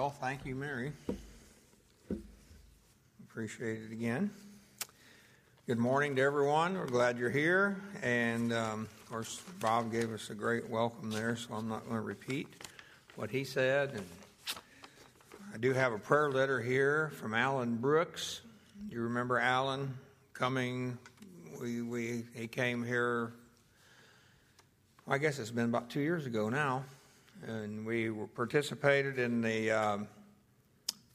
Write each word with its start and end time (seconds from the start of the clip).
Well, 0.00 0.08
thank 0.08 0.46
you, 0.46 0.54
Mary. 0.54 0.92
Appreciate 3.28 3.82
it 3.82 3.92
again. 3.92 4.30
Good 5.66 5.76
morning 5.76 6.16
to 6.16 6.22
everyone. 6.22 6.72
We're 6.78 6.86
glad 6.86 7.18
you're 7.18 7.28
here. 7.28 7.82
And 8.02 8.50
um, 8.50 8.88
of 8.98 9.10
course, 9.10 9.42
Bob 9.60 9.92
gave 9.92 10.10
us 10.10 10.30
a 10.30 10.34
great 10.34 10.70
welcome 10.70 11.10
there, 11.10 11.36
so 11.36 11.52
I'm 11.52 11.68
not 11.68 11.84
going 11.84 11.96
to 11.96 12.00
repeat 12.00 12.48
what 13.16 13.28
he 13.28 13.44
said. 13.44 13.90
And 13.90 14.06
I 15.52 15.58
do 15.58 15.74
have 15.74 15.92
a 15.92 15.98
prayer 15.98 16.30
letter 16.30 16.62
here 16.62 17.12
from 17.16 17.34
Alan 17.34 17.76
Brooks. 17.76 18.40
You 18.88 19.02
remember 19.02 19.38
Alan 19.38 19.92
coming? 20.32 20.96
We, 21.60 21.82
we 21.82 22.24
he 22.34 22.46
came 22.46 22.82
here. 22.82 23.34
I 25.06 25.18
guess 25.18 25.38
it's 25.38 25.50
been 25.50 25.66
about 25.66 25.90
two 25.90 26.00
years 26.00 26.24
ago 26.24 26.48
now 26.48 26.84
and 27.46 27.86
we 27.86 28.10
participated 28.34 29.18
in 29.18 29.40
the 29.40 29.70
um, 29.70 30.08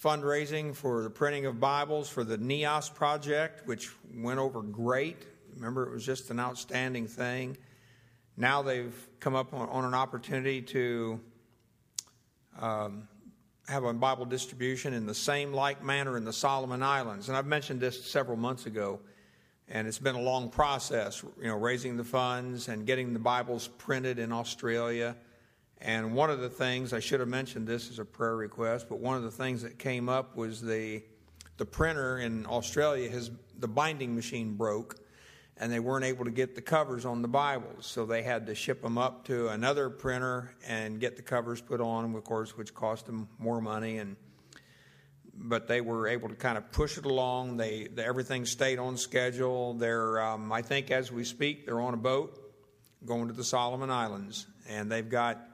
fundraising 0.03 0.75
for 0.75 1.03
the 1.03 1.09
printing 1.09 1.45
of 1.45 1.59
Bibles 1.59 2.09
for 2.09 2.23
the 2.23 2.37
Nias 2.37 2.89
project, 2.89 3.67
which 3.67 3.91
went 4.13 4.39
over 4.39 4.61
great. 4.61 5.25
Remember, 5.55 5.83
it 5.87 5.91
was 5.91 6.05
just 6.05 6.31
an 6.31 6.39
outstanding 6.39 7.07
thing. 7.07 7.57
Now 8.37 8.61
they've 8.61 8.95
come 9.19 9.35
up 9.35 9.53
on, 9.53 9.69
on 9.69 9.85
an 9.85 9.93
opportunity 9.93 10.61
to 10.63 11.19
um, 12.59 13.07
have 13.67 13.83
a 13.83 13.93
Bible 13.93 14.25
distribution 14.25 14.93
in 14.93 15.05
the 15.05 15.15
same 15.15 15.53
like 15.53 15.83
manner 15.83 16.17
in 16.17 16.25
the 16.25 16.33
Solomon 16.33 16.81
Islands. 16.81 17.29
And 17.29 17.37
I've 17.37 17.45
mentioned 17.45 17.79
this 17.79 18.03
several 18.03 18.37
months 18.37 18.65
ago, 18.65 18.99
and 19.69 19.87
it's 19.87 19.99
been 19.99 20.15
a 20.15 20.21
long 20.21 20.49
process, 20.49 21.23
you 21.39 21.47
know, 21.47 21.57
raising 21.57 21.97
the 21.97 22.03
funds 22.03 22.67
and 22.67 22.85
getting 22.85 23.13
the 23.13 23.19
Bibles 23.19 23.67
printed 23.67 24.19
in 24.19 24.31
Australia 24.31 25.15
and 25.81 26.13
one 26.13 26.29
of 26.29 26.39
the 26.39 26.49
things, 26.49 26.93
I 26.93 26.99
should 26.99 27.19
have 27.19 27.29
mentioned 27.29 27.67
this 27.67 27.89
as 27.89 27.99
a 27.99 28.05
prayer 28.05 28.35
request, 28.35 28.87
but 28.89 28.99
one 28.99 29.17
of 29.17 29.23
the 29.23 29.31
things 29.31 29.61
that 29.61 29.77
came 29.77 30.09
up 30.09 30.35
was 30.35 30.61
the, 30.61 31.03
the 31.57 31.65
printer 31.65 32.19
in 32.19 32.45
Australia, 32.45 33.09
has, 33.09 33.31
the 33.59 33.67
binding 33.67 34.15
machine 34.15 34.55
broke, 34.55 34.97
and 35.57 35.71
they 35.71 35.79
weren't 35.79 36.05
able 36.05 36.25
to 36.25 36.31
get 36.31 36.55
the 36.55 36.61
covers 36.61 37.05
on 37.05 37.21
the 37.21 37.27
Bibles. 37.27 37.85
So 37.85 38.05
they 38.05 38.23
had 38.23 38.47
to 38.47 38.55
ship 38.55 38.81
them 38.81 38.97
up 38.97 39.25
to 39.25 39.49
another 39.49 39.89
printer 39.89 40.53
and 40.67 40.99
get 40.99 41.15
the 41.15 41.21
covers 41.21 41.61
put 41.61 41.79
on 41.79 42.15
of 42.15 42.23
course, 42.23 42.57
which 42.57 42.73
cost 42.73 43.05
them 43.05 43.29
more 43.37 43.61
money. 43.61 43.97
And 43.99 44.17
but 45.37 45.67
they 45.67 45.81
were 45.81 46.07
able 46.07 46.29
to 46.29 46.35
kind 46.35 46.57
of 46.57 46.71
push 46.71 46.97
it 46.97 47.05
along. 47.05 47.57
They, 47.57 47.89
everything 47.97 48.45
stayed 48.45 48.79
on 48.79 48.97
schedule. 48.97 49.73
They're, 49.73 50.21
um, 50.21 50.51
I 50.51 50.61
think, 50.61 50.91
as 50.91 51.11
we 51.11 51.25
speak, 51.25 51.65
they're 51.65 51.81
on 51.81 51.93
a 51.93 51.97
boat 51.97 52.41
going 53.05 53.27
to 53.27 53.33
the 53.33 53.43
Solomon 53.43 53.89
Islands, 53.89 54.47
and 54.67 54.91
they've 54.91 55.07
got 55.07 55.45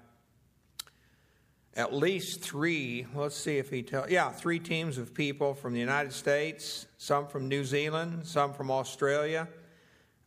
at 1.76 1.94
least 1.94 2.42
three, 2.42 3.06
let's 3.16 3.36
see 3.36 3.58
if 3.58 3.70
he 3.70 3.82
tells, 3.82 4.10
yeah, 4.10 4.30
three 4.30 4.60
teams 4.60 4.98
of 4.98 5.14
people 5.14 5.54
from 5.54 5.74
the 5.74 5.80
United 5.80 6.12
States, 6.12 6.86
some 6.98 7.28
from 7.28 7.48
New 7.48 7.64
Zealand, 7.64 8.26
some 8.28 8.54
from 8.54 8.70
Australia, 8.70 9.48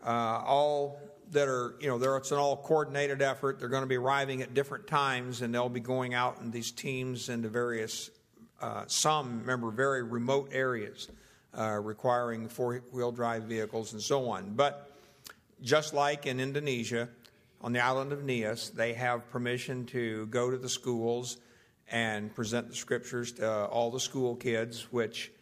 uh, 0.04 0.08
all 0.44 1.00
that 1.32 1.48
are, 1.48 1.74
you 1.80 1.88
know, 1.88 2.16
it's 2.16 2.32
an 2.32 2.38
all 2.38 2.56
coordinated 2.56 3.20
effort. 3.20 3.58
They're 3.58 3.68
going 3.68 3.82
to 3.82 3.88
be 3.88 3.96
arriving 3.96 4.42
at 4.42 4.54
different 4.54 4.86
times 4.86 5.42
and 5.42 5.54
they'll 5.54 5.68
be 5.68 5.80
going 5.80 6.14
out 6.14 6.40
in 6.40 6.50
these 6.50 6.70
teams 6.70 7.28
into 7.28 7.48
various, 7.48 8.10
uh, 8.60 8.84
some, 8.86 9.40
remember, 9.40 9.70
very 9.70 10.02
remote 10.02 10.50
areas 10.52 11.08
uh, 11.56 11.78
requiring 11.82 12.48
four 12.48 12.76
wheel 12.92 13.12
drive 13.12 13.44
vehicles 13.44 13.92
and 13.92 14.02
so 14.02 14.28
on. 14.30 14.54
But 14.54 14.90
just 15.62 15.94
like 15.94 16.26
in 16.26 16.40
Indonesia, 16.40 17.08
on 17.64 17.72
the 17.72 17.80
island 17.80 18.12
of 18.12 18.22
Nias, 18.22 18.68
they 18.68 18.92
have 18.92 19.30
permission 19.30 19.86
to 19.86 20.26
go 20.26 20.50
to 20.50 20.58
the 20.58 20.68
schools 20.68 21.38
and 21.90 22.34
present 22.34 22.68
the 22.68 22.76
scriptures 22.76 23.32
to 23.32 23.66
all 23.68 23.90
the 23.90 23.98
school 23.98 24.36
kids, 24.36 24.92
which 24.92 25.32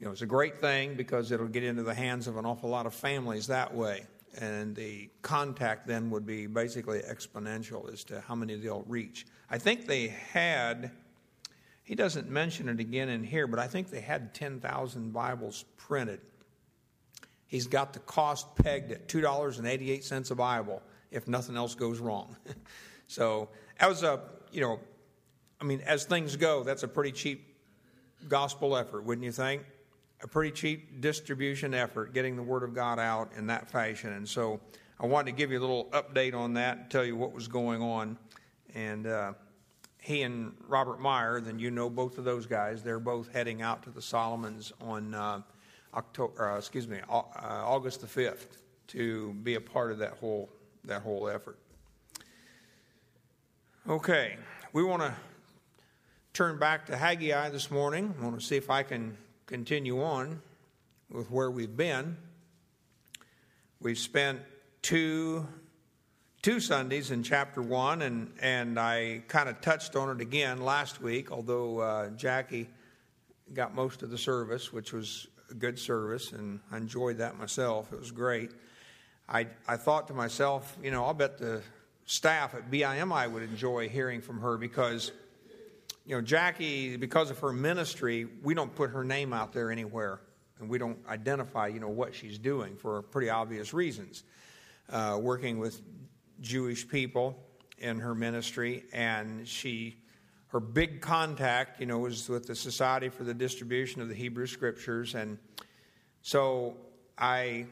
you 0.00 0.06
know 0.06 0.12
is 0.12 0.22
a 0.22 0.26
great 0.26 0.62
thing 0.62 0.94
because 0.94 1.30
it'll 1.30 1.46
get 1.46 1.62
into 1.62 1.82
the 1.82 1.92
hands 1.92 2.26
of 2.26 2.38
an 2.38 2.46
awful 2.46 2.70
lot 2.70 2.86
of 2.86 2.94
families 2.94 3.48
that 3.48 3.74
way. 3.74 4.06
And 4.38 4.74
the 4.74 5.10
contact 5.20 5.86
then 5.86 6.08
would 6.08 6.24
be 6.24 6.46
basically 6.46 7.00
exponential 7.00 7.92
as 7.92 8.02
to 8.04 8.22
how 8.22 8.34
many 8.34 8.54
they'll 8.54 8.84
reach. 8.88 9.26
I 9.50 9.58
think 9.58 9.86
they 9.86 10.08
had, 10.08 10.90
he 11.84 11.94
doesn't 11.94 12.30
mention 12.30 12.70
it 12.70 12.80
again 12.80 13.10
in 13.10 13.22
here, 13.22 13.46
but 13.46 13.58
I 13.58 13.66
think 13.66 13.90
they 13.90 14.00
had 14.00 14.32
10,000 14.32 15.12
Bibles 15.12 15.66
printed. 15.76 16.20
He's 17.46 17.66
got 17.66 17.92
the 17.92 17.98
cost 18.00 18.56
pegged 18.56 18.90
at 18.90 19.06
$2.88 19.06 20.30
a 20.30 20.34
Bible 20.34 20.82
if 21.10 21.28
nothing 21.28 21.56
else 21.56 21.74
goes 21.74 21.98
wrong. 21.98 22.36
so 23.06 23.48
that 23.78 23.88
was 23.88 24.02
a, 24.02 24.20
you 24.52 24.60
know, 24.60 24.80
I 25.60 25.64
mean, 25.64 25.80
as 25.86 26.04
things 26.04 26.36
go, 26.36 26.62
that's 26.62 26.82
a 26.82 26.88
pretty 26.88 27.12
cheap 27.12 27.56
gospel 28.28 28.76
effort, 28.76 29.04
wouldn't 29.04 29.24
you 29.24 29.32
think? 29.32 29.62
A 30.22 30.28
pretty 30.28 30.50
cheap 30.50 31.00
distribution 31.00 31.74
effort, 31.74 32.12
getting 32.12 32.36
the 32.36 32.42
Word 32.42 32.62
of 32.62 32.74
God 32.74 32.98
out 32.98 33.30
in 33.36 33.46
that 33.48 33.70
fashion. 33.70 34.12
And 34.12 34.28
so 34.28 34.60
I 35.00 35.06
wanted 35.06 35.32
to 35.32 35.36
give 35.36 35.52
you 35.52 35.58
a 35.58 35.60
little 35.60 35.86
update 35.86 36.34
on 36.34 36.54
that, 36.54 36.90
tell 36.90 37.04
you 37.04 37.16
what 37.16 37.32
was 37.32 37.48
going 37.48 37.82
on. 37.82 38.18
And 38.74 39.06
uh, 39.06 39.32
he 40.00 40.22
and 40.22 40.54
Robert 40.66 41.00
Meyer, 41.00 41.40
then 41.40 41.58
you 41.58 41.70
know 41.70 41.88
both 41.88 42.18
of 42.18 42.24
those 42.24 42.46
guys. 42.46 42.82
They're 42.82 43.00
both 43.00 43.32
heading 43.32 43.62
out 43.62 43.82
to 43.84 43.90
the 43.90 44.02
Solomons 44.02 44.72
on 44.80 45.14
uh, 45.14 45.42
October, 45.94 46.50
uh, 46.50 46.58
excuse 46.58 46.88
me, 46.88 47.00
uh, 47.08 47.22
August 47.36 48.00
the 48.00 48.06
fifth 48.06 48.62
to 48.88 49.32
be 49.42 49.54
a 49.54 49.60
part 49.60 49.92
of 49.92 49.98
that 49.98 50.14
whole 50.14 50.50
that 50.84 51.02
whole 51.02 51.28
effort. 51.28 51.58
Okay, 53.88 54.36
we 54.72 54.82
want 54.82 55.02
to 55.02 55.14
turn 56.34 56.58
back 56.58 56.86
to 56.86 56.96
Haggai 56.96 57.48
this 57.50 57.70
morning. 57.70 58.14
I 58.20 58.24
want 58.24 58.38
to 58.38 58.44
see 58.44 58.56
if 58.56 58.70
I 58.70 58.82
can 58.82 59.16
continue 59.46 60.02
on 60.02 60.40
with 61.10 61.30
where 61.30 61.50
we've 61.50 61.76
been. 61.76 62.16
We've 63.80 63.98
spent 63.98 64.40
two 64.82 65.46
two 66.42 66.60
Sundays 66.60 67.10
in 67.10 67.22
chapter 67.22 67.62
one, 67.62 68.02
and 68.02 68.32
and 68.40 68.78
I 68.78 69.22
kind 69.28 69.48
of 69.48 69.60
touched 69.60 69.96
on 69.96 70.14
it 70.16 70.20
again 70.20 70.60
last 70.60 71.00
week. 71.00 71.32
Although 71.32 71.78
uh, 71.78 72.10
Jackie 72.10 72.68
got 73.54 73.74
most 73.74 74.02
of 74.02 74.10
the 74.10 74.18
service, 74.18 74.72
which 74.72 74.92
was 74.92 75.28
a 75.50 75.54
good 75.54 75.78
service, 75.78 76.32
and 76.32 76.60
I 76.70 76.76
enjoyed 76.76 77.18
that 77.18 77.38
myself. 77.38 77.92
It 77.92 77.98
was 77.98 78.10
great. 78.10 78.50
I, 79.28 79.46
I 79.66 79.76
thought 79.76 80.08
to 80.08 80.14
myself, 80.14 80.76
you 80.82 80.90
know, 80.90 81.04
I'll 81.04 81.14
bet 81.14 81.38
the 81.38 81.62
staff 82.06 82.54
at 82.54 82.70
BIMI 82.70 83.30
would 83.30 83.42
enjoy 83.42 83.88
hearing 83.88 84.22
from 84.22 84.40
her 84.40 84.56
because, 84.56 85.12
you 86.06 86.14
know, 86.14 86.22
Jackie, 86.22 86.96
because 86.96 87.30
of 87.30 87.38
her 87.40 87.52
ministry, 87.52 88.26
we 88.42 88.54
don't 88.54 88.74
put 88.74 88.90
her 88.90 89.04
name 89.04 89.34
out 89.34 89.52
there 89.52 89.70
anywhere. 89.70 90.20
And 90.58 90.68
we 90.68 90.78
don't 90.78 90.98
identify, 91.06 91.68
you 91.68 91.78
know, 91.78 91.90
what 91.90 92.14
she's 92.14 92.38
doing 92.38 92.74
for 92.76 93.02
pretty 93.02 93.28
obvious 93.28 93.74
reasons. 93.74 94.24
Uh, 94.90 95.18
working 95.20 95.58
with 95.58 95.82
Jewish 96.40 96.88
people 96.88 97.38
in 97.76 98.00
her 98.00 98.14
ministry, 98.14 98.84
and 98.92 99.46
she, 99.46 99.98
her 100.48 100.58
big 100.58 101.00
contact, 101.02 101.78
you 101.78 101.86
know, 101.86 101.98
was 101.98 102.28
with 102.28 102.46
the 102.46 102.54
Society 102.54 103.08
for 103.10 103.24
the 103.24 103.34
Distribution 103.34 104.00
of 104.00 104.08
the 104.08 104.14
Hebrew 104.14 104.46
Scriptures, 104.46 105.14
and 105.14 105.38
so 106.22 106.76
I 107.16 107.66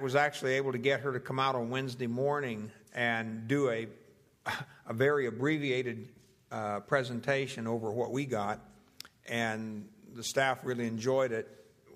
was 0.00 0.14
actually 0.14 0.54
able 0.54 0.72
to 0.72 0.78
get 0.78 1.00
her 1.00 1.12
to 1.12 1.20
come 1.20 1.38
out 1.38 1.54
on 1.54 1.70
Wednesday 1.70 2.06
morning 2.06 2.70
and 2.94 3.48
do 3.48 3.70
a, 3.70 3.88
a 4.86 4.92
very 4.92 5.26
abbreviated 5.26 6.08
uh, 6.50 6.80
presentation 6.80 7.66
over 7.66 7.90
what 7.90 8.12
we 8.12 8.24
got. 8.24 8.60
And 9.26 9.88
the 10.14 10.22
staff 10.22 10.60
really 10.62 10.86
enjoyed 10.86 11.32
it. 11.32 11.48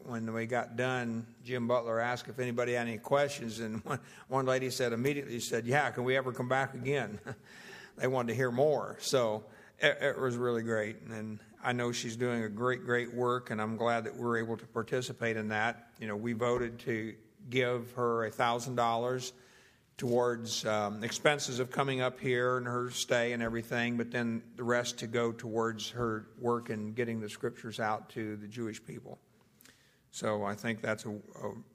When 0.05 0.33
we 0.33 0.47
got 0.47 0.77
done, 0.77 1.27
Jim 1.44 1.69
Butler 1.69 2.00
asked 2.00 2.28
if 2.28 2.38
anybody 2.38 2.72
had 2.72 2.88
any 2.88 2.97
questions, 2.97 3.61
and 3.61 3.84
one, 3.84 4.00
one 4.28 4.47
lady 4.47 4.71
said 4.71 4.94
immediately, 4.94 5.38
said, 5.38 5.67
"Yeah, 5.67 5.91
can 5.91 6.05
we 6.05 6.17
ever 6.17 6.33
come 6.33 6.49
back 6.49 6.72
again?" 6.72 7.19
they 7.99 8.06
wanted 8.06 8.28
to 8.28 8.34
hear 8.34 8.50
more, 8.50 8.97
so 9.00 9.44
it, 9.78 9.99
it 10.00 10.19
was 10.19 10.37
really 10.37 10.62
great. 10.62 11.03
And 11.11 11.41
I 11.62 11.72
know 11.72 11.93
she's 11.93 12.17
doing 12.17 12.43
a 12.43 12.49
great, 12.49 12.87
great 12.87 13.12
work, 13.12 13.50
and 13.50 13.61
I'm 13.61 13.76
glad 13.76 14.05
that 14.05 14.17
we're 14.17 14.38
able 14.38 14.56
to 14.56 14.67
participate 14.67 15.37
in 15.37 15.49
that. 15.49 15.91
You 16.00 16.08
know, 16.08 16.17
we 16.17 16.32
voted 16.32 16.79
to 16.81 17.14
give 17.50 17.93
her 17.93 18.31
$1,000 18.31 19.33
towards 19.99 20.65
um, 20.65 21.03
expenses 21.03 21.59
of 21.59 21.71
coming 21.71 22.00
up 22.00 22.21
here 22.21 22.56
and 22.56 22.67
her 22.67 22.89
stay 22.91 23.33
and 23.33 23.43
everything, 23.43 23.97
but 23.97 24.12
then 24.12 24.41
the 24.56 24.62
rest 24.62 24.99
to 24.99 25.09
go 25.09 25.33
towards 25.33 25.91
her 25.91 26.27
work 26.39 26.71
and 26.71 26.95
getting 26.95 27.21
the 27.21 27.29
scriptures 27.29 27.81
out 27.81 28.09
to 28.11 28.37
the 28.37 28.47
Jewish 28.47 28.83
people. 28.83 29.19
So 30.12 30.45
I 30.45 30.55
think 30.55 30.81
that's 30.81 31.05
an 31.05 31.21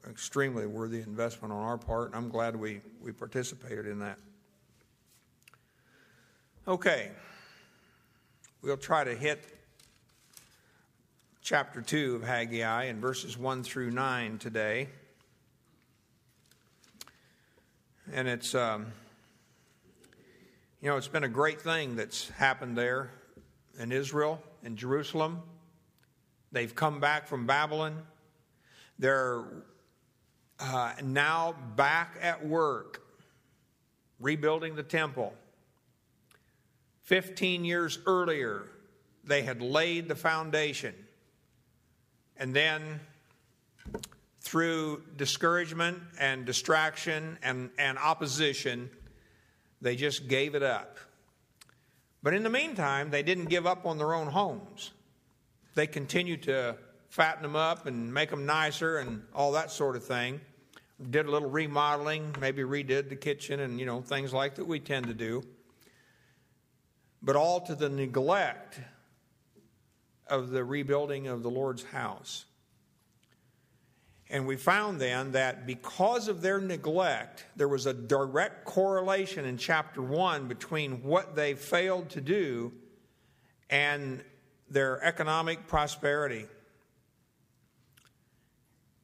extremely 0.08 0.66
worthy 0.66 1.00
investment 1.00 1.52
on 1.52 1.62
our 1.62 1.78
part, 1.78 2.08
and 2.08 2.16
I'm 2.16 2.30
glad 2.30 2.56
we, 2.56 2.80
we 3.00 3.12
participated 3.12 3.86
in 3.86 3.98
that. 4.00 4.18
Okay, 6.66 7.10
we'll 8.62 8.78
try 8.78 9.04
to 9.04 9.14
hit 9.14 9.44
chapter 11.42 11.82
2 11.82 12.16
of 12.16 12.24
Haggai 12.24 12.84
in 12.84 13.00
verses 13.02 13.36
1 13.36 13.62
through 13.62 13.90
9 13.90 14.38
today. 14.38 14.88
And 18.14 18.28
it's 18.28 18.54
um, 18.54 18.86
you 20.80 20.88
know 20.88 20.96
it's 20.96 21.08
been 21.08 21.24
a 21.24 21.28
great 21.28 21.60
thing 21.60 21.96
that's 21.96 22.28
happened 22.30 22.78
there 22.78 23.10
in 23.78 23.90
Israel 23.90 24.40
in 24.62 24.76
Jerusalem. 24.76 25.42
They've 26.52 26.74
come 26.74 27.00
back 27.00 27.26
from 27.26 27.46
Babylon. 27.46 28.02
They're 29.00 29.42
uh, 30.60 30.92
now 31.02 31.56
back 31.74 32.16
at 32.22 32.46
work 32.46 33.02
rebuilding 34.20 34.76
the 34.76 34.84
temple. 34.84 35.34
15 37.02 37.64
years 37.64 37.98
earlier, 38.06 38.62
they 39.24 39.42
had 39.42 39.60
laid 39.60 40.08
the 40.08 40.14
foundation. 40.14 40.94
And 42.36 42.54
then, 42.54 43.00
through 44.54 45.02
discouragement 45.16 46.00
and 46.20 46.44
distraction 46.44 47.36
and, 47.42 47.70
and 47.76 47.98
opposition, 47.98 48.88
they 49.80 49.96
just 49.96 50.28
gave 50.28 50.54
it 50.54 50.62
up. 50.62 50.96
But 52.22 52.34
in 52.34 52.44
the 52.44 52.50
meantime, 52.50 53.10
they 53.10 53.24
didn't 53.24 53.46
give 53.46 53.66
up 53.66 53.84
on 53.84 53.98
their 53.98 54.14
own 54.14 54.28
homes. 54.28 54.92
They 55.74 55.88
continued 55.88 56.44
to 56.44 56.76
fatten 57.08 57.42
them 57.42 57.56
up 57.56 57.86
and 57.86 58.14
make 58.14 58.30
them 58.30 58.46
nicer 58.46 58.98
and 58.98 59.24
all 59.34 59.50
that 59.50 59.72
sort 59.72 59.96
of 59.96 60.04
thing. 60.04 60.40
Did 61.10 61.26
a 61.26 61.32
little 61.32 61.50
remodeling, 61.50 62.32
maybe 62.40 62.62
redid 62.62 63.08
the 63.08 63.16
kitchen 63.16 63.58
and 63.58 63.80
you 63.80 63.86
know 63.86 64.02
things 64.02 64.32
like 64.32 64.54
that 64.54 64.68
we 64.68 64.78
tend 64.78 65.08
to 65.08 65.14
do. 65.14 65.42
But 67.20 67.34
all 67.34 67.60
to 67.62 67.74
the 67.74 67.88
neglect 67.88 68.78
of 70.28 70.50
the 70.50 70.62
rebuilding 70.62 71.26
of 71.26 71.42
the 71.42 71.50
Lord's 71.50 71.82
house. 71.82 72.44
And 74.34 74.48
we 74.48 74.56
found 74.56 75.00
then 75.00 75.30
that 75.30 75.64
because 75.64 76.26
of 76.26 76.42
their 76.42 76.60
neglect, 76.60 77.44
there 77.54 77.68
was 77.68 77.86
a 77.86 77.94
direct 77.94 78.64
correlation 78.64 79.44
in 79.44 79.56
chapter 79.56 80.02
1 80.02 80.48
between 80.48 81.04
what 81.04 81.36
they 81.36 81.54
failed 81.54 82.10
to 82.10 82.20
do 82.20 82.72
and 83.70 84.24
their 84.68 85.00
economic 85.04 85.68
prosperity. 85.68 86.46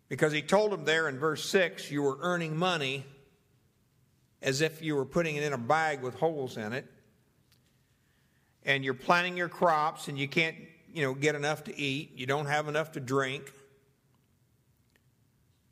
Because 0.09 0.33
he 0.33 0.43
told 0.43 0.73
them 0.73 0.85
there 0.85 1.09
in 1.09 1.17
verse 1.17 1.45
6 1.45 1.93
you 1.93 2.03
were 2.03 2.19
earning 2.23 2.57
money 2.57 3.07
as 4.43 4.63
if 4.63 4.83
you 4.83 4.97
were 4.97 5.05
putting 5.05 5.37
it 5.37 5.45
in 5.45 5.53
a 5.53 5.59
bag 5.59 6.03
with 6.03 6.17
holes 6.17 6.57
in 6.57 6.73
it. 6.73 6.87
And 8.65 8.85
you're 8.85 8.95
planting 8.95 9.37
your 9.37 9.49
crops 9.49 10.09
and 10.09 10.19
you 10.19 10.27
can't, 10.27 10.57
you 10.93 11.05
know, 11.05 11.15
get 11.15 11.37
enough 11.37 11.63
to 11.65 11.79
eat. 11.79 12.15
You 12.17 12.27
don't 12.27 12.47
have 12.47 12.67
enough 12.67 12.91
to 12.93 13.01
drink. 13.01 13.53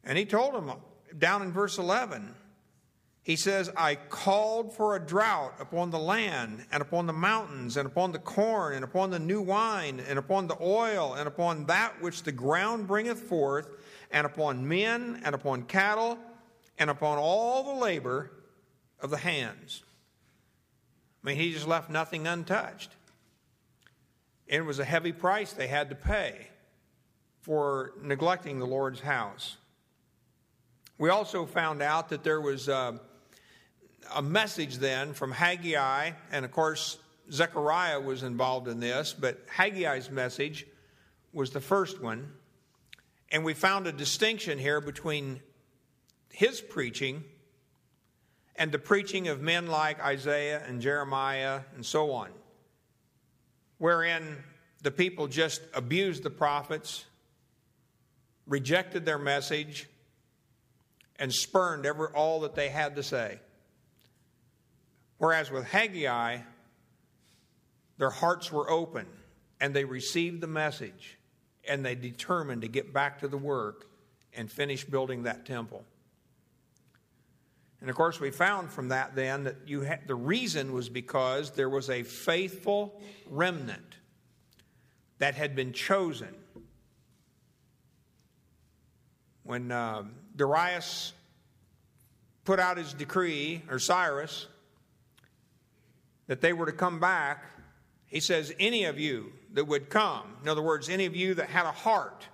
And 0.09 0.17
he 0.17 0.25
told 0.25 0.55
them 0.55 0.73
down 1.19 1.43
in 1.43 1.53
verse 1.53 1.77
11, 1.77 2.35
he 3.23 3.37
says, 3.37 3.71
I 3.77 3.95
called 3.95 4.75
for 4.75 4.97
a 4.97 4.99
drought 4.99 5.53
upon 5.61 5.91
the 5.91 5.99
land, 5.99 6.65
and 6.73 6.81
upon 6.81 7.07
the 7.07 7.13
mountains, 7.13 7.77
and 7.77 7.87
upon 7.87 8.13
the 8.13 8.19
corn, 8.19 8.73
and 8.73 8.83
upon 8.83 9.11
the 9.11 9.19
new 9.19 9.43
wine, 9.43 10.01
and 10.01 10.19
upon 10.19 10.47
the 10.47 10.57
oil, 10.63 11.13
and 11.13 11.29
upon 11.29 11.67
that 11.67 12.01
which 12.01 12.23
the 12.23 12.33
ground 12.33 12.87
bringeth 12.87 13.21
forth, 13.21 13.69
and 14.11 14.25
upon 14.25 14.67
men, 14.67 15.21
and 15.27 15.35
upon 15.35 15.65
cattle, 15.65 16.17
and 16.79 16.89
upon 16.89 17.19
all 17.19 17.75
the 17.75 17.79
labor 17.79 18.31
of 19.01 19.11
the 19.11 19.19
hands. 19.19 19.83
I 21.23 21.27
mean, 21.27 21.37
he 21.37 21.53
just 21.53 21.69
left 21.69 21.91
nothing 21.91 22.27
untouched. 22.27 22.93
It 24.47 24.65
was 24.65 24.79
a 24.79 24.87
heavy 24.87 25.13
price 25.13 25.53
they 25.53 25.69
had 25.69 25.91
to 25.91 25.95
pay 25.95 26.49
for 27.43 27.93
neglecting 28.03 28.59
the 28.59 28.67
Lord's 28.67 29.01
house. 29.01 29.58
We 30.99 31.11
also 31.11 31.47
found 31.47 31.83
out 31.83 32.11
that 32.11 32.23
there 32.23 32.41
was. 32.41 32.69
Uh, 32.69 32.99
a 34.15 34.23
message 34.23 34.79
then 34.79 35.13
from 35.13 35.33
Haggai, 35.33 36.13
and 36.31 36.45
of 36.45 36.53
course, 36.53 36.99
Zechariah 37.31 38.01
was 38.01 38.23
involved 38.23 38.69
in 38.69 38.81
this, 38.81 39.15
but 39.19 39.39
Haggai's 39.49 40.11
message 40.11 40.67
was 41.33 41.51
the 41.51 41.61
first 41.61 42.01
one. 42.01 42.33
And 43.31 43.45
we 43.45 43.53
found 43.53 43.87
a 43.87 43.93
distinction 43.93 44.59
here 44.59 44.81
between 44.81 45.41
his 46.33 46.61
preaching 46.61 47.25
and 48.57 48.73
the 48.73 48.79
preaching 48.79 49.29
of 49.29 49.41
men 49.41 49.67
like 49.67 50.03
Isaiah 50.03 50.63
and 50.67 50.81
Jeremiah 50.81 51.61
and 51.75 51.85
so 51.85 52.13
on, 52.13 52.31
wherein 53.77 54.39
the 54.83 54.91
people 54.91 55.27
just 55.27 55.61
abused 55.75 56.23
the 56.23 56.31
prophets, 56.31 57.05
rejected 58.47 59.05
their 59.05 59.19
message, 59.19 59.87
and 61.19 61.33
spurned 61.33 61.87
every, 61.87 62.09
all 62.09 62.41
that 62.41 62.55
they 62.55 62.69
had 62.69 62.97
to 62.97 63.03
say. 63.03 63.39
Whereas 65.19 65.51
with 65.51 65.65
Haggai, 65.65 66.39
their 67.99 68.11
hearts 68.11 68.53
were 68.53 68.71
open 68.71 69.07
and 69.61 69.75
they 69.75 69.85
received 69.85 70.41
the 70.41 70.47
message 70.47 71.19
and 71.69 71.85
they 71.85 71.95
determined 71.95 72.63
to 72.63 72.69
get 72.69 72.93
back 72.93 73.21
to 73.21 73.29
the 73.29 73.37
work 73.37 73.87
and 74.33 74.51
finish 74.51 74.85
building 74.85 75.25
that 75.25 75.45
temple. 75.45 75.85
And 77.81 77.91
of 77.91 77.97
course, 77.97 78.19
we 78.19 78.31
found 78.31 78.71
from 78.71 78.89
that 78.89 79.15
then 79.15 79.45
that 79.45 79.57
you 79.67 79.83
had, 79.83 80.07
the 80.07 80.15
reason 80.15 80.73
was 80.73 80.89
because 80.89 81.53
there 81.53 81.69
was 81.69 81.91
a 81.91 82.03
faithful 82.03 83.01
remnant 83.29 83.99
that 85.19 85.35
had 85.35 85.55
been 85.55 85.73
chosen. 85.73 86.35
When 89.49 89.73
uh, 89.73 90.03
Darius 90.37 91.15
put 92.45 92.61
out 92.61 92.77
his 92.77 92.93
decree, 92.93 93.63
or 93.71 93.79
Cyrus, 93.79 94.47
that 96.27 96.43
they 96.43 96.53
were 96.53 96.67
to 96.67 96.73
come 96.73 97.01
back, 97.01 97.47
he 98.09 98.21
says, 98.21 98.53
any 98.61 98.85
of 98.85 99.01
you 99.01 99.33
that 99.55 99.65
would 99.65 99.89
come, 99.89 100.37
in 100.43 100.51
other 100.51 100.61
words, 100.61 100.91
any 100.91 101.07
of 101.07 101.17
you 101.17 101.33
that 101.33 101.49
had 101.49 101.65
a 101.65 101.73
heart 101.73 102.29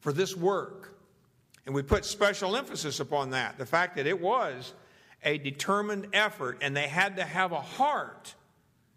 for 0.00 0.12
this 0.12 0.36
work. 0.36 0.98
And 1.64 1.72
we 1.72 1.82
put 1.82 2.04
special 2.04 2.56
emphasis 2.56 2.98
upon 2.98 3.30
that 3.30 3.56
the 3.56 3.64
fact 3.64 3.94
that 3.94 4.08
it 4.08 4.20
was 4.20 4.72
a 5.22 5.38
determined 5.38 6.08
effort 6.12 6.58
and 6.60 6.76
they 6.76 6.88
had 6.88 7.18
to 7.18 7.24
have 7.24 7.52
a 7.52 7.60
heart 7.60 8.34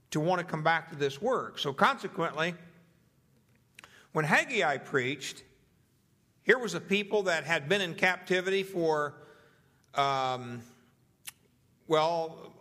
to 0.09 0.19
want 0.19 0.39
to 0.39 0.43
come 0.43 0.63
back 0.63 0.89
to 0.89 0.95
this 0.95 1.21
work. 1.21 1.59
So, 1.59 1.73
consequently, 1.73 2.55
when 4.13 4.25
Haggai 4.25 4.77
preached, 4.77 5.43
here 6.47 6.57
was 6.57 6.75
a 6.75 6.79
people 6.79 7.23
that 7.23 7.43
had 7.43 7.67
been 7.67 7.81
in 7.81 7.93
captivity 7.93 8.63
for, 8.63 9.13
um, 9.95 10.61
well, 11.89 12.53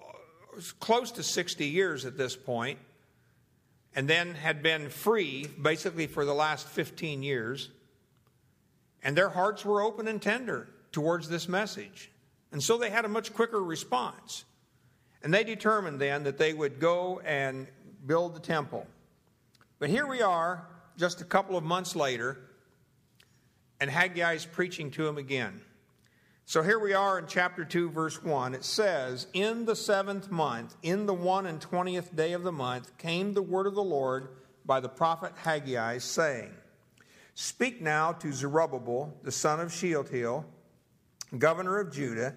close 0.81 1.13
to 1.13 1.23
60 1.23 1.67
years 1.67 2.05
at 2.05 2.17
this 2.19 2.35
point, 2.35 2.81
and 3.95 4.09
then 4.09 4.35
had 4.35 4.61
been 4.61 4.89
free 4.89 5.47
basically 5.63 6.09
for 6.09 6.25
the 6.25 6.35
last 6.35 6.67
15 6.67 7.23
years. 7.23 7.71
And 9.05 9.17
their 9.17 9.29
hearts 9.29 9.65
were 9.65 9.81
open 9.81 10.09
and 10.09 10.21
tender 10.21 10.67
towards 10.91 11.29
this 11.29 11.49
message. 11.49 12.11
And 12.51 12.61
so 12.61 12.79
they 12.79 12.91
had 12.91 13.05
a 13.05 13.09
much 13.09 13.33
quicker 13.33 13.63
response. 13.63 14.45
And 15.23 15.33
they 15.33 15.45
determined 15.45 16.01
then 16.01 16.25
that 16.25 16.39
they 16.39 16.53
would 16.53 16.81
go 16.81 17.21
and 17.25 17.69
build 18.05 18.35
the 18.35 18.41
temple. 18.41 18.85
But 19.79 19.91
here 19.91 20.09
we 20.09 20.23
are, 20.23 20.67
just 20.99 21.21
a 21.21 21.25
couple 21.25 21.57
of 21.57 21.63
months 21.63 21.95
later, 21.95 22.46
and 23.81 23.91
Haggai 23.91 24.35
is 24.35 24.47
preaching 24.47 24.91
to 24.93 25.07
him 25.07 25.19
again. 25.19 25.61
So 26.49 26.63
here 26.63 26.79
we 26.79 26.95
are 26.95 27.19
in 27.19 27.27
chapter 27.27 27.65
2, 27.65 27.91
verse 27.91 28.23
1. 28.23 28.55
It 28.55 28.65
says, 28.65 29.27
In 29.33 29.65
the 29.65 29.75
seventh 29.75 30.31
month, 30.31 30.77
in 30.83 31.07
the 31.07 31.13
one 31.13 31.47
and 31.47 31.61
twentieth 31.61 32.15
day 32.15 32.35
of 32.35 32.45
the 32.45 32.53
month, 32.53 32.97
came 32.99 33.35
the 33.35 33.43
word 33.43 33.67
of 33.67 33.75
the 33.75 33.83
Lord 33.83 34.29
by 34.65 34.79
the 34.79 34.89
prophet 34.89 35.33
Haggai, 35.43 35.99
saying, 35.99 36.53
Speak 37.35 37.83
now 37.83 38.13
to 38.13 38.33
Zerubbabel, 38.33 39.13
the 39.25 39.33
son 39.33 39.59
of 39.59 39.73
Shealtiel, 39.73 40.47
governor 41.37 41.79
of 41.79 41.93
Judah, 41.93 42.35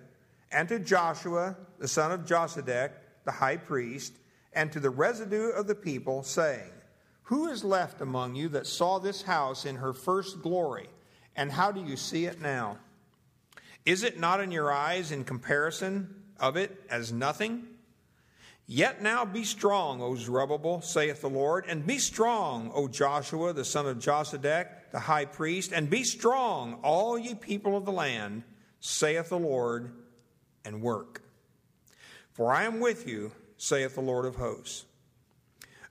and 0.51 0.67
to 0.69 0.79
Joshua, 0.79 1.55
the 1.77 1.87
son 1.87 2.11
of 2.11 2.25
Josedech, 2.25 2.91
the 3.25 3.31
high 3.31 3.57
priest, 3.57 4.13
and 4.53 4.71
to 4.71 4.79
the 4.79 4.89
residue 4.89 5.49
of 5.49 5.67
the 5.67 5.75
people, 5.75 6.23
saying, 6.23 6.71
Who 7.23 7.47
is 7.47 7.63
left 7.63 8.01
among 8.01 8.35
you 8.35 8.49
that 8.49 8.65
saw 8.65 8.97
this 8.97 9.21
house 9.21 9.65
in 9.65 9.75
her 9.75 9.93
first 9.93 10.41
glory, 10.41 10.89
and 11.39 11.49
how 11.49 11.71
do 11.71 11.81
you 11.81 11.95
see 11.95 12.25
it 12.25 12.41
now? 12.41 12.77
Is 13.85 14.03
it 14.03 14.19
not 14.19 14.41
in 14.41 14.51
your 14.51 14.73
eyes 14.73 15.13
in 15.13 15.23
comparison 15.23 16.13
of 16.37 16.57
it 16.57 16.83
as 16.89 17.13
nothing? 17.13 17.65
Yet 18.67 19.01
now 19.01 19.23
be 19.23 19.45
strong, 19.45 20.01
O 20.01 20.15
Zerubbabel, 20.15 20.81
saith 20.81 21.21
the 21.21 21.29
Lord, 21.29 21.63
and 21.65 21.87
be 21.87 21.97
strong, 21.97 22.71
O 22.75 22.89
Joshua, 22.89 23.53
the 23.53 23.63
son 23.63 23.87
of 23.87 23.99
Josedech, 23.99 24.91
the 24.91 24.99
high 24.99 25.23
priest, 25.23 25.71
and 25.71 25.89
be 25.89 26.03
strong, 26.03 26.73
all 26.83 27.17
ye 27.17 27.35
people 27.35 27.77
of 27.77 27.85
the 27.85 27.93
land, 27.93 28.43
saith 28.81 29.29
the 29.29 29.39
Lord, 29.39 29.93
and 30.65 30.81
work. 30.81 31.21
For 32.33 32.51
I 32.51 32.65
am 32.65 32.81
with 32.81 33.07
you, 33.07 33.31
saith 33.55 33.95
the 33.95 34.01
Lord 34.01 34.25
of 34.25 34.35
hosts. 34.35 34.83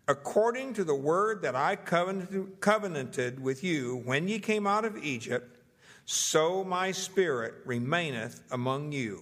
According 0.08 0.72
to 0.74 0.84
the 0.84 0.94
word 0.94 1.42
that 1.42 1.54
I 1.54 1.76
covenanted 1.76 3.40
with 3.40 3.62
you 3.62 4.00
when 4.04 4.26
ye 4.26 4.38
came 4.38 4.66
out 4.66 4.86
of 4.86 4.96
Egypt, 4.96 5.58
so 6.06 6.64
my 6.64 6.92
spirit 6.92 7.54
remaineth 7.66 8.42
among 8.50 8.92
you. 8.92 9.20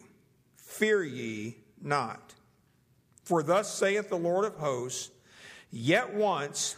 Fear 0.56 1.02
ye 1.02 1.56
not. 1.82 2.34
For 3.24 3.42
thus 3.42 3.74
saith 3.74 4.08
the 4.08 4.16
Lord 4.16 4.44
of 4.44 4.54
hosts 4.54 5.10
Yet 5.72 6.14
once, 6.14 6.76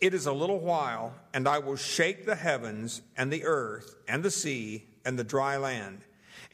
it 0.00 0.12
is 0.12 0.26
a 0.26 0.32
little 0.32 0.60
while, 0.60 1.14
and 1.32 1.48
I 1.48 1.58
will 1.58 1.76
shake 1.76 2.26
the 2.26 2.34
heavens 2.34 3.00
and 3.16 3.32
the 3.32 3.44
earth 3.44 3.96
and 4.06 4.22
the 4.22 4.30
sea 4.30 4.84
and 5.04 5.18
the 5.18 5.24
dry 5.24 5.56
land. 5.56 6.04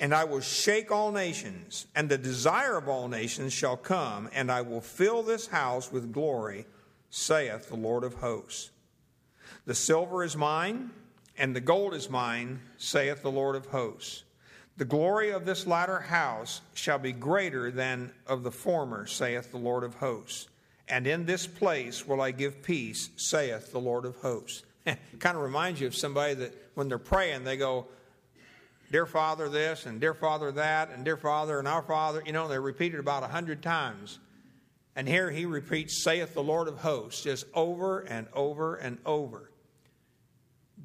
And 0.01 0.15
I 0.15 0.25
will 0.25 0.41
shake 0.41 0.93
all 0.93 1.11
nations, 1.11 1.87
and 1.95 2.09
the 2.09 2.19
desire 2.19 2.77
of 2.77 2.89
all 2.89 3.09
nations 3.09 3.53
shall 3.53 3.77
come, 3.77 4.29
and 4.33 4.51
I 4.51 4.61
will 4.61 4.81
fill 4.81 5.23
this 5.23 5.49
house 5.49 5.91
with 5.91 6.13
glory, 6.13 6.67
saith 7.11 7.69
the 7.69 7.77
Lord 7.77 8.05
of 8.05 8.15
hosts. 8.15 8.71
The 9.67 9.75
silver 9.75 10.23
is 10.23 10.37
mine, 10.37 10.91
and 11.37 11.55
the 11.55 11.61
gold 11.61 11.95
is 11.95 12.09
mine, 12.09 12.61
saith 12.77 13.23
the 13.23 13.31
Lord 13.31 13.57
of 13.57 13.67
hosts. 13.67 14.23
The 14.77 14.85
glory 14.85 15.31
of 15.31 15.45
this 15.45 15.67
latter 15.67 15.99
house 15.99 16.61
shall 16.75 17.01
be 17.01 17.13
greater 17.13 17.73
than 17.73 18.13
of 18.29 18.45
the 18.45 18.53
former, 18.53 19.07
saith 19.07 19.51
the 19.51 19.59
Lord 19.59 19.83
of 19.83 19.97
hosts. 19.97 20.49
And 20.89 21.07
in 21.07 21.27
this 21.27 21.47
place 21.47 22.07
will 22.07 22.21
I 22.21 22.31
give 22.31 22.63
peace, 22.63 23.11
saith 23.17 23.73
the 23.73 23.81
Lord 23.81 24.05
of 24.05 24.17
hosts. 24.17 24.63
kind 25.19 25.37
of 25.37 25.43
reminds 25.43 25.81
you 25.81 25.89
of 25.89 25.97
somebody 25.97 26.35
that 26.35 26.55
when 26.75 26.89
they're 26.89 26.99
praying, 26.99 27.45
they 27.45 27.57
go, 27.57 27.89
Dear 28.91 29.07
Father, 29.07 29.49
this, 29.49 29.85
and 29.85 30.01
Dear 30.01 30.15
Father, 30.15 30.51
that, 30.53 30.91
and 30.91 31.05
Dear 31.05 31.19
Father, 31.19 31.59
and 31.59 31.69
Our 31.69 31.83
Father. 31.83 32.23
You 32.25 32.33
know, 32.33 32.49
they 32.49 32.59
repeat 32.59 32.95
it 32.95 33.01
about 33.01 33.23
a 33.23 33.29
hundred 33.29 33.63
times. 33.63 34.19
And 34.97 35.07
here 35.07 35.31
he 35.31 35.47
repeats, 35.47 36.03
saith 36.03 36.35
the 36.35 36.43
Lord 36.43 36.69
of 36.69 36.79
hosts, 36.79 37.23
just 37.23 37.47
over 37.55 38.01
and 38.01 38.27
over 38.33 38.77
and 38.77 38.99
over. 39.05 39.51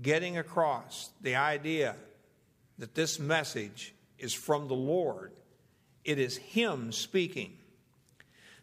Getting 0.01 0.37
across 0.37 1.11
the 1.21 1.35
idea 1.35 1.95
that 2.77 2.93
this 2.93 3.19
message 3.19 3.93
is 4.19 4.33
from 4.33 4.67
the 4.67 4.73
Lord. 4.73 5.31
It 6.03 6.19
is 6.19 6.37
Him 6.37 6.91
speaking. 6.91 7.57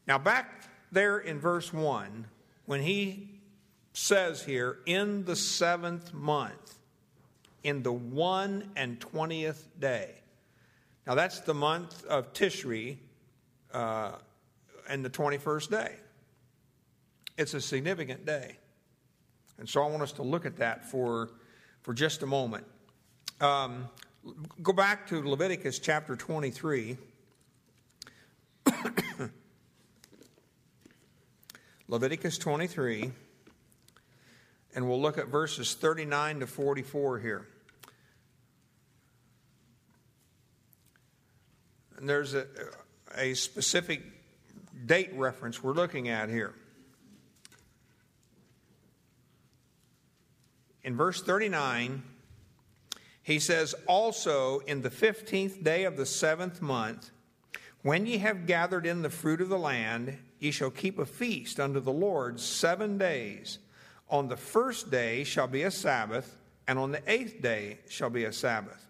Now, 0.07 0.19
back 0.19 0.69
there 0.93 1.19
in 1.19 1.41
verse 1.41 1.73
1, 1.73 2.27
when 2.67 2.83
he 2.83 3.41
says 3.93 4.43
here, 4.43 4.79
in 4.87 5.25
the 5.25 5.37
seventh 5.37 6.13
month, 6.13 6.60
in 7.63 7.83
the 7.83 7.93
one 7.93 8.71
and 8.77 9.01
twentieth 9.01 9.69
day. 9.79 10.15
Now, 11.07 11.15
that's 11.15 11.41
the 11.41 11.55
month 11.55 12.05
of 12.07 12.33
Tishri 12.33 12.99
uh, 13.73 14.13
and 14.89 15.05
the 15.05 15.11
21st 15.11 15.71
day. 15.71 15.97
It's 17.37 17.55
a 17.55 17.61
significant 17.61 18.25
day. 18.27 18.57
And 19.59 19.69
so 19.69 19.83
I 19.83 19.89
want 19.89 20.03
us 20.03 20.13
to 20.13 20.23
look 20.23 20.47
at 20.47 20.57
that 20.59 20.85
for, 20.85 21.31
for 21.83 21.95
just 21.95 22.23
a 22.23 22.27
moment. 22.27 22.65
Um, 23.41 23.89
go 24.63 24.73
back 24.73 25.07
to 25.09 25.21
Leviticus 25.27 25.79
chapter 25.79 26.15
23. 26.17 26.97
Leviticus 31.89 32.39
23, 32.39 33.11
and 34.75 34.89
we'll 34.89 35.01
look 35.01 35.19
at 35.19 35.29
verses 35.29 35.75
39 35.75 36.41
to 36.41 36.47
44 36.47 37.19
here. 37.19 37.47
And 41.97 42.09
there's 42.09 42.35
a, 42.35 42.47
a 43.17 43.35
specific 43.35 44.03
date 44.87 45.13
reference 45.15 45.63
we're 45.63 45.73
looking 45.73 46.09
at 46.09 46.29
here. 46.29 46.55
In 50.83 50.97
verse 50.97 51.23
39, 51.23 52.03
he 53.23 53.39
says, 53.39 53.75
Also 53.87 54.61
in 54.61 54.81
the 54.81 54.91
fifteenth 54.91 55.63
day 55.63 55.85
of 55.85 55.97
the 55.97 56.07
seventh 56.07 56.63
month, 56.63 57.11
when 57.83 58.07
ye 58.07 58.19
have 58.19 58.47
gathered 58.47 58.87
in 58.87 59.03
the 59.03 59.11
fruit 59.11 59.41
of 59.41 59.49
the 59.49 59.59
land, 59.59 60.19
ye 60.39 60.51
shall 60.51 60.71
keep 60.71 60.99
a 60.99 61.07
feast 61.07 61.61
unto 61.61 61.81
the 61.81 61.93
Lord 61.93 62.41
seven 62.41 62.99
days. 62.99 63.59
On 64.11 64.27
the 64.27 64.37
first 64.37 64.91
day 64.91 65.23
shall 65.23 65.47
be 65.47 65.63
a 65.63 65.71
Sabbath, 65.71 66.37
and 66.67 66.79
on 66.79 66.91
the 66.91 67.03
eighth 67.11 67.41
day 67.41 67.79
shall 67.89 68.11
be 68.11 68.25
a 68.25 68.33
Sabbath. 68.33 68.87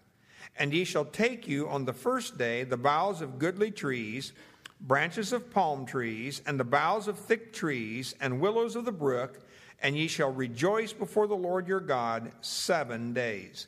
And 0.58 0.72
ye 0.72 0.84
shall 0.84 1.04
take 1.04 1.46
you 1.46 1.68
on 1.68 1.84
the 1.84 1.92
first 1.92 2.38
day 2.38 2.64
the 2.64 2.76
boughs 2.76 3.20
of 3.20 3.38
goodly 3.38 3.70
trees, 3.70 4.32
branches 4.80 5.32
of 5.32 5.50
palm 5.50 5.84
trees, 5.84 6.40
and 6.46 6.58
the 6.58 6.64
boughs 6.64 7.06
of 7.06 7.18
thick 7.18 7.52
trees, 7.52 8.14
and 8.20 8.40
willows 8.40 8.76
of 8.76 8.86
the 8.86 8.92
brook, 8.92 9.46
and 9.82 9.96
ye 9.96 10.08
shall 10.08 10.32
rejoice 10.32 10.92
before 10.92 11.26
the 11.26 11.36
Lord 11.36 11.68
your 11.68 11.80
God 11.80 12.32
seven 12.40 13.12
days. 13.12 13.66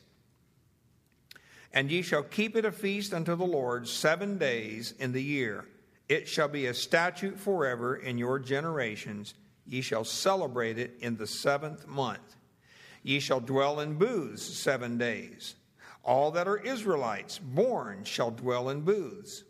And 1.71 1.91
ye 1.91 2.01
shall 2.01 2.23
keep 2.23 2.55
it 2.55 2.65
a 2.65 2.71
feast 2.71 3.13
unto 3.13 3.35
the 3.35 3.45
Lord 3.45 3.87
seven 3.87 4.37
days 4.37 4.93
in 4.99 5.11
the 5.11 5.23
year. 5.23 5.65
It 6.09 6.27
shall 6.27 6.47
be 6.47 6.65
a 6.65 6.73
statute 6.73 7.39
forever 7.39 7.95
in 7.95 8.17
your 8.17 8.37
generations. 8.39 9.33
Ye 9.65 9.81
shall 9.81 10.03
celebrate 10.03 10.77
it 10.77 10.97
in 10.99 11.17
the 11.17 11.27
seventh 11.27 11.87
month. 11.87 12.35
Ye 13.01 13.19
shall 13.19 13.39
dwell 13.39 13.79
in 13.79 13.95
booths 13.95 14.43
seven 14.43 14.97
days. 14.97 15.55
All 16.03 16.31
that 16.31 16.47
are 16.47 16.57
Israelites 16.57 17.39
born 17.39 18.03
shall 18.03 18.31
dwell 18.31 18.69
in 18.69 18.81
booths, 18.81 19.43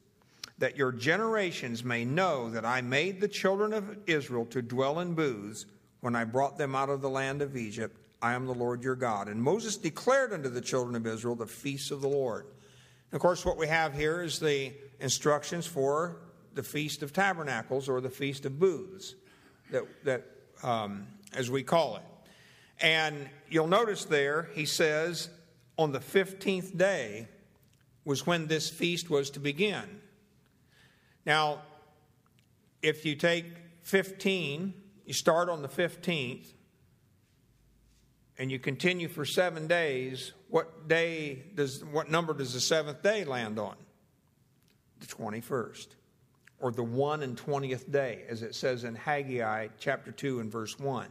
that 0.60 0.78
your 0.78 0.92
generations 0.92 1.84
may 1.84 2.06
know 2.06 2.50
that 2.52 2.66
I 2.66 2.82
made 2.82 3.20
the 3.20 3.28
children 3.28 3.74
of 3.74 3.98
Israel 4.08 4.46
to 4.48 4.62
dwell 4.62 5.00
in 5.00 5.16
booths 5.16 5.66
when 6.02 6.16
I 6.16 6.26
brought 6.26 6.58
them 6.58 6.76
out 6.76 6.90
of 6.90 7.02
the 7.02 7.10
land 7.10 7.42
of 7.42 7.58
Egypt 7.58 7.98
I 8.24 8.36
am 8.36 8.46
the 8.46 8.54
Lord 8.54 8.86
your 8.86 8.96
God. 8.96 9.28
And 9.28 9.44
Moses 9.44 9.76
declared 9.76 10.32
unto 10.32 10.48
the 10.48 10.62
children 10.62 10.96
of 10.96 11.06
Israel 11.06 11.36
the 11.36 11.46
feasts 11.46 11.92
of 11.92 12.00
the 12.00 12.08
Lord. 12.08 12.46
Of 13.12 13.20
course, 13.20 13.46
what 13.46 13.58
we 13.58 13.68
have 13.68 13.94
here 13.94 14.22
is 14.22 14.40
the 14.40 14.72
instructions 15.02 15.68
for 15.68 16.22
the 16.54 16.64
Feast 16.64 17.04
of 17.04 17.12
Tabernacles 17.12 17.90
or 17.90 18.00
the 18.00 18.10
Feast 18.10 18.46
of 18.46 18.58
Booths, 18.60 19.16
that, 19.74 19.84
that 20.06 20.24
um, 20.64 21.08
as 21.34 21.52
we 21.52 21.64
call 21.64 21.98
it. 21.98 22.04
And 22.80 23.30
you'll 23.50 23.68
notice 23.68 24.06
there, 24.06 24.50
he 24.54 24.66
says, 24.66 25.30
on 25.78 25.92
the 25.92 26.00
15th 26.00 26.78
day 26.78 27.28
was 28.06 28.26
when 28.26 28.48
this 28.48 28.70
feast 28.70 29.10
was 29.10 29.30
to 29.32 29.40
begin. 29.40 30.02
Now, 31.26 31.62
if 32.82 33.06
you 33.06 33.16
take 33.16 33.46
15, 33.84 34.74
you 35.06 35.14
start 35.14 35.50
on 35.50 35.62
the 35.62 35.70
15th, 35.70 36.48
and 38.38 38.52
you 38.52 38.60
continue 38.60 39.08
for 39.08 39.26
seven 39.26 39.68
days, 39.68 40.34
what 40.50 40.88
day 40.88 41.44
does 41.56 41.84
what 41.86 42.10
number 42.10 42.34
does 42.34 42.54
the 42.54 42.60
seventh 42.60 43.04
day 43.04 43.24
land 43.24 43.60
on? 43.60 43.76
The 45.00 45.06
21st. 45.06 45.88
Or 46.64 46.72
the 46.72 46.84
one 46.84 47.22
and 47.22 47.38
twentieth 47.38 47.92
day, 47.92 48.24
as 48.30 48.42
it 48.42 48.56
says 48.56 48.86
in 48.86 48.96
Haggai 48.96 49.68
chapter 49.80 50.12
2 50.12 50.40
and 50.40 50.52
verse 50.52 50.80
1. 50.80 51.08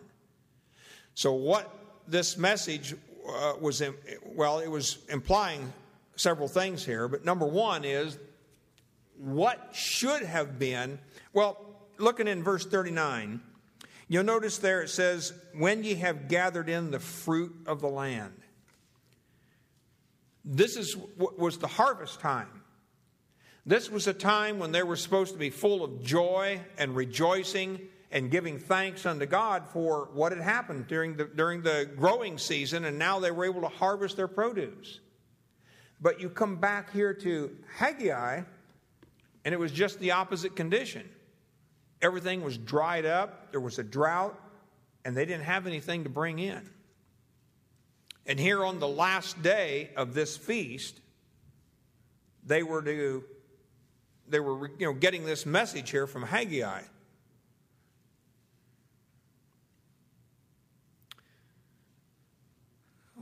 So, 1.15 1.35
what 1.35 1.71
this 2.09 2.37
message 2.37 2.95
uh, 3.29 3.53
was, 3.61 3.83
well, 4.25 4.59
it 4.59 4.69
was 4.69 4.99
implying 5.09 5.73
several 6.17 6.49
things 6.49 6.85
here, 6.85 7.07
but 7.07 7.25
number 7.25 7.47
one 7.47 7.85
is 7.85 8.19
what 9.19 9.69
should 9.73 10.23
have 10.23 10.59
been, 10.59 10.99
well, 11.33 11.59
looking 11.99 12.27
in 12.27 12.43
verse 12.43 12.65
39, 12.65 13.41
You'll 14.13 14.25
notice 14.25 14.59
there 14.59 14.83
it 14.83 14.91
says, 14.91 15.33
When 15.55 15.85
ye 15.85 15.95
have 15.95 16.29
gathered 16.29 16.69
in 16.69 16.91
the 16.91 17.01
fruit 17.01 17.55
of 17.67 17.81
the 17.81 17.89
land. 17.89 18.35
This 20.45 20.77
is 20.77 20.97
was 21.17 21.57
the 21.57 21.67
harvest 21.67 22.21
time. 22.21 22.62
This 23.65 23.89
was 23.89 24.09
a 24.09 24.13
time 24.13 24.59
when 24.59 24.73
they 24.73 24.83
were 24.83 24.97
supposed 24.97 25.33
to 25.33 25.39
be 25.39 25.51
full 25.51 25.85
of 25.85 26.03
joy 26.03 26.61
and 26.79 26.97
rejoicing 26.97 27.81
and 28.11 28.31
giving 28.31 28.59
thanks 28.59 29.07
unto 29.07 29.25
God 29.25 29.69
for 29.69 30.09
what 30.13 30.33
had 30.33 30.41
happened 30.41 30.89
during 30.89 31.17
the, 31.17 31.25
during 31.25 31.63
the 31.63 31.89
growing 31.97 32.39
season, 32.39 32.85
and 32.85 32.99
now 32.99 33.21
they 33.21 33.31
were 33.31 33.45
able 33.45 33.63
to 33.63 33.69
harvest 33.69 34.17
their 34.17 34.29
produce. 34.29 35.01
But 36.01 36.21
you 36.21 36.29
come 36.29 36.57
back 36.57 36.93
here 36.93 37.15
to 37.15 37.57
Haggai, 37.77 38.43
and 39.45 39.55
it 39.55 39.59
was 39.59 39.71
just 39.71 40.01
the 40.01 40.11
opposite 40.11 40.57
condition. 40.57 41.09
Everything 42.03 42.43
was 42.43 42.59
dried 42.59 43.07
up, 43.07 43.53
there 43.53 43.61
was 43.61 43.79
a 43.79 43.85
drought, 43.85 44.39
and 45.05 45.17
they 45.17 45.25
didn't 45.25 45.45
have 45.45 45.69
anything 45.69 46.03
to 46.03 46.11
bring 46.11 46.41
in. 46.41 46.69
And 48.27 48.39
here 48.39 48.65
on 48.65 48.81
the 48.81 48.89
last 48.89 49.41
day 49.41 49.91
of 49.97 50.15
this 50.15 50.37
feast, 50.37 51.01
they 52.45 52.65
were 52.65 52.83
to 52.83 53.25
they 54.33 54.41
were 54.41 54.69
you 54.79 54.87
know 54.87 54.95
getting 54.95 55.25
this 55.25 55.47
message 55.47 55.91
here 55.91 56.09
from 56.09 56.23
Haggai. 56.23 56.81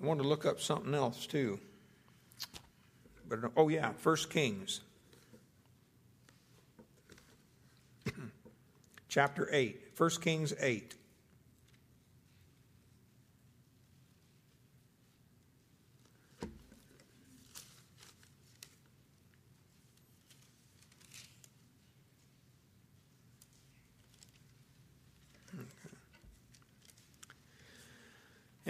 I 0.02 0.06
want 0.06 0.22
to 0.22 0.26
look 0.26 0.46
up 0.46 0.60
something 0.60 0.94
else 0.94 1.26
too. 1.26 1.58
But 3.28 3.40
oh 3.56 3.68
yeah, 3.68 3.92
First 3.98 4.30
Kings. 4.30 4.80
chapter 9.08 9.48
8, 9.52 9.78
1 9.96 10.10
Kings 10.22 10.54
8. 10.58 10.94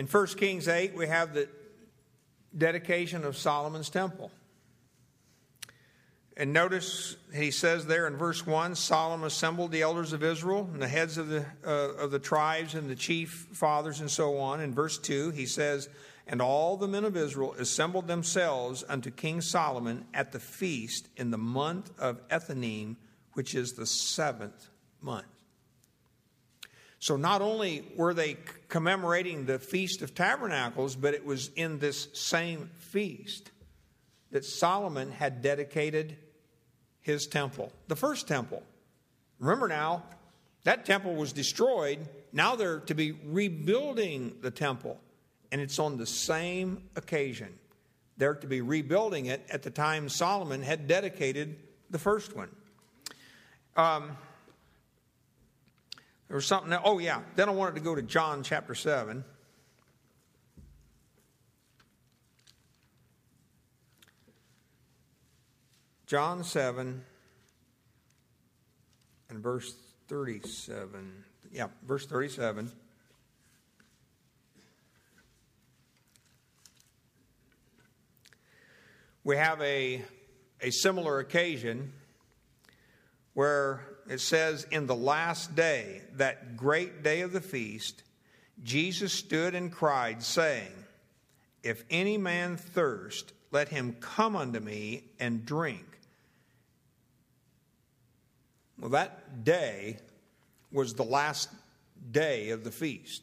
In 0.00 0.06
1 0.06 0.26
Kings 0.28 0.66
8, 0.66 0.94
we 0.94 1.08
have 1.08 1.34
the 1.34 1.46
dedication 2.56 3.22
of 3.22 3.36
Solomon's 3.36 3.90
temple. 3.90 4.30
And 6.38 6.54
notice 6.54 7.18
he 7.34 7.50
says 7.50 7.84
there 7.84 8.06
in 8.06 8.16
verse 8.16 8.46
1 8.46 8.76
Solomon 8.76 9.26
assembled 9.26 9.72
the 9.72 9.82
elders 9.82 10.14
of 10.14 10.24
Israel 10.24 10.66
and 10.72 10.80
the 10.80 10.88
heads 10.88 11.18
of 11.18 11.28
the, 11.28 11.44
uh, 11.66 11.92
of 11.98 12.12
the 12.12 12.18
tribes 12.18 12.74
and 12.74 12.88
the 12.88 12.96
chief 12.96 13.48
fathers 13.52 14.00
and 14.00 14.10
so 14.10 14.38
on. 14.38 14.62
In 14.62 14.72
verse 14.72 14.96
2, 14.96 15.32
he 15.32 15.44
says, 15.44 15.90
And 16.26 16.40
all 16.40 16.78
the 16.78 16.88
men 16.88 17.04
of 17.04 17.14
Israel 17.14 17.52
assembled 17.58 18.06
themselves 18.06 18.82
unto 18.88 19.10
King 19.10 19.42
Solomon 19.42 20.06
at 20.14 20.32
the 20.32 20.40
feast 20.40 21.08
in 21.18 21.30
the 21.30 21.36
month 21.36 21.90
of 21.98 22.26
Ethanim, 22.28 22.96
which 23.34 23.54
is 23.54 23.74
the 23.74 23.84
seventh 23.84 24.70
month. 25.02 25.39
So 27.00 27.16
not 27.16 27.40
only 27.40 27.82
were 27.96 28.12
they 28.12 28.36
commemorating 28.68 29.46
the 29.46 29.58
Feast 29.58 30.02
of 30.02 30.14
Tabernacles, 30.14 30.94
but 30.96 31.14
it 31.14 31.24
was 31.24 31.50
in 31.56 31.78
this 31.78 32.08
same 32.12 32.70
feast 32.78 33.50
that 34.30 34.44
Solomon 34.44 35.10
had 35.10 35.40
dedicated 35.40 36.16
his 37.00 37.26
temple, 37.26 37.72
the 37.88 37.96
first 37.96 38.28
temple. 38.28 38.62
Remember 39.38 39.66
now, 39.66 40.04
that 40.64 40.84
temple 40.84 41.14
was 41.14 41.32
destroyed. 41.32 41.98
Now 42.34 42.54
they're 42.54 42.80
to 42.80 42.94
be 42.94 43.12
rebuilding 43.12 44.36
the 44.42 44.50
temple, 44.50 45.00
and 45.50 45.60
it's 45.60 45.78
on 45.78 45.96
the 45.96 46.06
same 46.06 46.82
occasion. 46.96 47.58
They're 48.18 48.34
to 48.34 48.46
be 48.46 48.60
rebuilding 48.60 49.26
it 49.26 49.46
at 49.50 49.62
the 49.62 49.70
time 49.70 50.10
Solomon 50.10 50.62
had 50.62 50.86
dedicated 50.86 51.56
the 51.88 51.98
first 51.98 52.36
one. 52.36 52.50
Um, 53.74 54.18
there 56.30 56.36
was 56.36 56.46
something 56.46 56.72
else. 56.72 56.82
Oh, 56.84 57.00
yeah. 57.00 57.22
Then 57.34 57.48
I 57.48 57.52
wanted 57.52 57.74
to 57.74 57.80
go 57.80 57.96
to 57.96 58.02
John 58.02 58.44
chapter 58.44 58.72
7. 58.72 59.24
John 66.06 66.44
7 66.44 67.02
and 69.28 69.42
verse 69.42 69.74
37. 70.06 71.24
Yeah, 71.50 71.66
verse 71.84 72.06
37. 72.06 72.70
We 79.24 79.36
have 79.36 79.60
a, 79.60 80.04
a 80.60 80.70
similar 80.70 81.18
occasion 81.18 81.92
where 83.34 83.80
it 84.08 84.20
says, 84.20 84.66
In 84.70 84.86
the 84.86 84.94
last 84.94 85.54
day, 85.54 86.02
that 86.14 86.56
great 86.56 87.02
day 87.02 87.20
of 87.20 87.32
the 87.32 87.40
feast, 87.40 88.02
Jesus 88.62 89.12
stood 89.12 89.54
and 89.54 89.72
cried, 89.72 90.22
saying, 90.22 90.72
If 91.62 91.84
any 91.90 92.18
man 92.18 92.56
thirst, 92.56 93.32
let 93.50 93.68
him 93.68 93.96
come 94.00 94.36
unto 94.36 94.60
me 94.60 95.04
and 95.18 95.44
drink. 95.44 95.84
Well, 98.78 98.90
that 98.90 99.44
day 99.44 99.98
was 100.72 100.94
the 100.94 101.04
last 101.04 101.50
day 102.10 102.50
of 102.50 102.64
the 102.64 102.70
feast. 102.70 103.22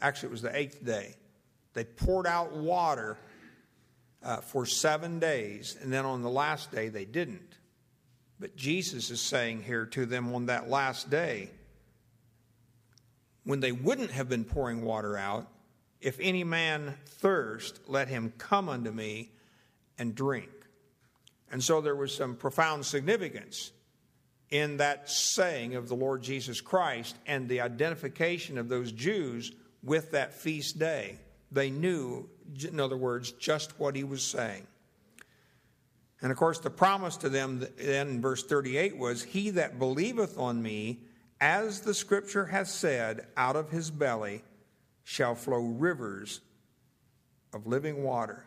Actually, 0.00 0.28
it 0.28 0.32
was 0.32 0.42
the 0.42 0.56
eighth 0.56 0.84
day. 0.84 1.14
They 1.74 1.84
poured 1.84 2.26
out 2.26 2.52
water 2.52 3.16
uh, 4.22 4.38
for 4.38 4.66
seven 4.66 5.18
days, 5.18 5.76
and 5.80 5.92
then 5.92 6.04
on 6.04 6.22
the 6.22 6.30
last 6.30 6.70
day 6.70 6.88
they 6.88 7.04
didn't. 7.04 7.56
But 8.42 8.56
Jesus 8.56 9.12
is 9.12 9.20
saying 9.20 9.62
here 9.62 9.86
to 9.86 10.04
them 10.04 10.34
on 10.34 10.46
that 10.46 10.68
last 10.68 11.08
day, 11.08 11.48
when 13.44 13.60
they 13.60 13.70
wouldn't 13.70 14.10
have 14.10 14.28
been 14.28 14.42
pouring 14.42 14.82
water 14.82 15.16
out, 15.16 15.46
if 16.00 16.18
any 16.18 16.42
man 16.42 16.96
thirst, 17.06 17.78
let 17.86 18.08
him 18.08 18.32
come 18.38 18.68
unto 18.68 18.90
me 18.90 19.30
and 19.96 20.16
drink. 20.16 20.50
And 21.52 21.62
so 21.62 21.80
there 21.80 21.94
was 21.94 22.12
some 22.12 22.34
profound 22.34 22.84
significance 22.84 23.70
in 24.50 24.78
that 24.78 25.08
saying 25.08 25.76
of 25.76 25.86
the 25.86 25.94
Lord 25.94 26.20
Jesus 26.20 26.60
Christ 26.60 27.14
and 27.28 27.48
the 27.48 27.60
identification 27.60 28.58
of 28.58 28.68
those 28.68 28.90
Jews 28.90 29.52
with 29.84 30.10
that 30.10 30.34
feast 30.34 30.80
day. 30.80 31.20
They 31.52 31.70
knew, 31.70 32.28
in 32.68 32.80
other 32.80 32.96
words, 32.96 33.30
just 33.30 33.78
what 33.78 33.94
he 33.94 34.02
was 34.02 34.24
saying. 34.24 34.66
And 36.22 36.30
of 36.30 36.38
course, 36.38 36.60
the 36.60 36.70
promise 36.70 37.16
to 37.18 37.28
them 37.28 37.66
then 37.76 38.08
in 38.08 38.20
verse 38.20 38.44
38 38.44 38.96
was, 38.96 39.24
He 39.24 39.50
that 39.50 39.80
believeth 39.80 40.38
on 40.38 40.62
me, 40.62 41.00
as 41.40 41.80
the 41.80 41.94
scripture 41.94 42.46
hath 42.46 42.68
said, 42.68 43.26
out 43.36 43.56
of 43.56 43.70
his 43.70 43.90
belly 43.90 44.44
shall 45.02 45.34
flow 45.34 45.60
rivers 45.60 46.40
of 47.52 47.66
living 47.66 48.04
water. 48.04 48.46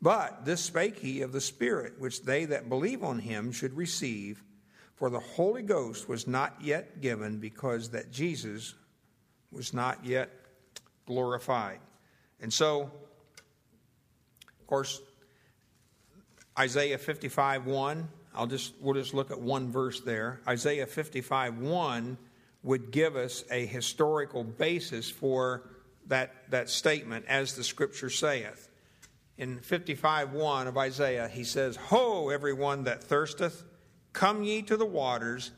But 0.00 0.44
this 0.44 0.60
spake 0.60 1.00
he 1.00 1.22
of 1.22 1.32
the 1.32 1.40
Spirit, 1.40 1.94
which 1.98 2.22
they 2.22 2.44
that 2.44 2.68
believe 2.68 3.02
on 3.02 3.18
him 3.18 3.50
should 3.50 3.76
receive, 3.76 4.44
for 4.94 5.10
the 5.10 5.18
Holy 5.18 5.62
Ghost 5.62 6.08
was 6.08 6.28
not 6.28 6.54
yet 6.62 7.00
given, 7.00 7.38
because 7.38 7.90
that 7.90 8.12
Jesus 8.12 8.74
was 9.50 9.74
not 9.74 10.04
yet 10.04 10.30
glorified. 11.06 11.80
And 12.40 12.52
so, 12.52 12.90
of 14.60 14.66
course, 14.68 15.00
Isaiah 16.58 16.98
55 16.98 17.66
1. 17.66 18.08
I'll 18.34 18.46
just 18.46 18.74
we'll 18.80 18.94
just 18.94 19.14
look 19.14 19.30
at 19.30 19.40
one 19.40 19.70
verse 19.70 20.00
there. 20.00 20.40
Isaiah 20.46 20.86
55 20.86 21.58
1 21.58 22.18
would 22.62 22.90
give 22.90 23.16
us 23.16 23.44
a 23.50 23.64
historical 23.66 24.42
basis 24.42 25.10
for 25.10 25.68
that, 26.08 26.50
that 26.50 26.68
statement, 26.68 27.24
as 27.28 27.54
the 27.54 27.64
scripture 27.64 28.10
saith. 28.10 28.68
In 29.38 29.58
55 29.58 30.32
1 30.32 30.66
of 30.66 30.78
Isaiah, 30.78 31.28
he 31.28 31.44
says, 31.44 31.76
Ho, 31.76 32.30
everyone 32.30 32.84
that 32.84 33.04
thirsteth, 33.04 33.64
come 34.12 34.42
ye 34.42 34.62
to 34.62 34.76
the 34.76 34.86
waters, 34.86 35.52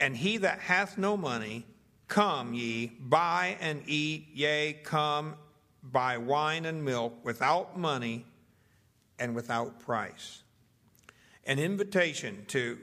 and 0.00 0.16
he 0.16 0.38
that 0.38 0.58
hath 0.58 0.98
no 0.98 1.16
money, 1.16 1.64
come 2.08 2.54
ye, 2.54 2.92
buy 2.98 3.56
and 3.60 3.82
eat, 3.86 4.28
yea, 4.34 4.72
come, 4.82 5.36
buy 5.82 6.18
wine 6.18 6.66
and 6.66 6.84
milk 6.84 7.24
without 7.24 7.78
money 7.78 8.26
and 9.20 9.34
without 9.34 9.78
price. 9.78 10.42
An 11.44 11.58
invitation 11.58 12.44
to, 12.48 12.78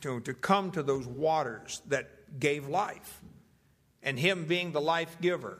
to, 0.00 0.20
to 0.20 0.32
come 0.32 0.70
to 0.70 0.82
those 0.82 1.06
waters 1.06 1.82
that 1.88 2.38
gave 2.38 2.68
life, 2.68 3.20
and 4.02 4.18
Him 4.18 4.46
being 4.46 4.72
the 4.72 4.80
life 4.80 5.16
giver. 5.20 5.58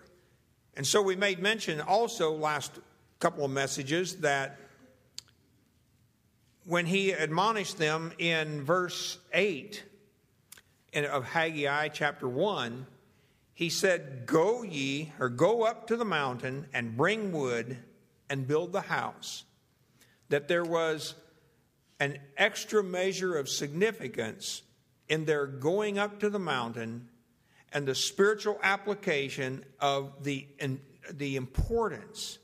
And 0.75 0.87
so 0.87 1.03
we 1.03 1.17
made 1.17 1.41
mention 1.41 1.81
also 1.81 2.33
last 2.33 2.73
couple 3.19 3.45
of 3.45 3.51
messages 3.51 4.17
that 4.17 4.59
when 6.65 6.87
he 6.87 7.11
admonished 7.11 7.79
them 7.79 8.13
in 8.19 8.63
verse 8.63 9.19
8 9.35 9.83
of 10.95 11.25
Haggai 11.25 11.89
chapter 11.89 12.29
1, 12.29 12.87
he 13.53 13.69
said, 13.69 14.25
Go 14.25 14.63
ye, 14.63 15.13
or 15.19 15.29
go 15.29 15.65
up 15.65 15.87
to 15.89 15.97
the 15.97 16.05
mountain 16.05 16.67
and 16.73 16.97
bring 16.97 17.33
wood 17.33 17.77
and 18.29 18.47
build 18.47 18.73
the 18.73 18.83
house 18.83 19.45
that 20.31 20.49
there 20.49 20.65
was 20.65 21.15
an 22.01 22.19
extra 22.37 22.83
measure 22.83 23.37
of 23.37 23.49
significance 23.49 24.63
in 25.09 25.27
their 25.27 25.47
going 25.47 25.99
up 25.99 26.21
to 26.21 26.31
the 26.31 26.39
mountain 26.39 27.09
and 27.73 27.87
the 27.87 27.95
spiritual 27.95 28.59
application 28.63 29.65
of 29.81 30.25
the, 30.25 30.47
the 31.13 31.37
importance 31.37 32.39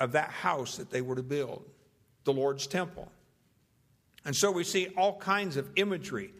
of 0.00 0.12
that 0.12 0.30
house 0.30 0.76
that 0.78 0.90
they 0.90 1.00
were 1.00 1.14
to 1.14 1.22
build, 1.22 1.64
the 2.24 2.32
Lord's 2.32 2.66
temple. 2.66 3.10
And 4.24 4.34
so 4.34 4.50
we 4.50 4.64
see 4.64 4.88
all 4.96 5.18
kinds 5.18 5.56
of 5.56 5.68
imagery 5.76 6.32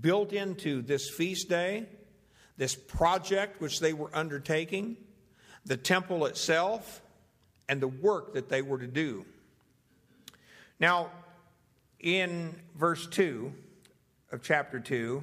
built 0.00 0.32
into 0.32 0.82
this 0.82 1.08
feast 1.10 1.48
day, 1.48 1.86
this 2.56 2.74
project 2.74 3.60
which 3.60 3.80
they 3.80 3.92
were 3.92 4.10
undertaking, 4.14 4.96
the 5.66 5.76
temple 5.76 6.26
itself, 6.26 7.02
and 7.68 7.80
the 7.80 7.88
work 7.88 8.34
that 8.34 8.48
they 8.48 8.62
were 8.62 8.78
to 8.78 8.86
do. 8.86 9.24
Now, 10.80 11.10
in 12.00 12.58
verse 12.74 13.06
2 13.06 13.52
of 14.32 14.42
chapter 14.42 14.80
2, 14.80 15.22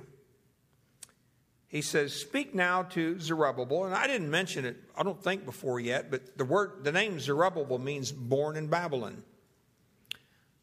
he 1.67 1.81
says, 1.81 2.13
Speak 2.13 2.55
now 2.55 2.83
to 2.83 3.19
Zerubbabel. 3.19 3.85
And 3.85 3.95
I 3.95 4.07
didn't 4.07 4.29
mention 4.29 4.65
it, 4.65 4.77
I 4.95 5.03
don't 5.03 5.21
think 5.21 5.43
before 5.43 5.79
yet, 5.79 6.09
but 6.11 6.37
the 6.37 6.45
word 6.45 6.83
the 6.83 6.91
name 6.91 7.19
Zerubbabel 7.19 7.79
means 7.79 8.11
born 8.11 8.55
in 8.55 8.67
Babylon. 8.67 9.23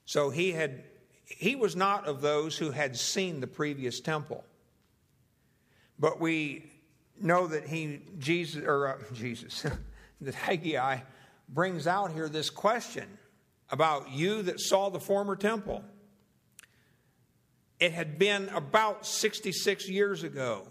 So 0.06 0.30
he 0.30 0.52
had 0.52 0.84
he 1.26 1.56
was 1.56 1.74
not 1.74 2.06
of 2.06 2.20
those 2.20 2.56
who 2.56 2.70
had 2.70 2.96
seen 2.96 3.40
the 3.40 3.46
previous 3.46 4.00
temple. 4.00 4.44
But 5.98 6.20
we 6.20 6.70
know 7.20 7.46
that 7.46 7.66
he 7.66 8.00
Jesus 8.18 8.62
or 8.64 8.88
uh, 8.88 8.96
Jesus 9.14 9.66
that 10.20 10.34
Haggai 10.34 10.98
brings 11.48 11.86
out 11.86 12.12
here 12.12 12.28
this 12.28 12.48
question 12.48 13.06
about 13.70 14.10
you 14.10 14.42
that 14.42 14.60
saw 14.60 14.88
the 14.88 15.00
former 15.00 15.36
temple. 15.36 15.84
It 17.80 17.92
had 17.92 18.18
been 18.18 18.48
about 18.50 19.06
66 19.06 19.88
years 19.88 20.22
ago 20.22 20.68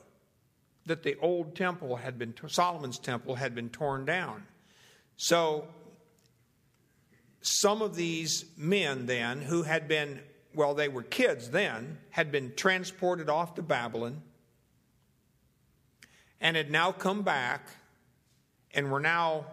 that 0.85 1.03
the 1.03 1.17
old 1.19 1.55
temple 1.55 1.95
had 1.97 2.17
been, 2.17 2.33
Solomon's 2.47 2.99
temple 2.99 3.35
had 3.35 3.55
been 3.55 3.69
torn 3.69 4.05
down. 4.05 4.45
So 5.17 5.67
some 7.41 7.81
of 7.81 7.95
these 7.95 8.45
men 8.57 9.05
then, 9.05 9.41
who 9.41 9.63
had 9.63 9.87
been, 9.87 10.21
well, 10.55 10.73
they 10.73 10.87
were 10.87 11.03
kids 11.03 11.49
then, 11.49 11.97
had 12.09 12.31
been 12.31 12.53
transported 12.55 13.29
off 13.29 13.55
to 13.55 13.61
Babylon 13.61 14.21
and 16.39 16.57
had 16.57 16.71
now 16.71 16.91
come 16.91 17.21
back 17.21 17.67
and 18.73 18.91
were 18.91 18.99
now 18.99 19.45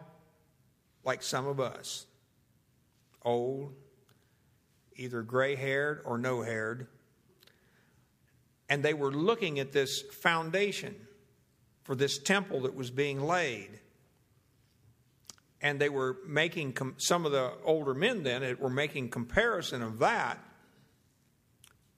like 1.04 1.22
some 1.22 1.46
of 1.46 1.60
us 1.60 2.06
old, 3.22 3.74
either 4.96 5.22
gray 5.22 5.54
haired 5.56 6.02
or 6.04 6.18
no 6.18 6.42
haired. 6.42 6.86
And 8.68 8.82
they 8.82 8.94
were 8.94 9.10
looking 9.10 9.58
at 9.58 9.72
this 9.72 10.00
foundation 10.00 10.94
for 11.82 11.94
this 11.94 12.18
temple 12.18 12.60
that 12.62 12.74
was 12.74 12.90
being 12.90 13.20
laid. 13.20 13.80
And 15.60 15.80
they 15.80 15.88
were 15.88 16.18
making, 16.26 16.76
some 16.98 17.26
of 17.26 17.32
the 17.32 17.52
older 17.64 17.94
men 17.94 18.22
then 18.22 18.56
were 18.58 18.70
making 18.70 19.10
comparison 19.10 19.82
of 19.82 19.98
that 19.98 20.38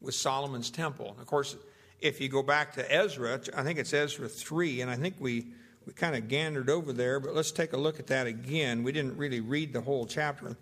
with 0.00 0.14
Solomon's 0.14 0.70
temple. 0.70 1.10
And 1.10 1.20
of 1.20 1.26
course, 1.26 1.56
if 2.00 2.20
you 2.20 2.28
go 2.28 2.42
back 2.42 2.72
to 2.74 2.92
Ezra, 2.92 3.40
I 3.56 3.62
think 3.62 3.78
it's 3.78 3.92
Ezra 3.92 4.28
3, 4.28 4.80
and 4.80 4.90
I 4.90 4.96
think 4.96 5.14
we, 5.20 5.52
we 5.86 5.92
kind 5.92 6.16
of 6.16 6.24
gandered 6.24 6.68
over 6.68 6.92
there, 6.92 7.20
but 7.20 7.34
let's 7.34 7.52
take 7.52 7.72
a 7.72 7.76
look 7.76 8.00
at 8.00 8.08
that 8.08 8.26
again. 8.26 8.82
We 8.82 8.90
didn't 8.92 9.16
really 9.16 9.40
read 9.40 9.72
the 9.72 9.80
whole 9.80 10.06
chapter. 10.06 10.56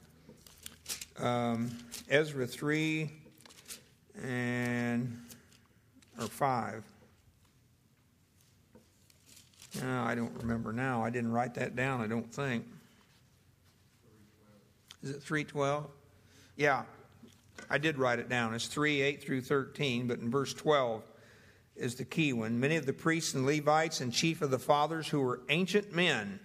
Um, 1.21 1.71
Ezra 2.09 2.47
3 2.47 3.11
and, 4.25 5.19
or 6.19 6.27
5. 6.27 6.83
No, 9.83 10.03
I 10.03 10.15
don't 10.15 10.33
remember 10.41 10.73
now. 10.73 11.05
I 11.05 11.11
didn't 11.11 11.33
write 11.33 11.55
that 11.55 11.77
down, 11.77 12.01
I 12.01 12.07
don't 12.07 12.33
think. 12.33 12.65
Is 15.03 15.11
it 15.11 15.23
312? 15.23 15.87
Yeah, 16.57 16.85
I 17.69 17.77
did 17.77 17.99
write 17.99 18.19
it 18.19 18.29
down. 18.31 18.55
It's 18.55 18.67
3 18.67 19.03
8 19.03 19.23
through 19.23 19.43
13, 19.43 20.07
but 20.07 20.21
in 20.21 20.31
verse 20.31 20.55
12 20.55 21.03
is 21.77 21.97
the 21.97 22.05
key 22.05 22.33
one. 22.33 22.59
Many 22.59 22.77
of 22.77 22.87
the 22.87 22.93
priests 22.95 23.35
and 23.35 23.45
Levites 23.45 24.01
and 24.01 24.13
chief 24.13 24.41
of 24.41 24.51
the 24.51 24.59
fathers 24.59 25.07
who 25.07 25.21
were 25.21 25.43
ancient 25.51 25.93
men 25.95 26.41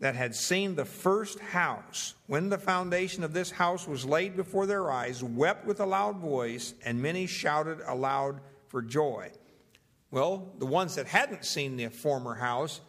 that 0.00 0.14
had 0.14 0.34
seen 0.34 0.74
the 0.74 0.84
first 0.84 1.38
house, 1.38 2.14
when 2.26 2.48
the 2.48 2.58
foundation 2.58 3.22
of 3.22 3.34
this 3.34 3.50
house 3.50 3.86
was 3.86 4.04
laid 4.04 4.34
before 4.34 4.66
their 4.66 4.90
eyes, 4.90 5.22
wept 5.22 5.66
with 5.66 5.78
a 5.78 5.86
loud 5.86 6.16
voice, 6.16 6.74
and 6.84 7.00
many 7.00 7.26
shouted 7.26 7.80
aloud 7.86 8.40
for 8.68 8.80
joy. 8.80 9.30
Well, 10.10 10.48
the 10.58 10.66
ones 10.66 10.94
that 10.94 11.06
hadn't 11.06 11.44
seen 11.44 11.76
the 11.76 11.88
former 11.88 12.34
house, 12.34 12.80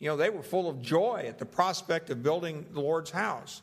you 0.00 0.08
know, 0.08 0.16
they 0.16 0.28
were 0.28 0.42
full 0.42 0.68
of 0.68 0.82
joy 0.82 1.24
at 1.28 1.38
the 1.38 1.46
prospect 1.46 2.10
of 2.10 2.22
building 2.22 2.66
the 2.72 2.80
Lord's 2.80 3.12
house. 3.12 3.62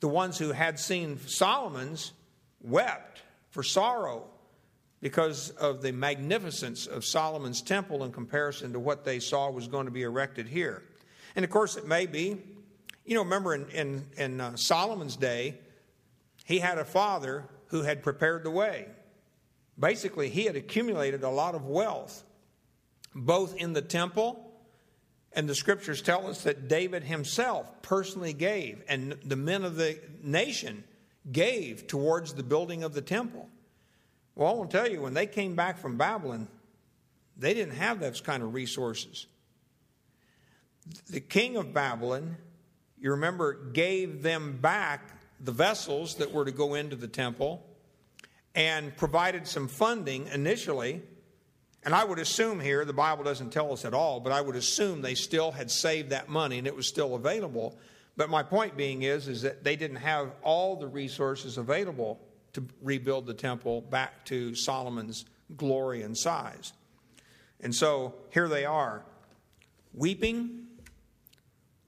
The 0.00 0.08
ones 0.08 0.38
who 0.38 0.52
had 0.52 0.78
seen 0.78 1.18
Solomon's 1.26 2.12
wept 2.60 3.22
for 3.50 3.62
sorrow 3.62 4.24
because 5.00 5.50
of 5.50 5.80
the 5.80 5.92
magnificence 5.92 6.86
of 6.86 7.04
Solomon's 7.04 7.62
temple 7.62 8.04
in 8.04 8.12
comparison 8.12 8.72
to 8.74 8.80
what 8.80 9.04
they 9.04 9.18
saw 9.18 9.50
was 9.50 9.66
going 9.66 9.86
to 9.86 9.92
be 9.92 10.02
erected 10.02 10.46
here. 10.46 10.82
And 11.38 11.44
of 11.44 11.52
course, 11.52 11.76
it 11.76 11.86
may 11.86 12.06
be, 12.06 12.36
you 13.04 13.14
know, 13.14 13.22
remember 13.22 13.54
in, 13.54 13.70
in, 13.70 14.06
in 14.16 14.40
uh, 14.40 14.56
Solomon's 14.56 15.14
day, 15.14 15.54
he 16.44 16.58
had 16.58 16.78
a 16.78 16.84
father 16.84 17.44
who 17.68 17.82
had 17.82 18.02
prepared 18.02 18.42
the 18.42 18.50
way. 18.50 18.88
Basically, 19.78 20.30
he 20.30 20.46
had 20.46 20.56
accumulated 20.56 21.22
a 21.22 21.28
lot 21.30 21.54
of 21.54 21.64
wealth 21.64 22.24
both 23.14 23.54
in 23.54 23.72
the 23.72 23.82
temple 23.82 24.50
and 25.32 25.48
the 25.48 25.54
scriptures 25.54 26.02
tell 26.02 26.26
us 26.26 26.42
that 26.42 26.66
David 26.66 27.04
himself 27.04 27.70
personally 27.82 28.32
gave, 28.32 28.82
and 28.88 29.12
the 29.24 29.36
men 29.36 29.62
of 29.62 29.76
the 29.76 29.96
nation 30.20 30.82
gave 31.30 31.86
towards 31.86 32.34
the 32.34 32.42
building 32.42 32.82
of 32.82 32.94
the 32.94 33.00
temple. 33.00 33.48
Well, 34.34 34.52
I 34.52 34.56
will 34.56 34.66
tell 34.66 34.90
you, 34.90 35.02
when 35.02 35.14
they 35.14 35.26
came 35.26 35.54
back 35.54 35.78
from 35.78 35.98
Babylon, 35.98 36.48
they 37.36 37.54
didn't 37.54 37.76
have 37.76 38.00
those 38.00 38.20
kind 38.20 38.42
of 38.42 38.54
resources. 38.54 39.28
The 41.08 41.20
king 41.20 41.56
of 41.56 41.72
Babylon, 41.72 42.36
you 42.98 43.10
remember, 43.12 43.54
gave 43.54 44.22
them 44.22 44.58
back 44.60 45.20
the 45.40 45.52
vessels 45.52 46.16
that 46.16 46.32
were 46.32 46.44
to 46.44 46.52
go 46.52 46.74
into 46.74 46.96
the 46.96 47.08
temple 47.08 47.64
and 48.54 48.96
provided 48.96 49.46
some 49.46 49.68
funding 49.68 50.26
initially 50.28 51.02
and 51.84 51.94
I 51.94 52.04
would 52.04 52.18
assume 52.18 52.60
here, 52.60 52.84
the 52.84 52.92
Bible 52.92 53.24
doesn't 53.24 53.50
tell 53.50 53.72
us 53.72 53.84
at 53.84 53.94
all, 53.94 54.20
but 54.20 54.32
I 54.32 54.40
would 54.40 54.56
assume 54.56 55.00
they 55.00 55.14
still 55.14 55.52
had 55.52 55.70
saved 55.70 56.10
that 56.10 56.28
money 56.28 56.58
and 56.58 56.66
it 56.66 56.76
was 56.76 56.86
still 56.86 57.14
available. 57.14 57.78
But 58.16 58.28
my 58.28 58.42
point 58.42 58.76
being 58.76 59.02
is, 59.02 59.28
is 59.28 59.42
that 59.42 59.64
they 59.64 59.76
didn't 59.76 59.96
have 59.96 60.32
all 60.42 60.76
the 60.76 60.88
resources 60.88 61.56
available 61.56 62.20
to 62.54 62.62
rebuild 62.82 63.26
the 63.26 63.34
temple 63.34 63.80
back 63.80 64.24
to 64.26 64.54
Solomon's 64.54 65.24
glory 65.56 66.02
and 66.02 66.14
size. 66.14 66.72
And 67.60 67.74
so 67.74 68.16
here 68.32 68.48
they 68.48 68.64
are, 68.64 69.04
weeping 69.94 70.66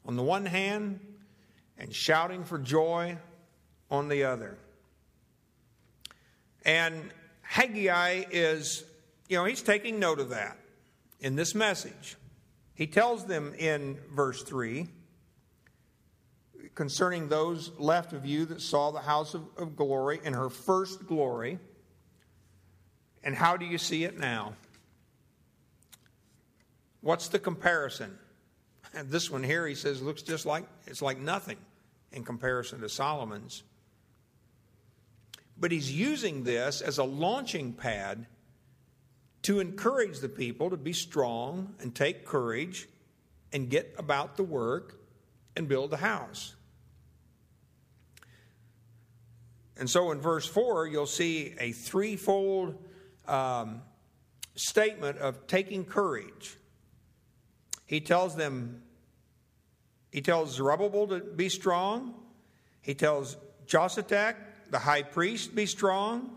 on 0.07 0.17
the 0.17 0.23
one 0.23 0.47
hand 0.47 1.01
and 1.79 1.95
shouting 1.95 2.45
for 2.45 2.59
joy 2.59 3.17
on 3.91 4.09
the 4.09 4.25
other. 4.25 4.59
And 6.65 7.11
Haggai 7.43 8.25
is 8.31 8.85
you 9.31 9.37
know, 9.37 9.45
he's 9.45 9.63
taking 9.63 10.01
note 10.01 10.19
of 10.19 10.31
that 10.31 10.59
in 11.21 11.37
this 11.37 11.55
message. 11.55 12.17
He 12.75 12.89
tells 12.89 13.27
them 13.27 13.55
in 13.57 13.97
verse 14.13 14.43
3 14.43 14.89
concerning 16.75 17.29
those 17.29 17.71
left 17.79 18.13
of 18.13 18.27
you 18.27 18.45
that 18.47 18.61
saw 18.61 18.91
the 18.91 19.01
house 19.01 19.35
of, 19.35 19.43
of 19.57 19.77
glory 19.77 20.21
in 20.25 20.33
her 20.33 20.51
first 20.51 21.07
glory. 21.07 21.61
And 23.23 23.37
how 23.37 23.57
do 23.57 23.67
you 23.67 23.79
see 23.79 24.03
it 24.03 24.19
now? 24.19 24.55
What's 27.01 27.29
the 27.29 27.39
comparison? 27.39 28.19
And 28.95 29.09
this 29.11 29.31
one 29.31 29.43
here, 29.43 29.67
he 29.67 29.75
says, 29.75 30.03
looks 30.03 30.23
just 30.23 30.47
like 30.47 30.65
it's 30.87 31.03
like 31.03 31.19
nothing 31.19 31.59
in 32.13 32.25
comparison 32.25 32.81
to 32.81 32.89
Solomon's. 32.89 33.63
But 35.59 35.73
he's 35.73 35.93
using 35.93 36.43
this 36.43 36.81
as 36.81 36.99
a 36.99 37.05
launching 37.05 37.73
pad 37.73 38.27
to 39.43 39.61
encourage 39.61 40.21
the 40.21 40.29
people 40.29 40.71
to 40.71 40.77
be 40.77 40.93
strong 40.93 41.75
and 41.81 41.95
take 41.95 42.25
courage 42.25 42.89
and 43.53 43.69
get 43.69 43.95
about 43.99 44.37
the 44.37 44.43
work 44.43 45.01
and 45.57 45.69
build 45.69 45.91
the 45.91 45.97
house. 45.97 46.55
And 49.77 49.89
so 49.89 50.11
in 50.11 50.21
verse 50.21 50.47
4, 50.47 50.89
you'll 50.89 51.07
see 51.07 51.55
a 51.59 51.73
threefold 51.73 52.77
um, 53.27 53.83
statement 54.55 55.19
of 55.19 55.47
taking 55.47 55.85
courage. 55.85 56.57
He 57.91 58.01
tells 58.01 58.37
them, 58.37 58.83
he 60.13 60.21
tells 60.21 60.55
Zerubbabel 60.55 61.09
to 61.09 61.19
be 61.19 61.49
strong. 61.49 62.15
He 62.83 62.95
tells 62.95 63.37
Josadak, 63.67 64.37
the 64.71 64.79
high 64.79 65.03
priest, 65.03 65.57
be 65.57 65.67
strong. 65.67 66.31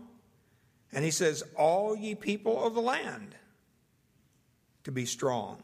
And 0.92 1.04
he 1.04 1.12
says, 1.12 1.44
All 1.56 1.96
ye 1.96 2.16
people 2.16 2.66
of 2.66 2.74
the 2.74 2.80
land 2.80 3.36
to 4.82 4.90
be 4.90 5.06
strong. 5.06 5.62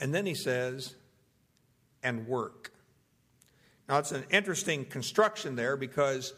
And 0.00 0.12
then 0.12 0.26
he 0.26 0.34
says, 0.34 0.96
and 2.02 2.26
work. 2.26 2.72
Now, 3.88 3.98
it's 3.98 4.10
an 4.10 4.24
interesting 4.30 4.84
construction 4.84 5.54
there 5.54 5.76
because 5.76 6.34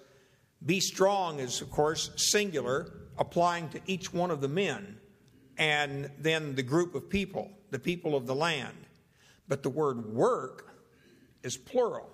be 0.67 0.81
strong 0.81 1.41
is, 1.41 1.63
of 1.63 1.71
course, 1.71 2.11
singular, 2.17 2.93
applying 3.17 3.71
to 3.71 3.81
each 3.87 4.13
one 4.13 4.31
of 4.31 4.43
the 4.43 4.49
men, 4.49 4.98
and 5.59 6.11
then 6.19 6.55
the 6.55 6.63
group 6.63 6.95
of 6.95 7.11
people, 7.11 7.51
the 7.71 7.79
people 7.79 8.15
of 8.15 8.27
the 8.27 8.35
land. 8.35 8.77
But 9.49 9.63
the 9.63 9.71
word 9.71 10.07
work 10.07 10.73
is 11.43 11.57
plural. 11.57 12.09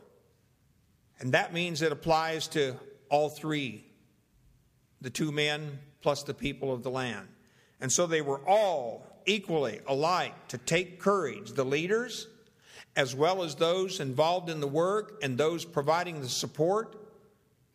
And 1.21 1.33
that 1.33 1.53
means 1.53 1.83
it 1.83 1.93
applies 1.93 2.49
to 2.49 2.77
all 3.11 3.29
three 3.29 3.85
the 5.01 5.11
two 5.11 5.31
men 5.31 5.79
plus 6.01 6.23
the 6.23 6.33
people 6.33 6.73
of 6.73 6.83
the 6.83 6.91
land. 6.91 7.29
And 7.81 7.93
so 7.93 8.07
they 8.07 8.23
were 8.23 8.41
all 8.49 9.07
equally 9.27 9.81
alike 9.87 10.49
to 10.49 10.59
take 10.59 10.99
courage, 10.99 11.53
the 11.53 11.65
leaders, 11.65 12.27
as 12.97 13.15
well 13.15 13.43
as 13.43 13.57
those 13.57 14.01
involved 14.01 14.49
in 14.49 14.61
the 14.61 14.67
work 14.67 15.19
and 15.23 15.37
those 15.37 15.65
providing 15.65 16.23
the 16.23 16.29
support 16.29 16.97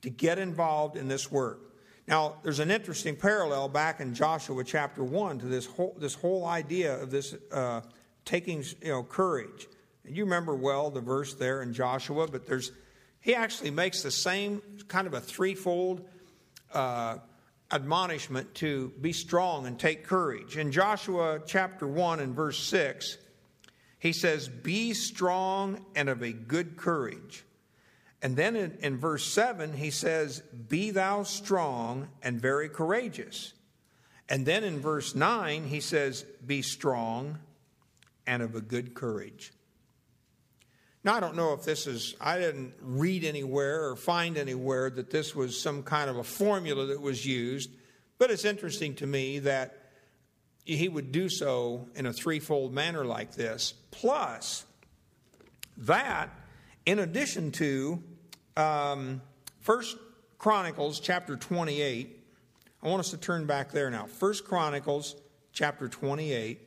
to 0.01 0.09
get 0.09 0.39
involved 0.39 0.95
in 0.95 1.07
this 1.07 1.31
work. 1.31 1.68
Now, 2.09 2.37
there's 2.41 2.57
an 2.57 2.71
interesting 2.71 3.15
parallel 3.15 3.69
back 3.69 3.99
in 3.99 4.15
Joshua 4.15 4.63
chapter 4.63 5.03
1 5.03 5.37
to 5.39 5.45
this 5.45 5.67
whole, 5.67 5.95
this 5.99 6.15
whole 6.15 6.43
idea 6.43 6.99
of 6.99 7.11
this 7.11 7.35
uh, 7.51 7.81
taking 8.25 8.63
you 8.81 8.89
know, 8.89 9.03
courage. 9.03 9.67
And 10.03 10.17
you 10.17 10.23
remember 10.23 10.55
well 10.55 10.89
the 10.89 11.01
verse 11.01 11.35
there 11.35 11.61
in 11.61 11.71
Joshua, 11.71 12.27
but 12.27 12.47
there's 12.47 12.71
he 13.21 13.35
actually 13.35 13.69
makes 13.69 14.01
the 14.01 14.09
same 14.09 14.59
kind 14.87 15.05
of 15.05 15.13
a 15.13 15.19
threefold 15.21 16.01
uh, 16.73 17.17
admonishment 17.71 18.55
to 18.55 18.91
be 18.99 19.13
strong 19.13 19.67
and 19.67 19.77
take 19.77 20.03
courage. 20.03 20.57
In 20.57 20.71
Joshua 20.71 21.41
chapter 21.45 21.87
1 21.87 22.21
and 22.21 22.35
verse 22.35 22.57
6, 22.57 23.19
he 23.99 24.13
says, 24.13 24.47
Be 24.47 24.95
strong 24.95 25.85
and 25.95 26.09
of 26.09 26.23
a 26.23 26.31
good 26.31 26.75
courage. 26.75 27.43
And 28.21 28.35
then 28.35 28.55
in, 28.55 28.77
in, 28.81 28.97
verse 28.97 29.25
7, 29.25 29.73
he 29.73 29.91
says, 29.91 30.39
Be 30.39 30.91
thou 30.91 31.23
strong 31.23 32.09
and 32.21 32.41
very 32.41 32.67
courageous. 32.67 33.53
And 34.27 34.45
then 34.45 34.63
in 34.63 34.79
verse 34.79 35.15
9, 35.15 35.65
he 35.65 35.79
says, 35.79 36.23
Be 36.45 36.61
strong 36.61 37.39
and 38.27 38.43
of 38.43 38.55
a 38.55 38.61
good 38.61 38.93
courage. 38.93 39.53
Now, 41.03 41.15
I 41.15 41.21
don't 41.21 41.35
know 41.35 41.53
if 41.53 41.63
this 41.63 41.87
is, 41.87 42.13
I 42.19 42.39
didn't 42.39 42.73
read 42.81 43.23
anywhere 43.23 43.89
or 43.89 43.95
find 43.95 44.37
anywhere 44.37 44.89
that 44.89 45.09
this 45.09 45.33
was 45.33 45.59
some 45.59 45.81
kind 45.81 46.09
of 46.09 46.17
a 46.17 46.23
formula 46.23 46.87
that 46.87 46.99
was 46.99 47.25
used, 47.25 47.71
but 48.17 48.29
it's 48.29 48.43
interesting 48.43 48.95
to 48.95 49.07
me 49.07 49.39
that 49.39 49.77
he 50.65 50.89
would 50.89 51.11
do 51.11 51.29
so 51.29 51.87
in 51.95 52.05
a 52.05 52.13
threefold 52.13 52.73
manner 52.73 53.05
like 53.05 53.33
this. 53.33 53.73
Plus, 53.91 54.65
that, 55.77 56.29
in 56.85 56.99
addition 56.99 57.51
to 57.53 58.03
um, 58.59 59.21
First 59.61 59.97
Chronicles 60.37 60.99
chapter 60.99 61.35
28, 61.35 62.17
I 62.81 62.87
want 62.87 62.99
us 62.99 63.11
to 63.11 63.17
turn 63.17 63.45
back 63.45 63.71
there 63.71 63.89
now. 63.89 64.05
First 64.05 64.45
Chronicles 64.45 65.15
chapter 65.53 65.87
28. 65.87 66.59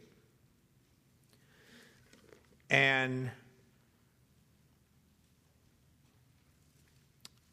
And 2.71 3.31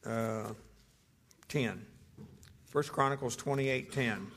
uh, 0.06 0.54
10. 1.50 1.86
First 2.68 2.92
Chronicles 2.92 3.36
28 3.36 3.92
10. 3.92 4.28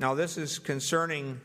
Now, 0.00 0.14
this 0.14 0.38
is 0.38 0.58
concerning 0.58 1.40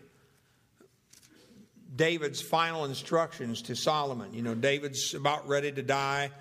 David's 1.95 2.41
final 2.41 2.86
instructions 2.86 3.62
to 3.63 3.75
Solomon. 3.75 4.34
You 4.34 4.41
know, 4.41 4.56
David's 4.56 5.13
about 5.13 5.47
ready 5.47 5.71
to 5.71 5.82
die. 5.82 6.32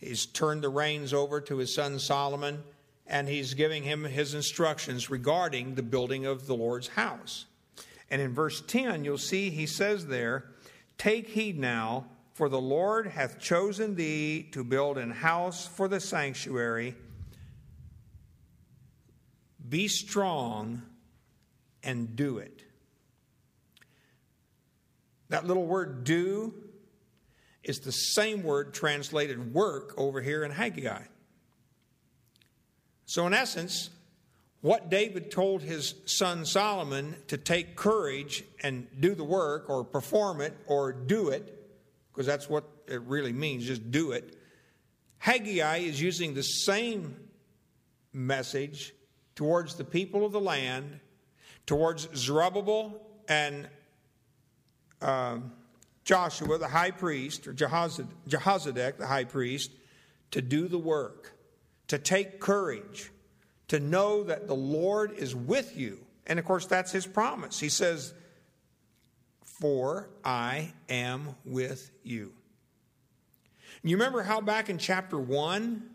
He's 0.00 0.26
turned 0.26 0.62
the 0.62 0.68
reins 0.68 1.14
over 1.14 1.40
to 1.42 1.58
his 1.58 1.74
son 1.74 1.98
Solomon, 1.98 2.62
and 3.06 3.28
he's 3.28 3.54
giving 3.54 3.82
him 3.82 4.04
his 4.04 4.34
instructions 4.34 5.08
regarding 5.08 5.74
the 5.74 5.82
building 5.82 6.26
of 6.26 6.46
the 6.46 6.56
Lord's 6.56 6.88
house. 6.88 7.46
And 8.10 8.20
in 8.20 8.34
verse 8.34 8.60
10, 8.60 9.04
you'll 9.04 9.18
see 9.18 9.50
he 9.50 9.66
says 9.66 10.06
there, 10.06 10.44
Take 10.98 11.28
heed 11.28 11.58
now 11.58 12.06
for 12.36 12.50
the 12.50 12.60
Lord 12.60 13.06
hath 13.06 13.38
chosen 13.38 13.94
thee 13.94 14.46
to 14.52 14.62
build 14.62 14.98
an 14.98 15.10
house 15.10 15.66
for 15.66 15.88
the 15.88 16.00
sanctuary. 16.00 16.94
Be 19.66 19.88
strong 19.88 20.82
and 21.82 22.14
do 22.14 22.36
it. 22.36 22.65
That 25.28 25.46
little 25.46 25.66
word 25.66 26.04
do 26.04 26.54
is 27.62 27.80
the 27.80 27.92
same 27.92 28.42
word 28.42 28.72
translated 28.72 29.52
work 29.52 29.94
over 29.96 30.20
here 30.20 30.44
in 30.44 30.52
Haggai. 30.52 31.02
So, 33.06 33.26
in 33.26 33.34
essence, 33.34 33.90
what 34.60 34.90
David 34.90 35.30
told 35.30 35.62
his 35.62 35.94
son 36.06 36.44
Solomon 36.44 37.16
to 37.28 37.36
take 37.36 37.76
courage 37.76 38.44
and 38.62 38.86
do 38.98 39.14
the 39.14 39.24
work 39.24 39.68
or 39.68 39.84
perform 39.84 40.40
it 40.40 40.56
or 40.66 40.92
do 40.92 41.28
it 41.28 41.52
because 42.12 42.26
that's 42.26 42.48
what 42.48 42.64
it 42.88 43.02
really 43.02 43.32
means 43.32 43.66
just 43.66 43.90
do 43.90 44.12
it. 44.12 44.38
Haggai 45.18 45.78
is 45.78 46.00
using 46.00 46.34
the 46.34 46.42
same 46.42 47.16
message 48.12 48.94
towards 49.34 49.74
the 49.74 49.84
people 49.84 50.24
of 50.24 50.32
the 50.32 50.40
land, 50.40 50.98
towards 51.66 52.08
Zerubbabel 52.16 53.00
and 53.28 53.68
uh, 55.02 55.38
Joshua, 56.04 56.58
the 56.58 56.68
high 56.68 56.92
priest, 56.92 57.46
or 57.46 57.52
Jehozadak, 57.52 58.96
the 58.96 59.06
high 59.06 59.24
priest, 59.24 59.72
to 60.30 60.42
do 60.42 60.68
the 60.68 60.78
work, 60.78 61.32
to 61.88 61.98
take 61.98 62.40
courage, 62.40 63.10
to 63.68 63.80
know 63.80 64.22
that 64.22 64.46
the 64.46 64.54
Lord 64.54 65.12
is 65.12 65.34
with 65.34 65.76
you. 65.76 65.98
And 66.26 66.38
of 66.38 66.44
course, 66.44 66.66
that's 66.66 66.92
his 66.92 67.06
promise. 67.06 67.58
He 67.58 67.68
says, 67.68 68.14
for 69.42 70.10
I 70.24 70.72
am 70.88 71.34
with 71.44 71.90
you. 72.02 72.32
You 73.82 73.96
remember 73.96 74.22
how 74.22 74.40
back 74.40 74.68
in 74.68 74.78
chapter 74.78 75.18
1, 75.18 75.90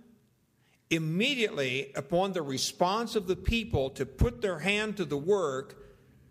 immediately 0.89 1.91
upon 1.95 2.33
the 2.33 2.41
response 2.41 3.15
of 3.15 3.27
the 3.27 3.35
people 3.35 3.89
to 3.91 4.05
put 4.05 4.41
their 4.41 4.59
hand 4.59 4.97
to 4.97 5.05
the 5.05 5.17
work 5.17 5.77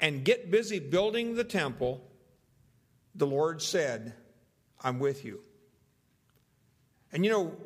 and 0.00 0.24
get 0.24 0.50
busy 0.50 0.78
building 0.78 1.34
the 1.34 1.44
temple, 1.44 2.02
the 3.14 3.26
Lord 3.26 3.62
said, 3.62 4.14
I'm 4.82 4.98
with 4.98 5.24
you. 5.24 5.40
And 7.12 7.24
you 7.24 7.30
know, 7.30 7.56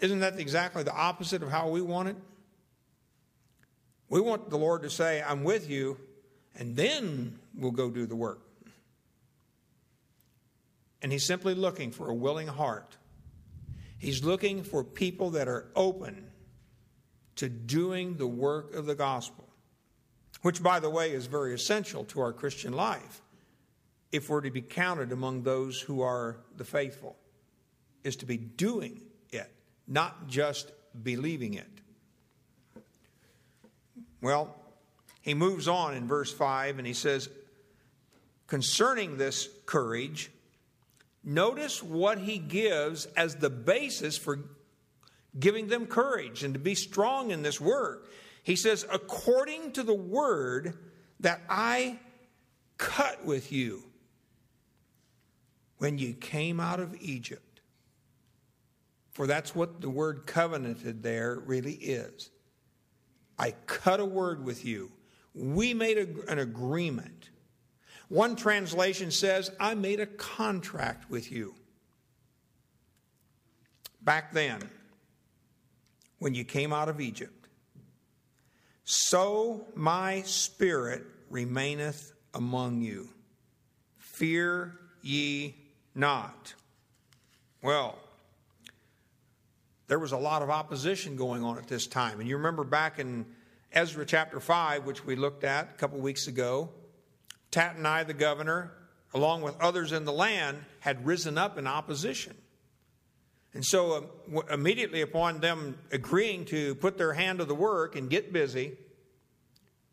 isn't 0.00 0.20
that 0.20 0.38
exactly 0.38 0.82
the 0.82 0.94
opposite 0.94 1.42
of 1.42 1.50
how 1.50 1.68
we 1.68 1.80
want 1.80 2.08
it? 2.08 2.16
We 4.08 4.20
want 4.20 4.50
the 4.50 4.58
Lord 4.58 4.82
to 4.82 4.90
say, 4.90 5.22
I'm 5.26 5.42
with 5.42 5.68
you, 5.68 5.98
and 6.54 6.76
then 6.76 7.38
we'll 7.54 7.72
go 7.72 7.90
do 7.90 8.06
the 8.06 8.14
work. 8.14 8.40
And 11.02 11.10
he's 11.10 11.24
simply 11.24 11.54
looking 11.54 11.90
for 11.90 12.08
a 12.08 12.14
willing 12.14 12.46
heart. 12.46 12.96
He's 13.98 14.22
looking 14.22 14.62
for 14.62 14.84
people 14.84 15.30
that 15.30 15.48
are 15.48 15.66
open 15.74 16.30
to 17.36 17.48
doing 17.48 18.16
the 18.16 18.26
work 18.26 18.74
of 18.74 18.86
the 18.86 18.94
gospel, 18.94 19.48
which, 20.42 20.62
by 20.62 20.80
the 20.80 20.90
way, 20.90 21.12
is 21.12 21.26
very 21.26 21.54
essential 21.54 22.04
to 22.04 22.20
our 22.20 22.32
Christian 22.32 22.72
life 22.72 23.22
if 24.12 24.28
we're 24.28 24.40
to 24.40 24.50
be 24.50 24.62
counted 24.62 25.12
among 25.12 25.42
those 25.42 25.80
who 25.80 26.02
are 26.02 26.38
the 26.56 26.64
faithful, 26.64 27.16
is 28.04 28.16
to 28.16 28.26
be 28.26 28.36
doing 28.36 29.02
it, 29.30 29.50
not 29.86 30.28
just 30.28 30.70
believing 31.02 31.54
it. 31.54 31.68
Well, 34.20 34.54
he 35.20 35.34
moves 35.34 35.68
on 35.68 35.94
in 35.94 36.06
verse 36.06 36.32
5 36.32 36.78
and 36.78 36.86
he 36.86 36.94
says, 36.94 37.28
concerning 38.46 39.16
this 39.16 39.48
courage, 39.66 40.30
Notice 41.28 41.82
what 41.82 42.18
he 42.18 42.38
gives 42.38 43.06
as 43.16 43.34
the 43.34 43.50
basis 43.50 44.16
for 44.16 44.38
giving 45.38 45.66
them 45.66 45.86
courage 45.86 46.44
and 46.44 46.54
to 46.54 46.60
be 46.60 46.76
strong 46.76 47.32
in 47.32 47.42
this 47.42 47.60
work. 47.60 48.08
He 48.44 48.54
says, 48.54 48.86
according 48.90 49.72
to 49.72 49.82
the 49.82 49.92
word 49.92 50.78
that 51.18 51.42
I 51.50 51.98
cut 52.78 53.24
with 53.24 53.50
you 53.50 53.82
when 55.78 55.98
you 55.98 56.14
came 56.14 56.60
out 56.60 56.80
of 56.80 56.94
Egypt. 57.00 57.60
For 59.12 59.26
that's 59.26 59.54
what 59.54 59.80
the 59.80 59.90
word 59.90 60.26
covenanted 60.26 61.02
there 61.02 61.40
really 61.46 61.72
is. 61.72 62.30
I 63.38 63.52
cut 63.66 64.00
a 64.00 64.04
word 64.04 64.44
with 64.44 64.64
you. 64.64 64.92
We 65.34 65.74
made 65.74 65.98
a, 65.98 66.30
an 66.30 66.38
agreement. 66.38 67.30
One 68.08 68.36
translation 68.36 69.10
says, 69.10 69.50
I 69.58 69.74
made 69.74 70.00
a 70.00 70.06
contract 70.06 71.10
with 71.10 71.30
you. 71.32 71.54
Back 74.02 74.32
then, 74.32 74.60
when 76.18 76.34
you 76.34 76.44
came 76.44 76.72
out 76.72 76.88
of 76.88 77.00
Egypt, 77.00 77.48
so 78.84 79.66
my 79.74 80.22
spirit 80.22 81.04
remaineth 81.28 82.12
among 82.34 82.82
you. 82.82 83.08
Fear 83.96 84.78
ye 85.02 85.54
not. 85.96 86.54
Well, 87.62 87.98
there 89.88 89.98
was 89.98 90.12
a 90.12 90.16
lot 90.16 90.42
of 90.42 90.50
opposition 90.50 91.16
going 91.16 91.42
on 91.44 91.58
at 91.58 91.68
this 91.68 91.86
time. 91.86 92.20
And 92.20 92.28
you 92.28 92.36
remember 92.36 92.64
back 92.64 92.98
in 92.98 93.26
Ezra 93.72 94.04
chapter 94.04 94.40
5, 94.40 94.84
which 94.84 95.04
we 95.04 95.16
looked 95.16 95.44
at 95.44 95.70
a 95.70 95.74
couple 95.74 95.98
weeks 95.98 96.26
ago, 96.26 96.70
Tattenai, 97.52 98.06
the 98.06 98.14
governor, 98.14 98.72
along 99.14 99.42
with 99.42 99.58
others 99.60 99.92
in 99.92 100.04
the 100.04 100.12
land, 100.12 100.58
had 100.80 101.06
risen 101.06 101.38
up 101.38 101.58
in 101.58 101.66
opposition. 101.66 102.34
And 103.54 103.64
so, 103.64 104.10
uh, 104.34 104.40
immediately 104.52 105.00
upon 105.00 105.40
them 105.40 105.78
agreeing 105.90 106.44
to 106.46 106.74
put 106.74 106.98
their 106.98 107.14
hand 107.14 107.38
to 107.38 107.44
the 107.44 107.54
work 107.54 107.96
and 107.96 108.10
get 108.10 108.32
busy 108.32 108.76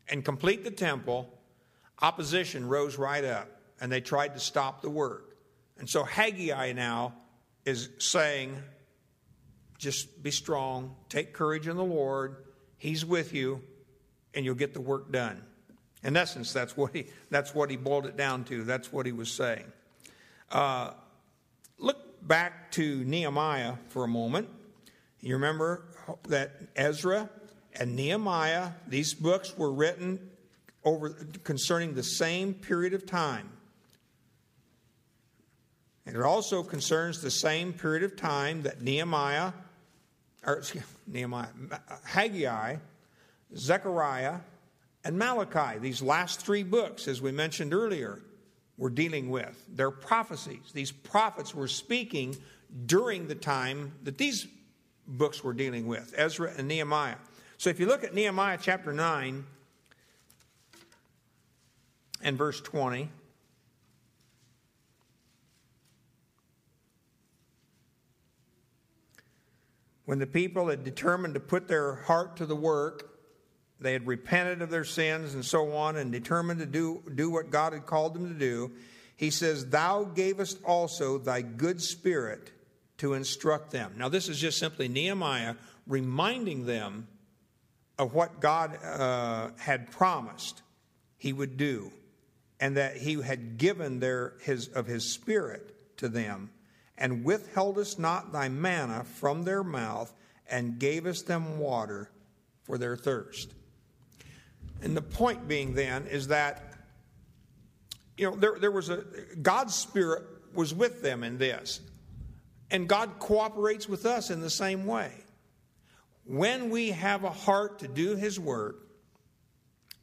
and 0.08 0.24
complete 0.24 0.64
the 0.64 0.70
temple, 0.70 1.32
opposition 2.02 2.68
rose 2.68 2.98
right 2.98 3.24
up 3.24 3.48
and 3.80 3.90
they 3.90 4.00
tried 4.00 4.34
to 4.34 4.40
stop 4.40 4.82
the 4.82 4.90
work. 4.90 5.33
And 5.78 5.88
so, 5.88 6.04
Haggai 6.04 6.72
now 6.72 7.14
is 7.64 7.88
saying, 7.98 8.62
just 9.78 10.22
be 10.22 10.30
strong, 10.30 10.94
take 11.08 11.32
courage 11.32 11.66
in 11.68 11.76
the 11.76 11.84
Lord, 11.84 12.36
He's 12.76 13.04
with 13.04 13.32
you, 13.32 13.62
and 14.34 14.44
you'll 14.44 14.54
get 14.56 14.74
the 14.74 14.80
work 14.80 15.10
done. 15.10 15.42
In 16.02 16.18
essence, 16.18 16.52
that's 16.52 16.76
what 16.76 16.94
he, 16.94 17.06
that's 17.30 17.54
what 17.54 17.70
he 17.70 17.76
boiled 17.76 18.04
it 18.04 18.16
down 18.16 18.44
to. 18.44 18.62
That's 18.64 18.92
what 18.92 19.06
he 19.06 19.12
was 19.12 19.30
saying. 19.30 19.64
Uh, 20.52 20.90
look 21.78 22.26
back 22.26 22.70
to 22.72 23.02
Nehemiah 23.04 23.76
for 23.88 24.04
a 24.04 24.08
moment. 24.08 24.48
You 25.20 25.34
remember 25.36 25.86
that 26.28 26.52
Ezra 26.76 27.30
and 27.72 27.96
Nehemiah, 27.96 28.72
these 28.86 29.14
books 29.14 29.56
were 29.56 29.72
written 29.72 30.30
over 30.84 31.10
concerning 31.42 31.94
the 31.94 32.02
same 32.02 32.52
period 32.52 32.92
of 32.92 33.06
time. 33.06 33.50
And 36.06 36.16
it 36.16 36.22
also 36.22 36.62
concerns 36.62 37.20
the 37.20 37.30
same 37.30 37.72
period 37.72 38.02
of 38.02 38.16
time 38.16 38.62
that 38.62 38.82
Nehemiah, 38.82 39.52
or 40.46 40.54
excuse, 40.54 40.84
Nehemiah, 41.06 41.48
uh, 41.72 41.78
Haggai, 42.04 42.76
Zechariah, 43.56 44.40
and 45.04 45.18
Malachi, 45.18 45.78
these 45.78 46.02
last 46.02 46.40
three 46.40 46.62
books, 46.62 47.08
as 47.08 47.22
we 47.22 47.32
mentioned 47.32 47.72
earlier, 47.72 48.20
were 48.76 48.90
dealing 48.90 49.30
with. 49.30 49.64
They're 49.68 49.90
prophecies. 49.90 50.70
These 50.72 50.92
prophets 50.92 51.54
were 51.54 51.68
speaking 51.68 52.36
during 52.86 53.28
the 53.28 53.34
time 53.34 53.92
that 54.02 54.18
these 54.18 54.46
books 55.06 55.44
were 55.44 55.52
dealing 55.52 55.86
with 55.86 56.12
Ezra 56.16 56.52
and 56.56 56.66
Nehemiah. 56.66 57.16
So 57.56 57.70
if 57.70 57.78
you 57.78 57.86
look 57.86 58.04
at 58.04 58.14
Nehemiah 58.14 58.58
chapter 58.60 58.92
9 58.92 59.44
and 62.22 62.38
verse 62.38 62.60
20, 62.60 63.08
when 70.04 70.18
the 70.18 70.26
people 70.26 70.68
had 70.68 70.84
determined 70.84 71.34
to 71.34 71.40
put 71.40 71.68
their 71.68 71.94
heart 71.94 72.36
to 72.36 72.46
the 72.46 72.56
work, 72.56 73.10
they 73.80 73.92
had 73.92 74.06
repented 74.06 74.62
of 74.62 74.70
their 74.70 74.84
sins 74.84 75.34
and 75.34 75.44
so 75.44 75.72
on, 75.72 75.96
and 75.96 76.12
determined 76.12 76.60
to 76.60 76.66
do, 76.66 77.02
do 77.14 77.30
what 77.30 77.50
God 77.50 77.72
had 77.72 77.86
called 77.86 78.14
them 78.14 78.28
to 78.28 78.38
do. 78.38 78.72
He 79.16 79.30
says, 79.30 79.66
Thou 79.66 80.04
gavest 80.04 80.58
also 80.64 81.18
thy 81.18 81.42
good 81.42 81.80
spirit 81.80 82.52
to 82.98 83.14
instruct 83.14 83.70
them. 83.70 83.94
Now, 83.96 84.08
this 84.08 84.28
is 84.28 84.38
just 84.38 84.58
simply 84.58 84.88
Nehemiah 84.88 85.56
reminding 85.86 86.66
them 86.66 87.08
of 87.98 88.14
what 88.14 88.40
God 88.40 88.78
uh, 88.82 89.50
had 89.56 89.90
promised 89.90 90.62
he 91.16 91.32
would 91.32 91.56
do, 91.56 91.92
and 92.60 92.76
that 92.76 92.96
he 92.96 93.20
had 93.20 93.56
given 93.58 94.00
their, 94.00 94.34
his, 94.40 94.68
of 94.68 94.86
his 94.86 95.04
spirit 95.04 95.96
to 95.98 96.08
them, 96.08 96.50
and 96.96 97.24
withheldest 97.24 97.98
not 97.98 98.32
thy 98.32 98.48
manna 98.48 99.04
from 99.04 99.42
their 99.42 99.64
mouth, 99.64 100.12
and 100.48 100.78
gavest 100.78 101.26
them 101.26 101.58
water 101.58 102.10
for 102.62 102.78
their 102.78 102.96
thirst. 102.96 103.54
And 104.82 104.96
the 104.96 105.02
point 105.02 105.48
being 105.48 105.74
then 105.74 106.06
is 106.06 106.28
that, 106.28 106.74
you 108.16 108.30
know, 108.30 108.36
there, 108.36 108.58
there 108.58 108.70
was 108.70 108.90
a, 108.90 109.04
God's 109.40 109.74
Spirit 109.74 110.22
was 110.54 110.74
with 110.74 111.02
them 111.02 111.24
in 111.24 111.38
this. 111.38 111.80
And 112.70 112.88
God 112.88 113.18
cooperates 113.18 113.88
with 113.88 114.06
us 114.06 114.30
in 114.30 114.40
the 114.40 114.50
same 114.50 114.86
way. 114.86 115.12
When 116.26 116.70
we 116.70 116.90
have 116.90 117.24
a 117.24 117.30
heart 117.30 117.80
to 117.80 117.88
do 117.88 118.16
His 118.16 118.38
work, 118.38 118.86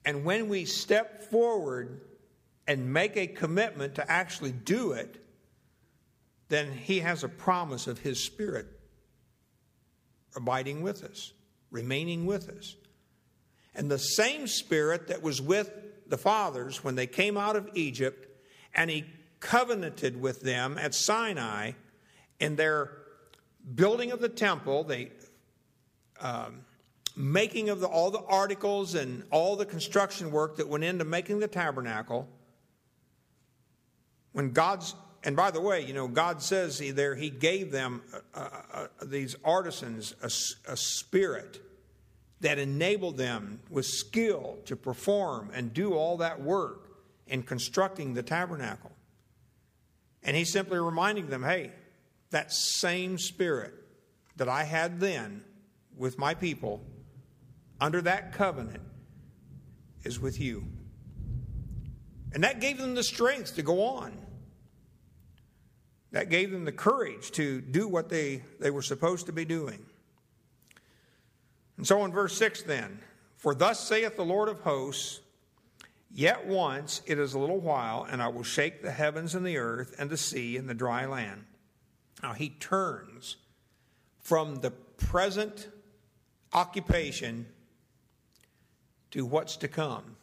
and 0.06 0.26
when 0.26 0.50
we 0.50 0.66
step 0.66 1.30
forward 1.30 2.02
and 2.68 2.92
make 2.92 3.18
a 3.18 3.28
commitment 3.28 3.96
to 3.96 4.12
actually 4.12 4.52
do 4.52 4.94
it, 4.94 5.21
then 6.52 6.72
He 6.74 7.00
has 7.00 7.24
a 7.24 7.30
promise 7.30 7.88
of 7.88 8.00
His 8.00 8.22
Spirit 8.22 8.68
abiding 10.36 10.82
with 10.82 11.04
us, 11.04 11.32
remaining 11.72 12.26
with 12.26 12.50
us. 12.50 12.76
And 13.74 13.90
the 13.90 13.98
same 13.98 14.48
Spirit 14.48 15.08
that 15.08 15.22
was 15.22 15.42
with 15.42 15.72
the 16.08 16.18
fathers 16.18 16.84
when 16.84 16.96
they 16.96 17.08
came 17.08 17.38
out 17.38 17.56
of 17.56 17.70
Egypt, 17.74 18.28
and 18.76 18.90
He 18.90 19.06
covenanted 19.40 20.22
with 20.22 20.42
them 20.42 20.78
at 20.78 20.94
Sinai 20.94 21.72
in 22.42 22.58
their 22.58 22.92
building 23.74 24.12
of 24.12 24.20
the 24.20 24.30
temple, 24.30 24.84
the 24.84 25.10
um, 26.20 26.66
making 27.16 27.70
of 27.70 27.80
the, 27.80 27.88
all 27.88 28.12
the 28.12 28.24
articles 28.24 28.96
and 28.96 29.24
all 29.32 29.56
the 29.56 29.66
construction 29.66 30.32
work 30.32 30.58
that 30.58 30.68
went 30.68 30.84
into 30.84 31.06
making 31.06 31.40
the 31.40 31.48
tabernacle, 31.48 32.28
when 34.34 34.52
God's 34.52 34.96
and 35.24 35.36
by 35.36 35.52
the 35.52 35.62
way, 35.62 35.86
you 35.86 35.94
know, 35.94 36.08
God 36.08 36.42
says 36.42 36.80
he, 36.80 36.92
there 36.92 37.16
He 37.16 37.30
gave 37.30 37.72
them 37.72 38.02
uh, 38.14 38.20
uh, 38.34 38.62
uh, 38.74 38.88
these 39.06 39.36
artisans 39.44 40.16
a, 40.22 40.72
a 40.72 40.76
spirit 40.76 41.62
that 42.40 42.58
enabled 42.58 43.18
them 43.18 43.60
with 43.70 43.86
skill 43.86 44.58
to 44.66 44.76
perform 44.76 45.52
and 45.54 45.74
do 45.74 45.94
all 45.94 46.18
that 46.18 46.42
work 46.42 46.90
in 47.28 47.44
constructing 47.44 48.16
the 48.16 48.24
tabernacle. 48.24 48.92
And 50.24 50.36
He's 50.36 50.52
simply 50.52 50.80
reminding 50.80 51.28
them, 51.28 51.44
hey, 51.44 51.72
that 52.32 52.52
same 52.52 53.20
spirit 53.20 53.74
that 54.38 54.50
I 54.50 54.64
had 54.64 55.00
then 55.00 55.44
with 55.96 56.18
my 56.18 56.34
people 56.34 56.82
under 57.80 58.02
that 58.02 58.34
covenant 58.34 58.82
is 60.04 60.20
with 60.20 60.40
you. 60.40 60.66
And 62.34 62.44
that 62.44 62.60
gave 62.60 62.80
them 62.80 62.96
the 62.96 63.04
strength 63.04 63.56
to 63.56 63.62
go 63.62 63.84
on. 63.84 64.18
That 66.12 66.30
gave 66.30 66.52
them 66.52 66.66
the 66.66 66.72
courage 66.72 67.32
to 67.32 67.62
do 67.62 67.88
what 67.88 68.10
they, 68.10 68.44
they 68.60 68.70
were 68.70 68.82
supposed 68.82 69.28
to 69.28 69.32
be 69.32 69.46
doing. 69.46 69.86
And 71.78 71.88
so 71.88 72.04
in 72.06 72.12
verse 72.12 72.38
6 72.38 72.64
then, 72.64 73.00
for 73.38 73.56
thus 73.56 73.80
saith 73.80 74.16
the 74.18 74.26
Lord 74.26 74.50
of 74.50 74.60
hosts, 74.62 75.22
Yet 76.14 76.46
once 76.46 77.02
it 77.06 77.18
is 77.18 77.34
a 77.34 77.40
little 77.40 77.60
while, 77.60 78.06
and 78.10 78.22
I 78.22 78.28
will 78.28 78.44
shake 78.44 78.82
the 78.82 78.92
heavens 78.92 79.34
and 79.34 79.46
the 79.46 79.58
earth 79.58 79.96
and 79.98 80.10
the 80.10 80.18
sea 80.18 80.58
and 80.58 80.70
the 80.70 80.74
dry 80.74 81.06
land. 81.06 81.46
Now 82.22 82.34
he 82.34 82.50
turns 82.50 83.38
from 84.20 84.58
the 84.58 84.72
present 84.72 85.70
occupation 86.54 87.48
to 89.12 89.26
what's 89.26 89.56
to 89.58 89.68
come. 89.68 90.18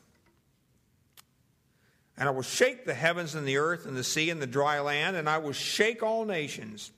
And 2.18 2.28
I 2.28 2.32
will 2.32 2.42
shake 2.42 2.84
the 2.84 2.94
heavens 2.94 3.36
and 3.36 3.46
the 3.46 3.58
earth 3.58 3.86
and 3.86 3.96
the 3.96 4.02
sea 4.02 4.28
and 4.28 4.42
the 4.42 4.46
dry 4.46 4.80
land, 4.80 5.16
and 5.16 5.28
I 5.28 5.38
will 5.38 5.52
shake 5.52 6.02
all 6.02 6.24
nations, 6.24 6.90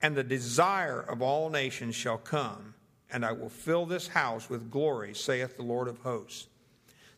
and 0.00 0.16
the 0.16 0.24
desire 0.24 1.00
of 1.00 1.20
all 1.20 1.50
nations 1.50 1.94
shall 1.94 2.16
come, 2.16 2.74
and 3.12 3.26
I 3.26 3.32
will 3.32 3.50
fill 3.50 3.84
this 3.84 4.08
house 4.08 4.48
with 4.48 4.70
glory, 4.70 5.14
saith 5.14 5.58
the 5.58 5.62
Lord 5.62 5.86
of 5.86 5.98
hosts. 5.98 6.46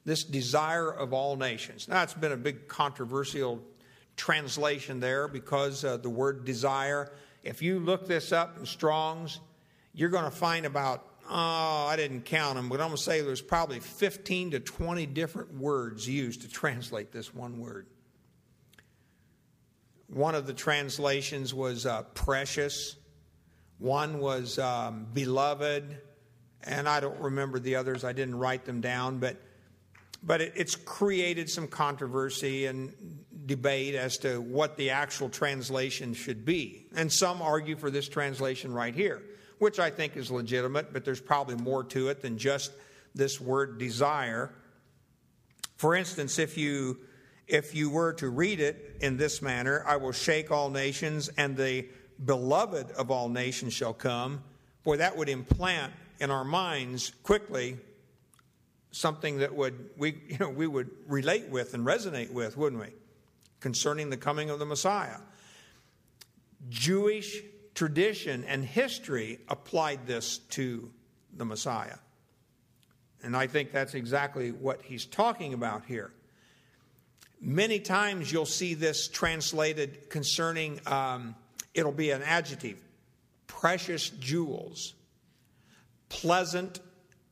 This 0.04 0.24
desire 0.24 0.90
of 0.90 1.12
all 1.12 1.36
nations. 1.36 1.86
Now, 1.86 2.02
it's 2.02 2.14
been 2.14 2.32
a 2.32 2.36
big 2.36 2.66
controversial 2.66 3.62
translation 4.16 4.98
there 4.98 5.28
because 5.28 5.84
uh, 5.84 5.98
the 5.98 6.10
word 6.10 6.44
desire, 6.44 7.12
if 7.44 7.62
you 7.62 7.78
look 7.78 8.08
this 8.08 8.32
up 8.32 8.58
in 8.58 8.66
Strong's, 8.66 9.38
you're 9.94 10.10
going 10.10 10.24
to 10.24 10.30
find 10.30 10.66
about, 10.66 11.06
oh, 11.28 11.86
I 11.88 11.96
didn't 11.96 12.22
count 12.22 12.56
them, 12.56 12.68
but 12.68 12.80
I'm 12.80 12.88
going 12.88 12.96
to 12.96 13.02
say 13.02 13.20
there's 13.20 13.42
probably 13.42 13.80
15 13.80 14.52
to 14.52 14.60
20 14.60 15.06
different 15.06 15.54
words 15.54 16.08
used 16.08 16.42
to 16.42 16.48
translate 16.48 17.12
this 17.12 17.34
one 17.34 17.58
word. 17.58 17.86
One 20.08 20.34
of 20.34 20.46
the 20.46 20.54
translations 20.54 21.52
was 21.52 21.84
uh, 21.86 22.02
precious, 22.14 22.96
one 23.78 24.20
was 24.20 24.58
um, 24.58 25.06
beloved, 25.12 25.98
and 26.62 26.88
I 26.88 27.00
don't 27.00 27.20
remember 27.20 27.58
the 27.58 27.76
others. 27.76 28.04
I 28.04 28.12
didn't 28.12 28.36
write 28.36 28.64
them 28.64 28.80
down, 28.80 29.18
but 29.18 29.36
but 30.22 30.40
it, 30.40 30.52
it's 30.56 30.74
created 30.74 31.48
some 31.48 31.68
controversy 31.68 32.66
and 32.66 32.92
debate 33.46 33.94
as 33.94 34.18
to 34.18 34.40
what 34.40 34.76
the 34.76 34.90
actual 34.90 35.28
translation 35.28 36.14
should 36.14 36.44
be. 36.44 36.86
And 36.94 37.12
some 37.12 37.40
argue 37.40 37.76
for 37.76 37.90
this 37.90 38.08
translation 38.08 38.72
right 38.72 38.94
here, 38.94 39.22
which 39.58 39.78
I 39.78 39.90
think 39.90 40.16
is 40.16 40.30
legitimate, 40.30 40.92
but 40.92 41.04
there's 41.04 41.20
probably 41.20 41.56
more 41.56 41.84
to 41.84 42.08
it 42.08 42.22
than 42.22 42.38
just 42.38 42.72
this 43.14 43.40
word 43.40 43.78
desire. 43.78 44.50
For 45.76 45.94
instance, 45.94 46.38
if 46.38 46.56
you 46.56 46.98
if 47.48 47.76
you 47.76 47.90
were 47.90 48.12
to 48.14 48.28
read 48.28 48.58
it 48.58 48.96
in 49.00 49.16
this 49.16 49.40
manner, 49.40 49.84
I 49.86 49.96
will 49.96 50.12
shake 50.12 50.50
all 50.50 50.68
nations 50.68 51.30
and 51.36 51.56
the 51.56 51.86
beloved 52.24 52.90
of 52.92 53.10
all 53.10 53.28
nations 53.28 53.72
shall 53.72 53.92
come, 53.92 54.42
boy, 54.82 54.96
that 54.96 55.16
would 55.16 55.28
implant 55.28 55.92
in 56.18 56.30
our 56.30 56.44
minds 56.44 57.12
quickly 57.22 57.76
something 58.90 59.38
that 59.38 59.54
would 59.54 59.90
we 59.96 60.18
you 60.28 60.38
know 60.38 60.50
we 60.50 60.66
would 60.66 60.90
relate 61.06 61.48
with 61.48 61.74
and 61.74 61.86
resonate 61.86 62.30
with, 62.30 62.56
wouldn't 62.56 62.82
we? 62.82 62.88
Concerning 63.60 64.10
the 64.10 64.16
coming 64.16 64.50
of 64.50 64.58
the 64.58 64.66
Messiah. 64.66 65.18
Jewish 66.68 67.42
tradition 67.76 68.42
and 68.44 68.64
history 68.64 69.38
applied 69.48 70.04
this 70.04 70.38
to 70.38 70.90
the 71.36 71.44
Messiah. 71.44 71.98
And 73.22 73.36
I 73.36 73.46
think 73.46 73.70
that's 73.70 73.94
exactly 73.94 74.50
what 74.50 74.82
he's 74.82 75.06
talking 75.06 75.54
about 75.54 75.84
here. 75.84 76.10
Many 77.40 77.78
times 77.78 78.32
you'll 78.32 78.46
see 78.46 78.74
this 78.74 79.06
translated 79.06 80.10
concerning, 80.10 80.80
um, 80.86 81.36
it'll 81.74 81.92
be 81.92 82.10
an 82.10 82.22
adjective, 82.22 82.78
precious 83.46 84.10
jewels, 84.10 84.94
pleasant 86.08 86.80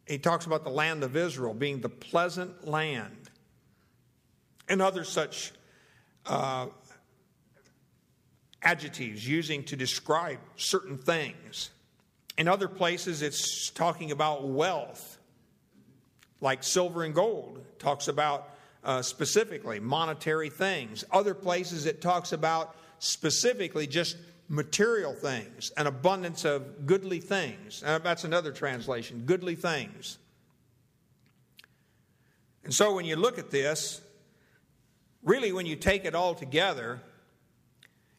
he 0.07 0.19
talks 0.19 0.45
about 0.47 0.65
the 0.65 0.71
land 0.71 1.03
of 1.03 1.17
Israel 1.17 1.55
being 1.55 1.81
the 1.81 1.89
pleasant 1.89 2.67
land 2.69 3.31
and 4.69 4.83
other 4.83 5.05
such 5.05 5.53
uh, 6.27 6.67
adjectives 8.65 9.29
using 9.29 9.62
to 9.65 9.77
describe 9.77 10.39
certain 10.57 10.99
things. 10.99 11.71
In 12.37 12.49
other 12.49 12.67
places, 12.67 13.23
it's 13.23 13.71
talking 13.71 14.11
about 14.11 14.49
wealth, 14.49 15.19
like 16.41 16.65
silver 16.65 17.05
and 17.05 17.15
gold, 17.15 17.65
talks 17.79 18.09
about 18.09 18.51
uh, 18.83 19.03
specifically 19.03 19.79
monetary 19.79 20.51
things. 20.51 21.05
Other 21.11 21.35
places, 21.35 21.87
it 21.87 22.01
talks 22.01 22.33
about 22.33 22.75
specifically 22.99 23.87
just 23.87 24.17
material 24.49 25.15
things, 25.15 25.73
an 25.77 25.87
abundance 25.87 26.45
of 26.45 26.87
goodly 26.87 27.21
things. 27.21 27.83
Uh, 27.85 27.99
that's 27.99 28.25
another 28.25 28.53
translation 28.53 29.23
goodly 29.25 29.55
things. 29.55 30.19
And 32.65 32.73
so 32.73 32.95
when 32.95 33.05
you 33.05 33.17
look 33.17 33.39
at 33.39 33.51
this, 33.51 34.01
really, 35.23 35.53
when 35.53 35.67
you 35.67 35.77
take 35.77 36.05
it 36.05 36.15
all 36.15 36.35
together, 36.35 37.01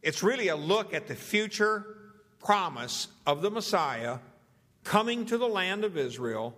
it's 0.06 0.22
really 0.22 0.50
a 0.50 0.56
look 0.56 0.94
at 0.94 1.08
the 1.08 1.16
future 1.16 1.84
promise 2.38 3.08
of 3.26 3.42
the 3.42 3.50
Messiah 3.50 4.20
coming 4.84 5.26
to 5.26 5.38
the 5.40 5.48
land 5.48 5.84
of 5.84 5.98
Israel 5.98 6.54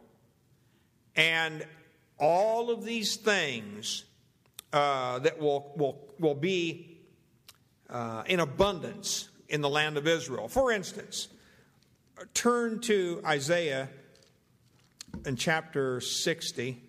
and 1.16 1.66
all 2.20 2.70
of 2.70 2.84
these 2.84 3.16
things 3.16 4.04
uh, 4.74 5.20
that 5.20 5.40
will, 5.40 5.72
will, 5.78 5.98
will 6.20 6.36
be 6.36 6.98
uh, 7.90 8.24
in 8.26 8.42
abundance 8.42 9.30
in 9.48 9.62
the 9.62 9.70
land 9.70 9.98
of 9.98 10.08
Israel. 10.08 10.50
For 10.50 10.74
instance, 10.74 11.30
turn 12.34 12.82
to 12.82 13.22
Isaiah 13.26 13.88
in 15.26 15.38
chapter 15.38 16.02
60. 16.02 16.82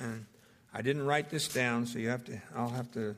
And 0.00 0.26
I 0.72 0.82
didn't 0.82 1.06
write 1.06 1.30
this 1.30 1.46
down, 1.46 1.86
so 1.86 2.00
you 2.00 2.08
have 2.08 2.24
to, 2.24 2.42
I'll 2.56 2.70
have 2.70 2.90
to 2.94 3.14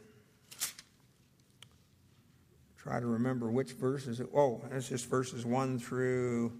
try 2.87 3.01
to 3.01 3.07
remember 3.07 3.51
which 3.51 3.72
verses. 3.72 4.20
It, 4.20 4.28
oh, 4.32 4.62
it's 4.70 4.89
just 4.89 5.11
verses 5.11 5.45
1 5.45 5.80
through 5.80 6.53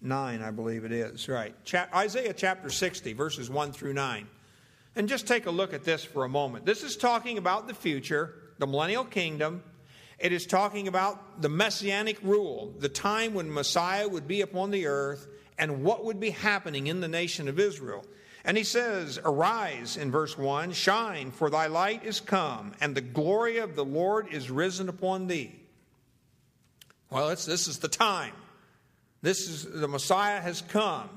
9, 0.00 0.42
I 0.42 0.50
believe 0.52 0.84
it 0.84 0.92
is. 0.92 1.28
Right. 1.28 1.52
Cha- 1.64 1.88
Isaiah 1.92 2.32
chapter 2.32 2.70
60, 2.70 3.14
verses 3.14 3.50
1 3.50 3.72
through 3.72 3.94
9. 3.94 4.28
And 4.94 5.08
just 5.08 5.26
take 5.26 5.46
a 5.46 5.50
look 5.50 5.74
at 5.74 5.82
this 5.82 6.04
for 6.04 6.24
a 6.24 6.28
moment. 6.28 6.64
This 6.66 6.84
is 6.84 6.96
talking 6.96 7.36
about 7.36 7.66
the 7.66 7.74
future, 7.74 8.32
the 8.58 8.68
millennial 8.68 9.04
kingdom. 9.04 9.64
It 10.20 10.30
is 10.30 10.46
talking 10.46 10.86
about 10.86 11.42
the 11.42 11.48
messianic 11.48 12.18
rule, 12.22 12.72
the 12.78 12.88
time 12.88 13.34
when 13.34 13.52
Messiah 13.52 14.06
would 14.06 14.28
be 14.28 14.40
upon 14.40 14.70
the 14.70 14.86
earth, 14.86 15.26
and 15.58 15.82
what 15.82 16.04
would 16.04 16.20
be 16.20 16.30
happening 16.30 16.86
in 16.86 17.00
the 17.00 17.08
nation 17.08 17.48
of 17.48 17.58
Israel. 17.58 18.04
And 18.44 18.56
he 18.58 18.64
says, 18.64 19.18
Arise 19.24 19.96
in 19.96 20.10
verse 20.10 20.36
1, 20.36 20.72
shine, 20.72 21.30
for 21.30 21.48
thy 21.48 21.66
light 21.66 22.04
is 22.04 22.20
come, 22.20 22.72
and 22.80 22.94
the 22.94 23.00
glory 23.00 23.58
of 23.58 23.74
the 23.74 23.84
Lord 23.84 24.28
is 24.30 24.50
risen 24.50 24.88
upon 24.88 25.26
thee. 25.26 25.52
Well, 27.10 27.28
this 27.28 27.48
is 27.48 27.78
the 27.78 27.88
time. 27.88 28.34
This 29.22 29.48
is 29.48 29.64
the 29.64 29.88
Messiah 29.88 30.40
has 30.40 30.60
come. 30.60 31.08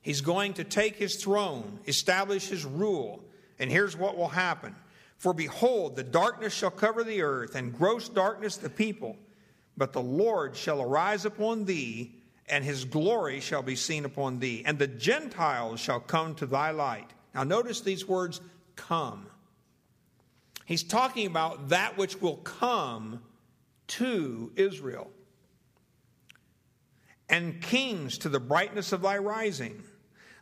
He's 0.00 0.20
going 0.20 0.54
to 0.54 0.64
take 0.64 0.96
his 0.96 1.16
throne, 1.16 1.78
establish 1.86 2.48
his 2.48 2.64
rule. 2.64 3.22
And 3.60 3.70
here's 3.70 3.96
what 3.96 4.16
will 4.16 4.28
happen 4.28 4.74
For 5.18 5.32
behold, 5.32 5.94
the 5.94 6.02
darkness 6.02 6.52
shall 6.52 6.72
cover 6.72 7.04
the 7.04 7.22
earth, 7.22 7.54
and 7.54 7.76
gross 7.76 8.08
darkness 8.08 8.56
the 8.56 8.70
people. 8.70 9.16
But 9.76 9.92
the 9.92 10.02
Lord 10.02 10.56
shall 10.56 10.82
arise 10.82 11.24
upon 11.24 11.64
thee, 11.64 12.12
and 12.48 12.64
his 12.64 12.84
glory 12.84 13.40
shall 13.40 13.62
be 13.62 13.76
seen 13.76 14.04
upon 14.04 14.38
thee. 14.38 14.62
And 14.64 14.78
the 14.78 14.86
Gentiles 14.86 15.80
shall 15.80 16.00
come 16.00 16.34
to 16.36 16.46
thy 16.46 16.70
light. 16.70 17.10
Now, 17.34 17.44
notice 17.44 17.80
these 17.80 18.06
words 18.06 18.40
come. 18.76 19.26
He's 20.64 20.82
talking 20.82 21.26
about 21.26 21.70
that 21.70 21.96
which 21.96 22.20
will 22.20 22.36
come 22.36 23.22
to 23.88 24.52
Israel. 24.56 25.10
And 27.28 27.62
kings 27.62 28.18
to 28.18 28.28
the 28.28 28.40
brightness 28.40 28.92
of 28.92 29.02
thy 29.02 29.18
rising. 29.18 29.82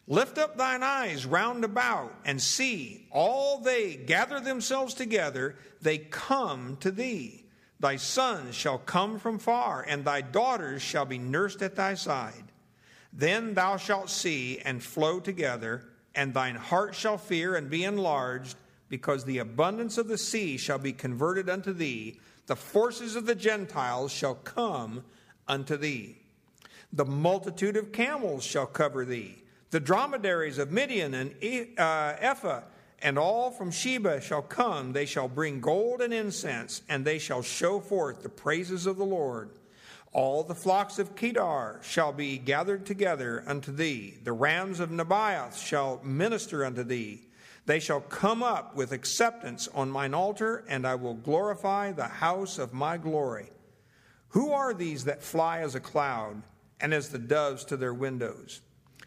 Lift 0.06 0.38
up 0.38 0.56
thine 0.56 0.82
eyes 0.82 1.24
round 1.24 1.64
about 1.64 2.12
and 2.24 2.42
see, 2.42 3.06
all 3.12 3.60
they 3.60 3.94
gather 3.94 4.40
themselves 4.40 4.94
together, 4.94 5.56
they 5.80 5.98
come 5.98 6.76
to 6.80 6.90
thee. 6.90 7.39
Thy 7.80 7.96
sons 7.96 8.54
shall 8.54 8.78
come 8.78 9.18
from 9.18 9.38
far, 9.38 9.82
and 9.82 10.04
thy 10.04 10.20
daughters 10.20 10.82
shall 10.82 11.06
be 11.06 11.18
nursed 11.18 11.62
at 11.62 11.76
thy 11.76 11.94
side. 11.94 12.52
Then 13.12 13.54
thou 13.54 13.76
shalt 13.76 14.10
see 14.10 14.58
and 14.58 14.82
flow 14.82 15.18
together, 15.18 15.88
and 16.14 16.32
thine 16.32 16.56
heart 16.56 16.94
shall 16.94 17.18
fear 17.18 17.56
and 17.56 17.70
be 17.70 17.84
enlarged, 17.84 18.56
because 18.88 19.24
the 19.24 19.38
abundance 19.38 19.98
of 19.98 20.08
the 20.08 20.18
sea 20.18 20.56
shall 20.56 20.78
be 20.78 20.92
converted 20.92 21.48
unto 21.48 21.72
thee. 21.72 22.20
The 22.46 22.56
forces 22.56 23.16
of 23.16 23.26
the 23.26 23.34
Gentiles 23.34 24.12
shall 24.12 24.34
come 24.34 25.04
unto 25.48 25.76
thee. 25.76 26.18
The 26.92 27.04
multitude 27.04 27.76
of 27.76 27.92
camels 27.92 28.44
shall 28.44 28.66
cover 28.66 29.04
thee 29.04 29.40
the 29.70 29.80
dromedaries 29.80 30.58
of 30.58 30.72
Midian 30.72 31.14
and 31.14 31.30
uh, 31.78 32.16
Ephah 32.18 32.62
and 33.02 33.18
all 33.18 33.50
from 33.50 33.70
Sheba 33.70 34.20
shall 34.20 34.42
come. 34.42 34.92
They 34.92 35.06
shall 35.06 35.28
bring 35.28 35.60
gold 35.60 36.00
and 36.00 36.12
incense, 36.12 36.82
and 36.88 37.04
they 37.04 37.18
shall 37.18 37.42
show 37.42 37.80
forth 37.80 38.22
the 38.22 38.28
praises 38.28 38.86
of 38.86 38.96
the 38.96 39.04
Lord. 39.04 39.50
All 40.12 40.42
the 40.42 40.54
flocks 40.54 40.98
of 40.98 41.14
Kedar 41.14 41.80
shall 41.82 42.12
be 42.12 42.36
gathered 42.36 42.84
together 42.84 43.44
unto 43.46 43.72
thee. 43.72 44.18
The 44.24 44.32
rams 44.32 44.80
of 44.80 44.90
Nebaioth 44.90 45.56
shall 45.56 46.00
minister 46.02 46.64
unto 46.64 46.82
thee. 46.82 47.28
They 47.66 47.78
shall 47.78 48.00
come 48.00 48.42
up 48.42 48.74
with 48.74 48.90
acceptance 48.90 49.68
on 49.68 49.90
mine 49.90 50.14
altar, 50.14 50.64
and 50.68 50.86
I 50.86 50.96
will 50.96 51.14
glorify 51.14 51.92
the 51.92 52.04
house 52.04 52.58
of 52.58 52.72
my 52.72 52.96
glory. 52.96 53.50
Who 54.30 54.52
are 54.52 54.74
these 54.74 55.04
that 55.04 55.22
fly 55.22 55.60
as 55.60 55.74
a 55.74 55.80
cloud, 55.80 56.42
and 56.80 56.92
as 56.92 57.10
the 57.10 57.18
doves 57.18 57.64
to 57.66 57.76
their 57.76 57.94
windows? 57.94 58.62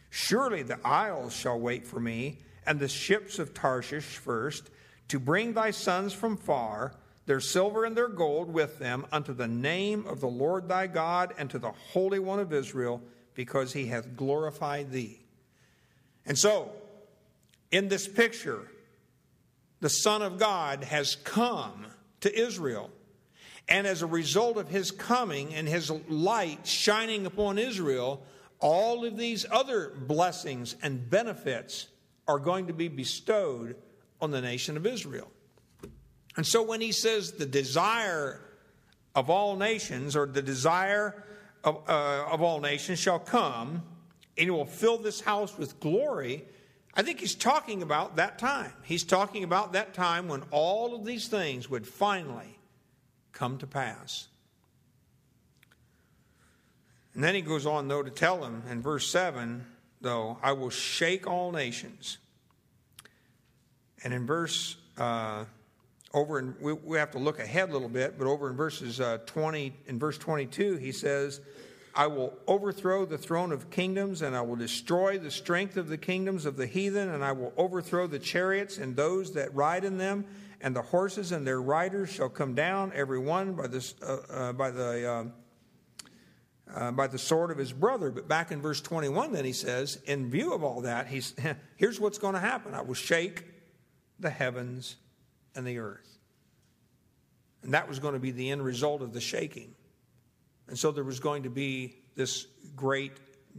Surely 0.09 0.63
the 0.63 0.79
isles 0.85 1.35
shall 1.35 1.59
wait 1.59 1.85
for 1.85 1.99
me, 1.99 2.39
and 2.65 2.79
the 2.79 2.87
ships 2.87 3.39
of 3.39 3.53
Tarshish 3.53 4.17
first, 4.17 4.69
to 5.09 5.19
bring 5.19 5.53
thy 5.53 5.71
sons 5.71 6.13
from 6.13 6.37
far, 6.37 6.93
their 7.25 7.39
silver 7.39 7.85
and 7.85 7.95
their 7.95 8.07
gold 8.07 8.53
with 8.53 8.79
them, 8.79 9.05
unto 9.11 9.33
the 9.33 9.47
name 9.47 10.05
of 10.07 10.19
the 10.19 10.27
Lord 10.27 10.67
thy 10.67 10.87
God, 10.87 11.33
and 11.37 11.49
to 11.49 11.59
the 11.59 11.71
Holy 11.71 12.19
One 12.19 12.39
of 12.39 12.53
Israel, 12.53 13.01
because 13.33 13.73
he 13.73 13.87
hath 13.87 14.15
glorified 14.15 14.91
thee. 14.91 15.19
And 16.25 16.37
so, 16.37 16.71
in 17.71 17.89
this 17.89 18.07
picture, 18.07 18.67
the 19.79 19.89
Son 19.89 20.21
of 20.21 20.37
God 20.37 20.83
has 20.85 21.15
come 21.15 21.87
to 22.21 22.39
Israel. 22.39 22.89
And 23.67 23.87
as 23.87 24.01
a 24.01 24.07
result 24.07 24.57
of 24.57 24.69
his 24.69 24.91
coming 24.91 25.53
and 25.53 25.67
his 25.67 25.91
light 26.07 26.65
shining 26.67 27.25
upon 27.25 27.57
Israel, 27.57 28.23
all 28.59 29.05
of 29.05 29.17
these 29.17 29.45
other 29.51 29.89
blessings 29.89 30.75
and 30.81 31.09
benefits 31.09 31.87
are 32.27 32.39
going 32.39 32.67
to 32.67 32.73
be 32.73 32.87
bestowed 32.87 33.75
on 34.21 34.31
the 34.31 34.41
nation 34.41 34.77
of 34.77 34.85
Israel. 34.85 35.29
And 36.35 36.45
so 36.45 36.63
when 36.63 36.81
he 36.81 36.91
says 36.91 37.33
the 37.33 37.45
desire 37.45 38.41
of 39.15 39.29
all 39.29 39.55
nations, 39.55 40.15
or 40.15 40.25
the 40.25 40.41
desire 40.41 41.23
of, 41.63 41.87
uh, 41.87 42.25
of 42.31 42.41
all 42.41 42.59
nations 42.59 42.99
shall 42.99 43.19
come, 43.19 43.83
and 44.37 44.47
it 44.47 44.51
will 44.51 44.65
fill 44.65 44.97
this 44.97 45.21
house 45.21 45.57
with 45.57 45.79
glory, 45.79 46.45
I 46.95 47.01
think 47.03 47.19
he's 47.19 47.35
talking 47.35 47.81
about 47.81 48.15
that 48.15 48.39
time. 48.39 48.73
He's 48.83 49.03
talking 49.03 49.43
about 49.43 49.73
that 49.73 49.93
time 49.93 50.27
when 50.27 50.43
all 50.51 50.95
of 50.95 51.05
these 51.05 51.27
things 51.27 51.69
would 51.69 51.87
finally 51.87 52.57
come 53.31 53.57
to 53.59 53.67
pass. 53.67 54.27
And 57.13 57.23
then 57.23 57.35
he 57.35 57.41
goes 57.41 57.65
on, 57.65 57.87
though, 57.87 58.01
to 58.01 58.09
tell 58.09 58.39
them 58.41 58.63
in 58.69 58.81
verse 58.81 59.07
7, 59.07 59.65
though, 60.03 60.37
I 60.43 60.51
will 60.51 60.69
shake 60.69 61.25
all 61.25 61.51
nations. 61.51 62.19
And 64.03 64.13
in 64.13 64.27
verse, 64.27 64.75
uh, 64.97 65.45
over 66.13 66.37
in, 66.37 66.55
we, 66.61 66.73
we, 66.73 66.97
have 66.97 67.11
to 67.11 67.17
look 67.17 67.39
ahead 67.39 67.69
a 67.69 67.73
little 67.73 67.89
bit, 67.89 68.19
but 68.19 68.27
over 68.27 68.49
in 68.49 68.55
verses 68.55 68.99
uh, 68.99 69.17
20, 69.25 69.73
in 69.87 69.97
verse 69.97 70.17
22, 70.19 70.75
he 70.75 70.91
says, 70.91 71.41
I 71.95 72.07
will 72.07 72.33
overthrow 72.47 73.05
the 73.05 73.17
throne 73.17 73.51
of 73.51 73.69
kingdoms, 73.69 74.21
and 74.21 74.35
I 74.35 74.41
will 74.41 74.55
destroy 74.55 75.17
the 75.17 75.31
strength 75.31 75.77
of 75.77 75.87
the 75.87 75.97
kingdoms 75.97 76.45
of 76.45 76.57
the 76.57 76.67
heathen, 76.67 77.09
and 77.09 77.23
I 77.23 77.31
will 77.31 77.53
overthrow 77.57 78.07
the 78.07 78.19
chariots 78.19 78.77
and 78.77 78.95
those 78.95 79.33
that 79.33 79.53
ride 79.55 79.85
in 79.85 79.97
them, 79.97 80.25
and 80.61 80.75
the 80.75 80.81
horses 80.81 81.31
and 81.31 81.47
their 81.47 81.61
riders 81.61 82.11
shall 82.11 82.29
come 82.29 82.55
down, 82.55 82.91
every 82.93 83.19
one 83.19 83.53
by, 83.53 83.65
uh, 83.65 84.17
uh 84.29 84.53
by 84.53 84.69
the 84.69 85.31
uh, 86.73 86.91
by 86.91 87.07
the 87.07 87.17
sword 87.17 87.51
of 87.51 87.57
his 87.57 87.71
brother. 87.71 88.11
But 88.11 88.27
back 88.27 88.51
in 88.51 88.61
verse 88.61 88.81
21, 88.81 89.31
then 89.31 89.45
he 89.45 89.53
says, 89.53 89.99
in 90.05 90.29
view 90.29 90.53
of 90.53 90.63
all 90.63 90.81
that, 90.81 91.07
he's, 91.07 91.33
here's 91.75 91.99
what's 91.99 92.17
going 92.17 92.33
to 92.33 92.39
happen 92.39 92.73
I 92.73 92.81
will 92.81 92.93
shake 92.93 93.45
the 94.19 94.29
heavens 94.29 94.95
and 95.55 95.65
the 95.65 95.79
earth. 95.79 96.17
And 97.61 97.73
that 97.73 97.87
was 97.87 97.99
going 97.99 98.13
to 98.13 98.19
be 98.19 98.31
the 98.31 98.49
end 98.49 98.63
result 98.63 99.01
of 99.01 99.13
the 99.13 99.21
shaking. 99.21 99.73
And 100.67 100.77
so 100.77 100.91
there 100.91 101.03
was 101.03 101.19
going 101.19 101.43
to 101.43 101.49
be 101.49 101.95
this 102.15 102.47
great 102.75 103.13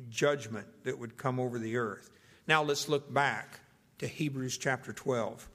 judgment 0.08 0.66
that 0.84 0.98
would 0.98 1.16
come 1.16 1.38
over 1.38 1.58
the 1.58 1.76
earth. 1.76 2.10
Now 2.46 2.62
let's 2.62 2.88
look 2.88 3.12
back 3.12 3.60
to 3.98 4.06
Hebrews 4.06 4.58
chapter 4.58 4.92
12. 4.92 5.48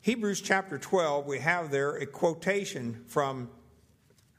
Hebrews 0.00 0.40
chapter 0.40 0.78
12, 0.78 1.26
we 1.26 1.38
have 1.40 1.70
there 1.70 1.96
a 1.96 2.06
quotation 2.06 3.04
from 3.06 3.50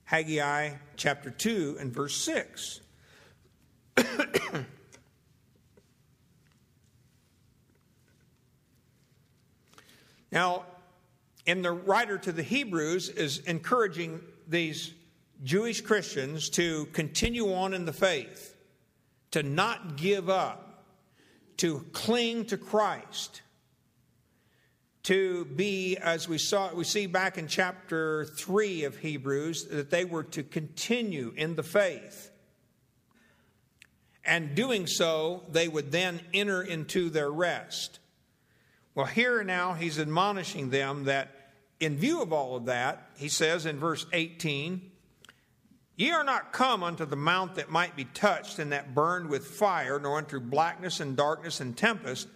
Haggai 0.10 0.74
chapter 0.98 1.30
2 1.30 1.78
and 1.80 1.94
verse 1.94 2.16
6. 2.18 2.82
now, 10.32 10.66
and 11.46 11.64
the 11.64 11.72
writer 11.72 12.18
to 12.18 12.32
the 12.32 12.42
Hebrews 12.42 13.10
is 13.10 13.38
encouraging 13.42 14.20
these 14.48 14.96
Jewish 15.44 15.82
Christians 15.82 16.50
to 16.50 16.86
continue 16.88 17.54
on 17.54 17.76
in 17.76 17.86
the 17.86 17.94
faith, 17.94 18.58
to 19.30 19.44
not 19.44 19.96
give 19.96 20.28
up, 20.28 20.86
to 21.58 21.86
cling 21.94 22.46
to 22.46 22.58
Christ, 22.58 23.44
to 25.04 25.46
be, 25.46 25.98
as 25.98 26.28
we 26.28 26.38
saw, 26.38 26.74
we 26.74 26.84
see 26.84 27.08
back 27.08 27.38
in 27.38 27.48
chapter 27.48 28.26
3 28.26 28.84
of 28.84 28.98
Hebrews, 28.98 29.66
that 29.66 29.90
they 29.90 30.06
were 30.06 30.24
to 30.24 30.44
continue 30.44 31.34
in 31.36 31.56
the 31.56 31.64
faith. 31.64 32.32
And 34.26 34.56
doing 34.56 34.88
so, 34.88 35.44
they 35.50 35.68
would 35.68 35.92
then 35.92 36.20
enter 36.34 36.62
into 36.62 37.10
their 37.10 37.32
rest. 37.32 38.00
Well, 38.94 39.06
here 39.06 39.44
now 39.44 39.74
he's 39.74 40.00
admonishing 40.00 40.70
them 40.70 41.06
that 41.06 41.30
in 41.80 41.98
view 41.98 42.22
of 42.22 42.34
all 42.34 42.58
of 42.58 42.66
that, 42.66 43.10
he 43.16 43.30
says 43.30 43.66
in 43.66 43.80
verse 43.80 44.06
18, 44.12 44.92
Ye 45.96 46.12
are 46.12 46.24
not 46.24 46.54
come 46.54 46.84
unto 46.84 47.06
the 47.06 47.16
mount 47.16 47.56
that 47.56 47.70
might 47.70 47.96
be 47.96 48.06
touched 48.06 48.60
and 48.60 48.72
that 48.72 48.96
burned 48.96 49.30
with 49.30 49.48
fire, 49.48 50.00
nor 50.00 50.18
unto 50.18 50.40
blackness 50.40 51.00
and 51.00 51.16
darkness 51.18 51.60
and 51.60 51.76
tempest, 51.76 52.28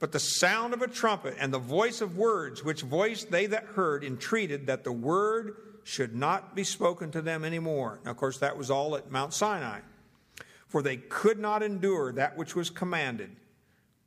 but 0.00 0.12
the 0.12 0.18
sound 0.18 0.72
of 0.72 0.82
a 0.82 0.88
trumpet 0.88 1.36
and 1.38 1.52
the 1.52 1.58
voice 1.58 2.00
of 2.00 2.16
words, 2.16 2.64
which 2.64 2.80
voice 2.80 3.24
they 3.24 3.46
that 3.46 3.64
heard 3.64 4.02
entreated 4.02 4.66
that 4.66 4.82
the 4.82 4.92
word 4.92 5.54
should 5.84 6.16
not 6.16 6.56
be 6.56 6.64
spoken 6.64 7.10
to 7.10 7.22
them 7.22 7.44
any 7.44 7.58
more. 7.58 8.00
Now, 8.04 8.10
of 8.10 8.16
course, 8.16 8.38
that 8.38 8.56
was 8.56 8.70
all 8.70 8.96
at 8.96 9.10
Mount 9.10 9.34
Sinai. 9.34 9.80
For 10.68 10.82
they 10.82 10.96
could 10.96 11.38
not 11.38 11.62
endure 11.62 12.12
that 12.12 12.36
which 12.36 12.56
was 12.56 12.70
commanded. 12.70 13.36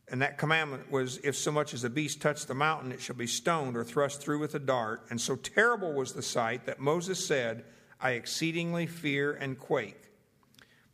And 0.08 0.22
that 0.22 0.38
commandment 0.38 0.92
was 0.92 1.20
if 1.24 1.36
so 1.36 1.52
much 1.52 1.74
as 1.74 1.84
a 1.84 1.90
beast 1.90 2.22
touch 2.22 2.46
the 2.46 2.54
mountain, 2.54 2.92
it 2.92 3.02
shall 3.02 3.16
be 3.16 3.28
stoned 3.28 3.78
or 3.78 3.84
thrust 3.84 4.22
through 4.22 4.40
with 4.40 4.56
a 4.56 4.60
dart. 4.60 5.06
And 5.10 5.20
so 5.20 5.36
terrible 5.36 5.94
was 5.94 6.14
the 6.14 6.22
sight 6.22 6.66
that 6.66 6.80
Moses 6.80 7.24
said, 7.24 7.66
I 8.00 8.12
exceedingly 8.12 8.88
fear 8.88 9.34
and 9.34 9.60
quake. 9.60 10.02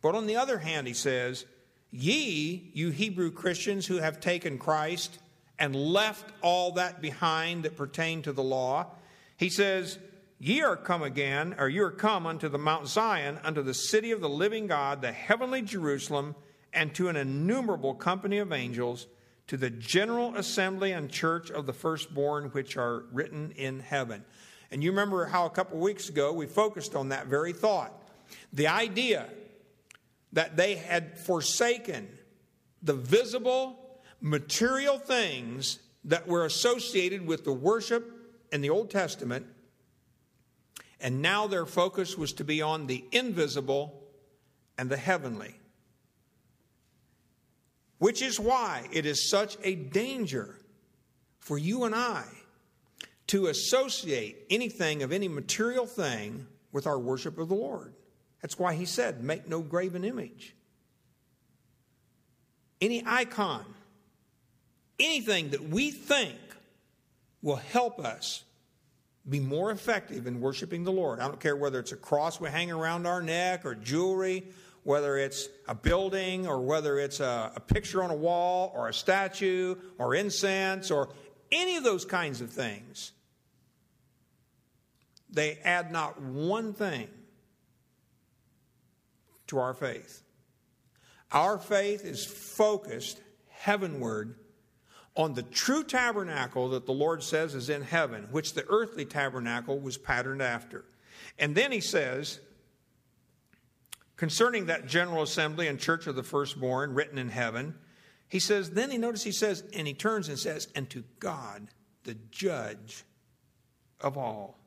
But 0.02 0.16
on 0.16 0.28
the 0.28 0.36
other 0.36 0.60
hand, 0.60 0.88
he 0.88 0.94
says, 0.94 1.46
Ye, 1.92 2.72
you 2.74 2.92
Hebrew 2.92 3.32
Christians 3.32 3.88
who 3.88 3.98
have 3.98 4.20
taken 4.20 4.58
Christ 4.58 5.20
and 5.58 5.76
left 5.76 6.32
all 6.42 6.74
that 6.74 7.02
behind 7.02 7.64
that 7.64 7.76
pertained 7.76 8.26
to 8.26 8.34
the 8.34 8.44
law, 8.44 8.88
he 9.38 9.50
says, 9.50 9.98
Ye 10.38 10.62
are 10.62 10.78
come 10.78 11.04
again, 11.04 11.56
or 11.58 11.68
you 11.68 11.84
are 11.84 11.92
come 11.92 12.26
unto 12.26 12.48
the 12.48 12.58
Mount 12.58 12.88
Zion, 12.88 13.40
unto 13.44 13.62
the 13.62 13.74
city 13.74 14.12
of 14.12 14.22
the 14.22 14.30
living 14.30 14.68
God, 14.68 15.02
the 15.02 15.12
heavenly 15.12 15.62
Jerusalem 15.62 16.36
and 16.74 16.94
to 16.96 17.10
an 17.10 17.16
innumerable 17.16 17.94
company 17.94 18.38
of 18.38 18.54
angels, 18.54 19.08
to 19.48 19.58
the 19.58 19.70
general 19.70 20.36
assembly 20.36 20.92
and 20.92 21.10
church 21.10 21.50
of 21.50 21.66
the 21.66 21.74
firstborn 21.74 22.46
which 22.52 22.78
are 22.78 23.06
written 23.12 23.52
in 23.52 23.80
heaven. 23.80 24.24
And 24.72 24.84
you 24.84 24.92
remember 24.92 25.26
how 25.26 25.46
a 25.46 25.50
couple 25.50 25.80
weeks 25.80 26.10
ago 26.10 26.32
we 26.32 26.46
focused 26.46 26.96
on 26.96 27.10
that 27.10 27.26
very 27.26 27.54
thought. 27.54 27.92
The 28.54 28.68
idea 28.68 29.28
that 30.34 30.56
they 30.58 30.76
had 30.76 31.18
forsaken 31.18 32.08
the 32.82 32.94
visible, 32.94 34.00
material 34.22 34.98
things 34.98 35.80
that 36.06 36.28
were 36.28 36.46
associated 36.46 37.26
with 37.26 37.44
the 37.44 37.52
worship 37.52 38.12
in 38.52 38.62
the 38.62 38.70
Old 38.70 38.90
Testament, 38.90 39.46
and 41.02 41.22
now 41.22 41.48
their 41.48 41.66
focus 41.66 42.18
was 42.18 42.34
to 42.34 42.44
be 42.44 42.62
on 42.62 42.88
the 42.88 43.04
invisible 43.12 44.04
and 44.78 44.90
the 44.90 44.98
heavenly. 44.98 45.56
Which 47.98 48.22
is 48.22 48.40
why 48.40 48.88
it 48.92 49.06
is 49.06 49.30
such 49.30 49.58
a 49.64 49.76
danger 49.76 50.56
for 51.40 51.58
you 51.58 51.84
and 51.84 51.94
I 51.94 52.26
to 53.28 53.48
associate 53.48 54.46
anything 54.50 55.04
of 55.04 55.12
any 55.12 55.28
material 55.28 55.86
thing 55.86 56.48
with 56.72 56.88
our 56.88 56.98
worship 56.98 57.38
of 57.38 57.50
the 57.50 57.56
Lord. 57.56 57.94
That's 58.42 58.58
why 58.58 58.74
he 58.74 58.86
said, 58.86 59.24
Make 59.24 59.48
no 59.48 59.62
graven 59.62 60.04
image. 60.04 60.56
Any 62.82 63.04
icon, 63.06 63.66
anything 65.00 65.50
that 65.50 65.70
we 65.70 65.92
think 65.92 66.38
will 67.42 67.58
help 67.58 68.00
us 68.00 68.44
be 69.28 69.40
more 69.40 69.72
effective 69.72 70.28
in 70.28 70.40
worshiping 70.40 70.86
the 70.86 70.92
Lord. 70.92 71.20
I 71.20 71.28
don't 71.28 71.40
care 71.40 71.56
whether 71.56 71.80
it's 71.80 71.92
a 71.92 71.98
cross 71.98 72.40
we 72.40 72.50
hang 72.50 72.72
around 72.72 73.06
our 73.06 73.22
neck 73.22 73.66
or 73.66 73.76
jewelry 73.76 74.46
whether 74.84 75.18
it's 75.18 75.50
a 75.68 75.76
building 75.76 76.48
or 76.48 76.62
whether 76.62 77.00
it's 77.00 77.20
a, 77.20 77.52
a, 77.56 77.60
picture 77.60 78.02
on 78.02 78.10
a 78.10 78.16
wall 78.16 78.72
or 78.74 78.88
a 78.88 78.94
statue 78.94 79.76
or 79.98 80.16
incense 80.16 80.90
or 80.90 81.10
any 81.52 81.76
of 81.76 81.84
those 81.84 82.06
kinds 82.06 82.42
of 82.42 82.50
things, 82.50 83.12
they 85.30 85.60
add 85.64 85.92
not 85.92 86.20
one 86.22 86.74
thing 86.74 87.08
to 89.50 89.60
our 89.60 89.74
faith. 89.74 90.24
Our 91.32 91.60
faith 91.60 92.04
is 92.04 92.26
focused 92.26 93.22
heavenward 93.50 94.36
on 95.16 95.34
the 95.34 95.44
true 95.44 95.84
tabernacle 95.84 96.70
that 96.70 96.86
the 96.86 96.94
Lord 96.94 97.22
says 97.24 97.54
is 97.54 97.70
in 97.70 97.82
heaven, 97.82 98.28
which 98.32 98.54
the 98.54 98.66
earthly 98.70 99.06
tabernacle 99.06 99.80
was 99.80 99.98
patterned 99.98 100.42
after. 100.42 100.86
And 101.38 101.56
then 101.56 101.72
he 101.72 101.82
says, 101.82 102.40
concerning 104.16 104.68
that 104.68 104.88
general 104.88 105.24
assembly 105.24 105.68
and 105.68 105.80
church 105.80 106.08
of 106.08 106.16
the 106.16 106.24
firstborn 106.24 106.94
written 106.94 107.18
in 107.18 107.30
heaven, 107.30 107.76
he 108.28 108.40
says, 108.40 108.72
then 108.72 108.92
he 108.92 108.98
notice 108.98 109.24
he 109.24 109.32
says, 109.32 109.64
and 109.74 109.88
he 109.88 109.94
turns 109.94 110.30
and 110.30 110.38
says, 110.38 110.68
and 110.76 110.90
to 110.92 111.04
God, 111.20 111.68
the 112.04 112.16
judge 112.32 113.04
of 114.00 114.18
all, 114.18 114.59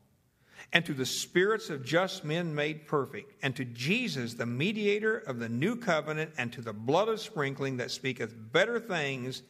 and 0.73 0.85
to 0.87 0.95
the 0.95 1.07
spirits 1.07 1.71
of 1.71 1.85
just 1.85 2.25
men 2.25 2.55
made 2.55 2.87
perfect, 2.87 3.33
and 3.43 3.55
to 3.57 3.65
Jesus, 3.65 4.35
the 4.35 4.47
mediator 4.47 5.19
of 5.19 5.39
the 5.39 5.49
new 5.49 5.77
covenant, 5.77 6.33
and 6.39 6.53
to 6.53 6.61
the 6.61 6.73
blood 6.73 7.09
of 7.09 7.21
sprinkling 7.21 7.77
that 7.79 7.91
speaketh 7.91 8.35
better 8.53 8.81
things 8.81 9.43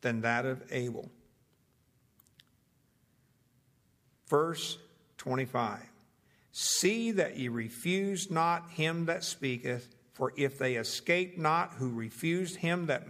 than 0.00 0.20
that 0.22 0.44
of 0.46 0.62
Abel. 0.70 1.10
Verse 4.28 4.78
25. 5.18 5.80
See 6.52 7.10
that 7.12 7.36
ye 7.36 7.48
refuse 7.48 8.30
not 8.30 8.70
him 8.70 9.06
that 9.06 9.24
speaketh, 9.24 9.94
for 10.12 10.32
if 10.36 10.58
they 10.58 10.76
escape 10.76 11.36
not 11.36 11.74
who 11.74 11.90
refused 11.90 12.56
him 12.56 12.86
that 12.86 13.06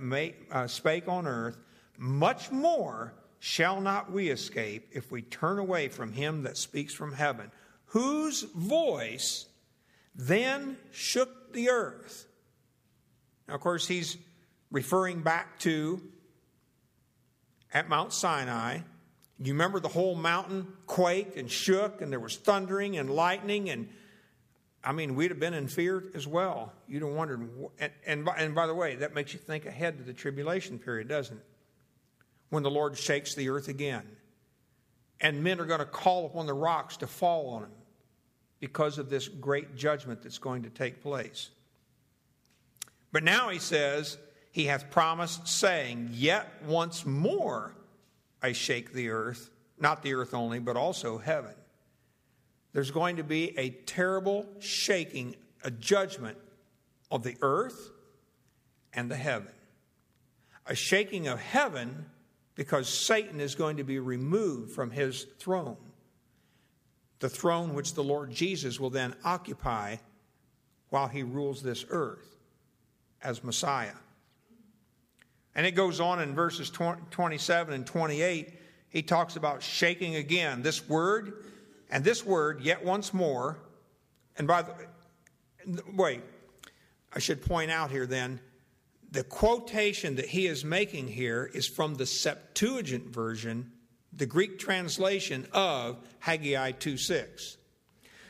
uh, 0.50 0.66
spake 0.66 1.06
on 1.06 1.26
earth, 1.26 1.56
much 1.98 2.50
more 2.50 3.14
shall 3.38 3.80
not 3.80 4.10
we 4.10 4.28
escape 4.28 4.88
if 4.92 5.10
we 5.10 5.22
turn 5.22 5.58
away 5.58 5.88
from 5.88 6.12
him 6.12 6.42
that 6.42 6.56
speaks 6.56 6.94
from 6.94 7.12
heaven, 7.12 7.50
whose 7.86 8.42
voice 8.42 9.46
then 10.14 10.76
shook 10.90 11.52
the 11.52 11.70
earth. 11.70 12.26
Now, 13.48 13.54
of 13.54 13.60
course, 13.60 13.86
he's 13.86 14.16
referring 14.70 15.22
back 15.22 15.58
to 15.60 16.00
at 17.72 17.88
Mount 17.88 18.12
Sinai 18.12 18.80
you 19.38 19.52
remember 19.52 19.80
the 19.80 19.88
whole 19.88 20.14
mountain 20.14 20.66
quaked 20.86 21.36
and 21.36 21.50
shook, 21.50 22.00
and 22.00 22.10
there 22.10 22.20
was 22.20 22.36
thundering 22.36 22.96
and 22.96 23.10
lightning, 23.10 23.68
and 23.68 23.88
I 24.82 24.92
mean, 24.92 25.14
we'd 25.14 25.30
have 25.30 25.40
been 25.40 25.52
in 25.52 25.68
fear 25.68 26.04
as 26.14 26.26
well. 26.26 26.72
You'd 26.88 27.02
have 27.02 27.12
wondered. 27.12 27.48
And, 27.78 27.92
and, 28.06 28.28
and 28.36 28.54
by 28.54 28.66
the 28.66 28.74
way, 28.74 28.96
that 28.96 29.14
makes 29.14 29.32
you 29.32 29.38
think 29.38 29.66
ahead 29.66 29.98
to 29.98 30.04
the 30.04 30.12
tribulation 30.12 30.78
period, 30.78 31.08
doesn't 31.08 31.36
it? 31.36 31.44
When 32.50 32.62
the 32.62 32.70
Lord 32.70 32.96
shakes 32.96 33.34
the 33.34 33.48
earth 33.48 33.68
again, 33.68 34.04
and 35.20 35.42
men 35.42 35.60
are 35.60 35.64
going 35.64 35.80
to 35.80 35.86
call 35.86 36.26
upon 36.26 36.46
the 36.46 36.54
rocks 36.54 36.98
to 36.98 37.06
fall 37.06 37.48
on 37.50 37.62
them 37.62 37.72
because 38.60 38.98
of 38.98 39.10
this 39.10 39.28
great 39.28 39.76
judgment 39.76 40.22
that's 40.22 40.38
going 40.38 40.62
to 40.62 40.70
take 40.70 41.02
place. 41.02 41.50
But 43.12 43.24
now 43.24 43.48
he 43.48 43.58
says, 43.58 44.18
He 44.52 44.64
hath 44.64 44.90
promised, 44.90 45.48
saying, 45.48 46.10
Yet 46.12 46.62
once 46.64 47.06
more 47.06 47.74
I 48.42 48.52
shake 48.52 48.92
the 48.92 49.10
earth, 49.10 49.50
not 49.78 50.02
the 50.02 50.14
earth 50.14 50.34
only, 50.34 50.58
but 50.58 50.76
also 50.76 51.18
heaven. 51.18 51.54
There's 52.72 52.90
going 52.90 53.16
to 53.16 53.24
be 53.24 53.58
a 53.58 53.70
terrible 53.70 54.46
shaking, 54.58 55.34
a 55.64 55.70
judgment 55.70 56.36
of 57.10 57.22
the 57.22 57.36
earth 57.40 57.90
and 58.92 59.10
the 59.10 59.16
heaven. 59.16 59.52
A 60.66 60.74
shaking 60.74 61.26
of 61.26 61.40
heaven 61.40 62.06
because 62.56 62.88
Satan 62.88 63.38
is 63.38 63.54
going 63.54 63.76
to 63.76 63.84
be 63.84 64.00
removed 64.00 64.72
from 64.72 64.90
his 64.90 65.24
throne. 65.38 65.76
The 67.20 67.28
throne 67.28 67.74
which 67.74 67.94
the 67.94 68.02
Lord 68.02 68.32
Jesus 68.32 68.80
will 68.80 68.90
then 68.90 69.14
occupy 69.24 69.96
while 70.88 71.06
he 71.06 71.22
rules 71.22 71.62
this 71.62 71.84
earth 71.90 72.36
as 73.22 73.44
Messiah. 73.44 73.94
And 75.54 75.64
it 75.64 75.72
goes 75.72 76.00
on 76.00 76.20
in 76.20 76.34
verses 76.34 76.70
27 76.70 77.74
and 77.74 77.86
28. 77.86 78.54
He 78.88 79.02
talks 79.02 79.36
about 79.36 79.62
shaking 79.62 80.16
again. 80.16 80.62
This 80.62 80.86
word, 80.88 81.44
and 81.90 82.04
this 82.04 82.24
word, 82.24 82.60
yet 82.62 82.84
once 82.84 83.14
more, 83.14 83.58
And 84.38 84.46
by 84.46 84.62
the 84.62 85.82
wait, 85.94 86.20
I 87.14 87.18
should 87.18 87.42
point 87.42 87.70
out 87.70 87.90
here 87.90 88.06
then 88.06 88.40
the 89.10 89.24
quotation 89.24 90.16
that 90.16 90.26
he 90.26 90.46
is 90.46 90.64
making 90.64 91.08
here 91.08 91.50
is 91.52 91.66
from 91.66 91.94
the 91.94 92.06
Septuagint 92.06 93.06
version, 93.06 93.72
the 94.12 94.26
Greek 94.26 94.58
translation 94.58 95.46
of 95.52 95.98
Haggai 96.18 96.72
2:6. 96.72 97.56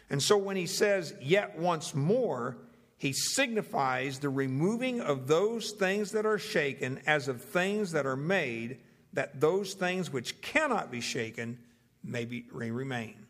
And 0.09 0.23
so 0.23 0.37
when 0.37 0.57
he 0.57 0.67
says 0.67 1.15
yet 1.21 1.59
once 1.59 1.95
more, 1.95 2.59
he 2.99 3.13
signifies 3.13 4.19
the 4.19 4.29
removing 4.29 5.01
of 5.01 5.27
those 5.27 5.73
things 5.73 6.13
that 6.13 6.25
are 6.25 6.39
shaken 6.39 7.01
as 7.07 7.29
of 7.29 7.43
things 7.43 7.93
that 7.93 8.07
are 8.07 8.17
made, 8.17 8.79
that 9.13 9.41
those 9.41 9.75
things 9.75 10.11
which 10.11 10.41
cannot 10.41 10.91
be 10.91 11.01
shaken 11.01 11.59
may, 12.03 12.25
be, 12.25 12.47
may 12.53 12.71
remain. 12.71 13.27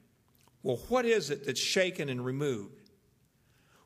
Well, 0.63 0.77
what 0.89 1.05
is 1.05 1.31
it 1.31 1.47
that's 1.47 1.61
shaken 1.61 2.09
and 2.09 2.25
removed? 2.25 2.86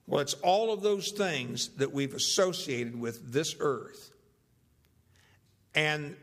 Well, 0.07 0.21
it's 0.21 0.35
all 0.35 0.73
of 0.73 0.83
those 0.83 1.11
things 1.13 1.69
that 1.77 1.93
we've 1.93 2.15
associated 2.15 2.99
with 2.99 3.33
this 3.33 3.55
earth 3.61 4.11
and 5.75 6.17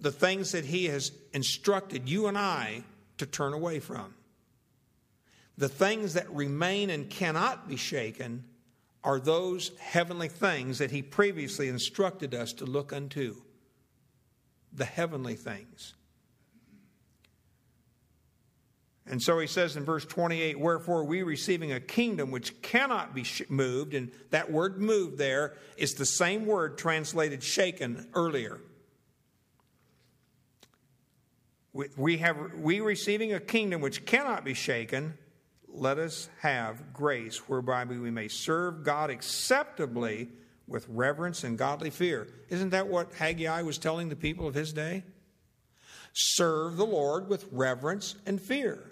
the 0.00 0.12
things 0.12 0.52
that 0.52 0.64
He 0.64 0.86
has 0.86 1.12
instructed 1.32 2.08
you 2.08 2.26
and 2.26 2.38
I 2.38 2.84
to 3.18 3.26
turn 3.26 3.52
away 3.52 3.80
from. 3.80 4.14
The 5.58 5.68
things 5.68 6.14
that 6.14 6.30
remain 6.30 6.90
and 6.90 7.08
cannot 7.08 7.68
be 7.68 7.76
shaken 7.76 8.44
are 9.04 9.18
those 9.18 9.72
heavenly 9.78 10.28
things 10.28 10.78
that 10.78 10.90
He 10.90 11.02
previously 11.02 11.68
instructed 11.68 12.34
us 12.34 12.52
to 12.54 12.64
look 12.64 12.92
unto. 12.92 13.42
The 14.72 14.84
heavenly 14.84 15.34
things. 15.34 15.94
And 19.06 19.20
so 19.20 19.38
he 19.40 19.46
says 19.48 19.76
in 19.76 19.84
verse 19.84 20.04
28 20.04 20.58
Wherefore 20.58 21.04
we 21.04 21.22
receiving 21.22 21.72
a 21.72 21.80
kingdom 21.80 22.30
which 22.30 22.60
cannot 22.62 23.14
be 23.14 23.24
moved, 23.48 23.94
and 23.94 24.12
that 24.30 24.50
word 24.50 24.80
moved 24.80 25.18
there 25.18 25.56
is 25.76 25.94
the 25.94 26.06
same 26.06 26.46
word 26.46 26.78
translated 26.78 27.42
shaken 27.42 28.08
earlier. 28.14 28.60
We, 31.96 32.18
have, 32.18 32.36
we 32.54 32.80
receiving 32.80 33.32
a 33.32 33.40
kingdom 33.40 33.80
which 33.80 34.04
cannot 34.04 34.44
be 34.44 34.52
shaken, 34.52 35.14
let 35.68 35.98
us 35.98 36.28
have 36.40 36.92
grace 36.92 37.48
whereby 37.48 37.84
we 37.84 38.10
may 38.10 38.28
serve 38.28 38.84
God 38.84 39.08
acceptably 39.08 40.28
with 40.66 40.86
reverence 40.90 41.44
and 41.44 41.56
godly 41.56 41.88
fear. 41.88 42.28
Isn't 42.50 42.70
that 42.70 42.88
what 42.88 43.14
Haggai 43.14 43.62
was 43.62 43.78
telling 43.78 44.10
the 44.10 44.16
people 44.16 44.46
of 44.46 44.54
his 44.54 44.74
day? 44.74 45.02
Serve 46.12 46.76
the 46.76 46.84
Lord 46.84 47.30
with 47.30 47.48
reverence 47.50 48.16
and 48.26 48.40
fear. 48.40 48.91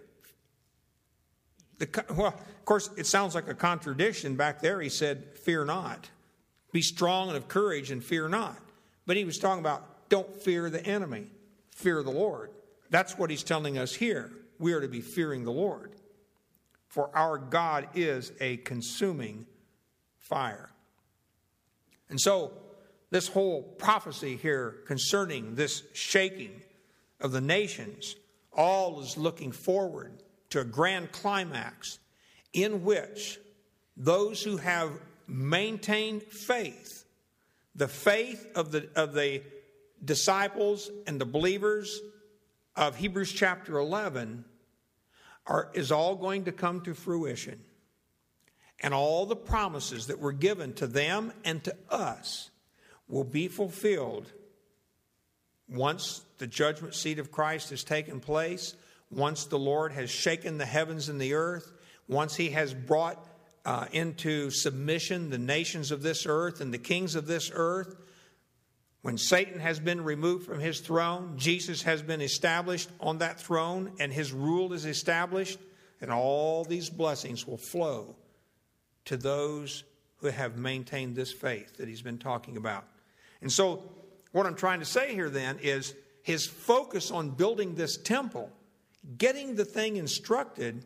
The, 1.80 2.04
well, 2.14 2.28
of 2.28 2.64
course, 2.66 2.90
it 2.98 3.06
sounds 3.06 3.34
like 3.34 3.48
a 3.48 3.54
contradiction. 3.54 4.36
Back 4.36 4.60
there, 4.60 4.80
he 4.80 4.90
said, 4.90 5.24
Fear 5.34 5.64
not. 5.64 6.08
Be 6.72 6.82
strong 6.82 7.28
and 7.28 7.36
of 7.36 7.48
courage 7.48 7.90
and 7.90 8.04
fear 8.04 8.28
not. 8.28 8.56
But 9.06 9.16
he 9.16 9.24
was 9.24 9.38
talking 9.38 9.60
about 9.60 10.08
don't 10.10 10.36
fear 10.42 10.68
the 10.70 10.84
enemy, 10.84 11.26
fear 11.70 12.02
the 12.02 12.10
Lord. 12.10 12.50
That's 12.90 13.16
what 13.16 13.30
he's 13.30 13.42
telling 13.42 13.78
us 13.78 13.94
here. 13.94 14.30
We 14.58 14.74
are 14.74 14.80
to 14.80 14.88
be 14.88 15.00
fearing 15.00 15.44
the 15.44 15.52
Lord. 15.52 15.92
For 16.88 17.10
our 17.16 17.38
God 17.38 17.88
is 17.94 18.30
a 18.40 18.58
consuming 18.58 19.46
fire. 20.18 20.70
And 22.10 22.20
so, 22.20 22.52
this 23.10 23.26
whole 23.26 23.62
prophecy 23.62 24.36
here 24.36 24.76
concerning 24.86 25.54
this 25.54 25.82
shaking 25.94 26.60
of 27.20 27.32
the 27.32 27.40
nations 27.40 28.16
all 28.52 29.00
is 29.00 29.16
looking 29.16 29.50
forward 29.50 30.19
to 30.50 30.60
a 30.60 30.64
grand 30.64 31.12
climax 31.12 31.98
in 32.52 32.84
which 32.84 33.38
those 33.96 34.42
who 34.42 34.56
have 34.56 34.92
maintained 35.26 36.22
faith, 36.22 37.04
the 37.74 37.88
faith 37.88 38.46
of 38.54 38.72
the, 38.72 38.88
of 38.96 39.14
the 39.14 39.42
disciples 40.04 40.90
and 41.06 41.20
the 41.20 41.26
believers 41.26 42.00
of 42.76 42.96
Hebrews 42.96 43.32
chapter 43.32 43.78
11, 43.78 44.44
are, 45.46 45.70
is 45.74 45.92
all 45.92 46.16
going 46.16 46.44
to 46.44 46.52
come 46.52 46.80
to 46.82 46.94
fruition. 46.94 47.60
And 48.82 48.94
all 48.94 49.26
the 49.26 49.36
promises 49.36 50.06
that 50.06 50.18
were 50.18 50.32
given 50.32 50.72
to 50.74 50.86
them 50.86 51.32
and 51.44 51.62
to 51.64 51.76
us 51.90 52.50
will 53.08 53.24
be 53.24 53.48
fulfilled 53.48 54.32
once 55.68 56.22
the 56.38 56.46
judgment 56.46 56.94
seat 56.94 57.18
of 57.18 57.30
Christ 57.30 57.70
has 57.70 57.84
taken 57.84 58.20
place 58.20 58.74
once 59.10 59.44
the 59.44 59.58
Lord 59.58 59.92
has 59.92 60.10
shaken 60.10 60.58
the 60.58 60.66
heavens 60.66 61.08
and 61.08 61.20
the 61.20 61.34
earth, 61.34 61.72
once 62.08 62.36
he 62.36 62.50
has 62.50 62.72
brought 62.72 63.26
uh, 63.64 63.86
into 63.92 64.50
submission 64.50 65.30
the 65.30 65.38
nations 65.38 65.90
of 65.90 66.02
this 66.02 66.26
earth 66.26 66.60
and 66.60 66.72
the 66.72 66.78
kings 66.78 67.14
of 67.14 67.26
this 67.26 67.50
earth, 67.52 67.96
when 69.02 69.16
Satan 69.16 69.60
has 69.60 69.80
been 69.80 70.04
removed 70.04 70.46
from 70.46 70.60
his 70.60 70.80
throne, 70.80 71.34
Jesus 71.36 71.82
has 71.82 72.02
been 72.02 72.20
established 72.20 72.90
on 73.00 73.18
that 73.18 73.40
throne, 73.40 73.92
and 73.98 74.12
his 74.12 74.32
rule 74.32 74.72
is 74.72 74.84
established, 74.84 75.58
and 76.00 76.10
all 76.10 76.64
these 76.64 76.90
blessings 76.90 77.46
will 77.46 77.56
flow 77.56 78.14
to 79.06 79.16
those 79.16 79.84
who 80.18 80.28
have 80.28 80.58
maintained 80.58 81.16
this 81.16 81.32
faith 81.32 81.78
that 81.78 81.88
he's 81.88 82.02
been 82.02 82.18
talking 82.18 82.58
about. 82.58 82.84
And 83.40 83.50
so, 83.50 83.90
what 84.32 84.46
I'm 84.46 84.54
trying 84.54 84.80
to 84.80 84.84
say 84.86 85.14
here 85.14 85.30
then 85.30 85.58
is 85.62 85.94
his 86.22 86.46
focus 86.46 87.10
on 87.10 87.30
building 87.30 87.74
this 87.74 87.96
temple 87.96 88.50
getting 89.18 89.54
the 89.54 89.64
thing 89.64 89.96
instructed 89.96 90.84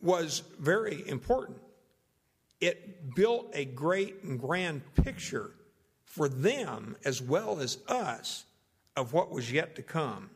was 0.00 0.42
very 0.58 1.06
important. 1.08 1.58
It 2.60 3.14
built 3.14 3.50
a 3.54 3.64
great 3.64 4.22
and 4.22 4.38
grand 4.38 4.82
picture 4.94 5.52
for 6.04 6.28
them 6.28 6.96
as 7.04 7.22
well 7.22 7.60
as 7.60 7.78
us 7.88 8.44
of 8.96 9.12
what 9.12 9.30
was 9.30 9.52
yet 9.52 9.76
to 9.76 9.82
come. 9.82 10.30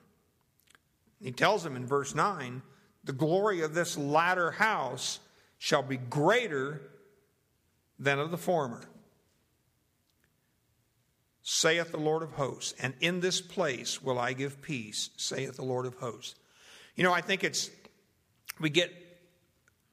He 1.20 1.32
tells 1.32 1.62
them 1.62 1.76
in 1.76 1.86
verse 1.86 2.14
9 2.14 2.62
the 3.04 3.12
glory 3.12 3.60
of 3.60 3.74
this 3.74 3.98
latter 3.98 4.50
house 4.50 5.20
shall 5.58 5.82
be 5.82 5.96
greater 5.96 6.80
than 7.98 8.18
of 8.18 8.30
the 8.30 8.38
former 8.38 8.88
saith 11.46 11.92
the 11.92 11.98
Lord 11.98 12.22
of 12.22 12.32
hosts, 12.32 12.74
and 12.80 12.94
in 13.00 13.20
this 13.20 13.42
place 13.42 14.02
will 14.02 14.18
I 14.18 14.32
give 14.32 14.62
peace, 14.62 15.10
saith 15.18 15.56
the 15.56 15.64
Lord 15.64 15.84
of 15.84 15.94
hosts. 15.96 16.34
You 16.96 17.04
know, 17.04 17.12
I 17.12 17.20
think 17.20 17.44
it's, 17.44 17.70
we 18.58 18.70
get 18.70 18.90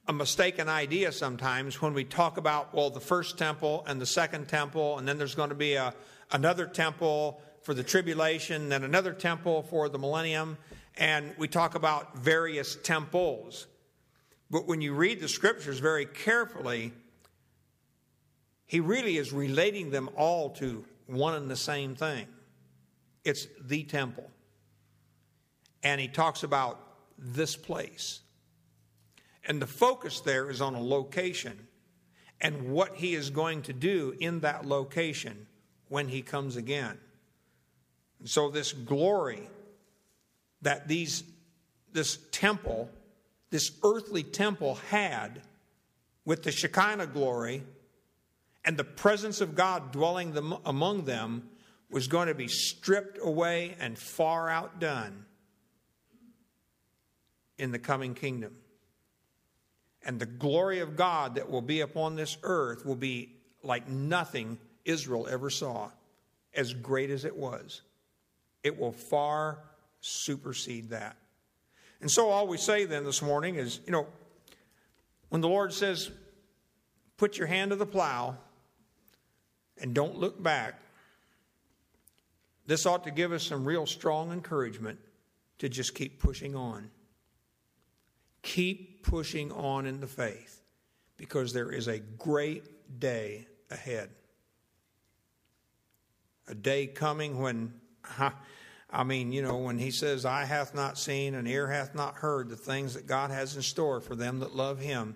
a 0.07 0.13
mistaken 0.13 0.69
idea 0.69 1.11
sometimes 1.11 1.81
when 1.81 1.93
we 1.93 2.05
talk 2.05 2.37
about, 2.37 2.73
well, 2.73 2.89
the 2.89 3.01
first 3.01 3.37
temple 3.37 3.83
and 3.85 3.99
the 3.99 4.05
second 4.05 4.47
temple, 4.47 4.97
and 4.97 5.05
then 5.05 5.17
there's 5.17 5.35
going 5.35 5.49
to 5.49 5.55
be 5.55 5.73
a, 5.73 5.93
another 6.31 6.65
temple 6.65 7.41
for 7.63 7.73
the 7.73 7.83
tribulation, 7.83 8.69
then 8.69 8.85
another 8.85 9.11
temple 9.11 9.61
for 9.63 9.89
the 9.89 9.99
millennium, 9.99 10.57
and 10.97 11.33
we 11.37 11.49
talk 11.49 11.75
about 11.75 12.17
various 12.17 12.77
temples. 12.77 13.67
But 14.49 14.67
when 14.67 14.79
you 14.79 14.93
read 14.93 15.19
the 15.19 15.27
scriptures 15.27 15.79
very 15.79 16.05
carefully, 16.05 16.93
he 18.67 18.79
really 18.79 19.17
is 19.17 19.33
relating 19.33 19.91
them 19.91 20.09
all 20.15 20.51
to 20.51 20.85
one 21.07 21.35
and 21.35 21.49
the 21.49 21.55
same 21.55 21.95
thing. 21.95 22.27
It's 23.23 23.47
the 23.59 23.83
temple. 23.83 24.29
And 25.83 25.99
he 25.99 26.07
talks 26.07 26.43
about 26.43 26.79
this 27.17 27.55
place. 27.55 28.21
And 29.45 29.61
the 29.61 29.67
focus 29.67 30.19
there 30.19 30.49
is 30.49 30.61
on 30.61 30.75
a 30.75 30.81
location 30.81 31.67
and 32.39 32.71
what 32.71 32.95
he 32.95 33.13
is 33.13 33.29
going 33.29 33.61
to 33.63 33.73
do 33.73 34.15
in 34.19 34.39
that 34.41 34.65
location 34.65 35.47
when 35.89 36.07
he 36.07 36.21
comes 36.21 36.55
again. 36.55 36.97
And 38.19 38.29
so, 38.29 38.49
this 38.49 38.73
glory 38.73 39.49
that 40.61 40.87
these, 40.87 41.23
this 41.91 42.19
temple, 42.31 42.89
this 43.49 43.71
earthly 43.83 44.23
temple 44.23 44.75
had 44.89 45.41
with 46.25 46.43
the 46.43 46.51
Shekinah 46.51 47.07
glory 47.07 47.63
and 48.63 48.77
the 48.77 48.83
presence 48.83 49.41
of 49.41 49.55
God 49.55 49.91
dwelling 49.91 50.33
them, 50.33 50.55
among 50.65 51.05
them 51.05 51.49
was 51.89 52.07
going 52.07 52.27
to 52.27 52.35
be 52.35 52.47
stripped 52.47 53.17
away 53.21 53.75
and 53.79 53.97
far 53.97 54.49
outdone 54.49 55.25
in 57.57 57.71
the 57.71 57.79
coming 57.79 58.13
kingdom. 58.13 58.55
And 60.03 60.19
the 60.19 60.25
glory 60.25 60.79
of 60.79 60.95
God 60.95 61.35
that 61.35 61.49
will 61.49 61.61
be 61.61 61.81
upon 61.81 62.15
this 62.15 62.37
earth 62.43 62.85
will 62.85 62.95
be 62.95 63.35
like 63.63 63.87
nothing 63.87 64.57
Israel 64.85 65.27
ever 65.29 65.49
saw, 65.49 65.91
as 66.53 66.73
great 66.73 67.11
as 67.11 67.25
it 67.25 67.35
was. 67.35 67.81
It 68.63 68.79
will 68.79 68.91
far 68.91 69.59
supersede 69.99 70.89
that. 70.89 71.17
And 71.99 72.09
so, 72.09 72.29
all 72.29 72.47
we 72.47 72.57
say 72.57 72.85
then 72.85 73.03
this 73.03 73.21
morning 73.21 73.55
is 73.55 73.79
you 73.85 73.91
know, 73.91 74.07
when 75.29 75.41
the 75.41 75.47
Lord 75.47 75.71
says, 75.71 76.09
put 77.17 77.37
your 77.37 77.47
hand 77.47 77.69
to 77.69 77.75
the 77.75 77.85
plow, 77.85 78.37
and 79.81 79.93
don't 79.93 80.17
look 80.17 80.41
back. 80.41 80.75
This 82.67 82.85
ought 82.85 83.03
to 83.03 83.11
give 83.11 83.31
us 83.31 83.43
some 83.43 83.65
real 83.65 83.85
strong 83.85 84.31
encouragement 84.31 84.99
to 85.57 85.67
just 85.67 85.95
keep 85.95 86.19
pushing 86.19 86.55
on. 86.55 86.89
Keep 88.43 89.03
pushing 89.03 89.51
on 89.51 89.85
in 89.85 89.99
the 89.99 90.07
faith. 90.07 90.59
because 91.17 91.53
there 91.53 91.71
is 91.71 91.87
a 91.87 91.99
great 91.99 92.99
day 92.99 93.45
ahead. 93.69 94.09
A 96.47 96.55
day 96.55 96.87
coming 96.87 97.39
when, 97.39 97.73
I 98.89 99.03
mean, 99.03 99.31
you 99.31 99.43
know, 99.43 99.57
when 99.57 99.77
he 99.77 99.91
says, 99.91 100.25
Eye 100.25 100.45
hath 100.45 100.73
not 100.73 100.97
seen 100.97 101.35
and 101.35 101.47
ear 101.47 101.67
hath 101.67 101.93
not 101.93 102.15
heard 102.15 102.49
the 102.49 102.55
things 102.55 102.95
that 102.95 103.05
God 103.05 103.29
has 103.29 103.55
in 103.55 103.61
store 103.61 104.01
for 104.01 104.15
them 104.15 104.39
that 104.39 104.55
love 104.55 104.79
him. 104.79 105.15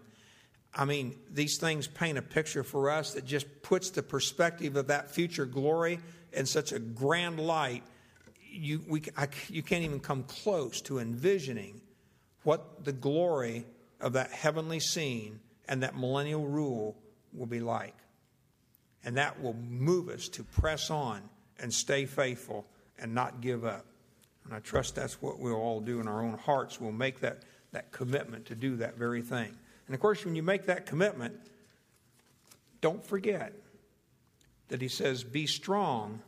I 0.76 0.84
mean, 0.86 1.16
these 1.32 1.58
things 1.58 1.88
paint 1.88 2.18
a 2.18 2.22
picture 2.22 2.64
for 2.64 2.90
us 2.90 3.14
that 3.14 3.26
just 3.26 3.62
puts 3.62 3.92
the 3.92 4.04
perspective 4.04 4.76
of 4.76 4.88
that 4.88 5.10
future 5.10 5.46
glory 5.46 6.00
in 6.34 6.46
such 6.46 6.74
a 6.74 6.80
grand 6.80 7.40
light. 7.40 7.84
You, 8.44 8.84
we, 8.88 9.04
I, 9.16 9.30
you 9.50 9.64
can't 9.64 9.86
even 9.86 10.02
come 10.02 10.24
close 10.24 10.82
to 10.82 11.00
envisioning 11.00 11.82
what 12.44 12.84
the 12.84 12.92
glory 12.92 13.66
of 14.02 14.14
that 14.14 14.32
heavenly 14.32 14.82
scene 14.82 15.40
and 15.68 15.82
that 15.84 15.98
millennial 15.98 16.46
rule 16.46 16.98
will 17.34 17.46
be 17.46 17.62
like. 17.62 17.96
And 19.04 19.18
that 19.18 19.42
will 19.42 19.54
move 19.54 20.10
us 20.10 20.28
to 20.30 20.44
press 20.44 20.90
on 20.90 21.22
and 21.60 21.74
stay 21.74 22.06
faithful 22.06 22.66
and 23.00 23.14
not 23.14 23.40
give 23.40 23.64
up. 23.64 23.86
And 24.44 24.54
I 24.54 24.60
trust 24.60 24.96
that's 24.96 25.22
what 25.22 25.40
we'll 25.40 25.56
all 25.56 25.80
do 25.80 26.00
in 26.02 26.08
our 26.08 26.22
own 26.22 26.38
hearts. 26.38 26.82
We'll 26.82 26.92
make 26.92 27.22
that, 27.22 27.44
that 27.72 27.92
commitment 27.92 28.48
to 28.48 28.56
do 28.56 28.76
that 28.78 28.98
very 28.98 29.22
thing. 29.22 29.58
And 29.88 29.94
of 29.94 30.02
course, 30.02 30.26
when 30.26 30.36
you 30.36 30.44
make 30.44 30.66
that 30.66 30.86
commitment, 30.86 31.36
don't 32.82 33.06
forget 33.06 33.54
that 34.68 34.82
he 34.82 34.88
says, 34.88 35.24
Be 35.24 35.46
strong 35.46 36.22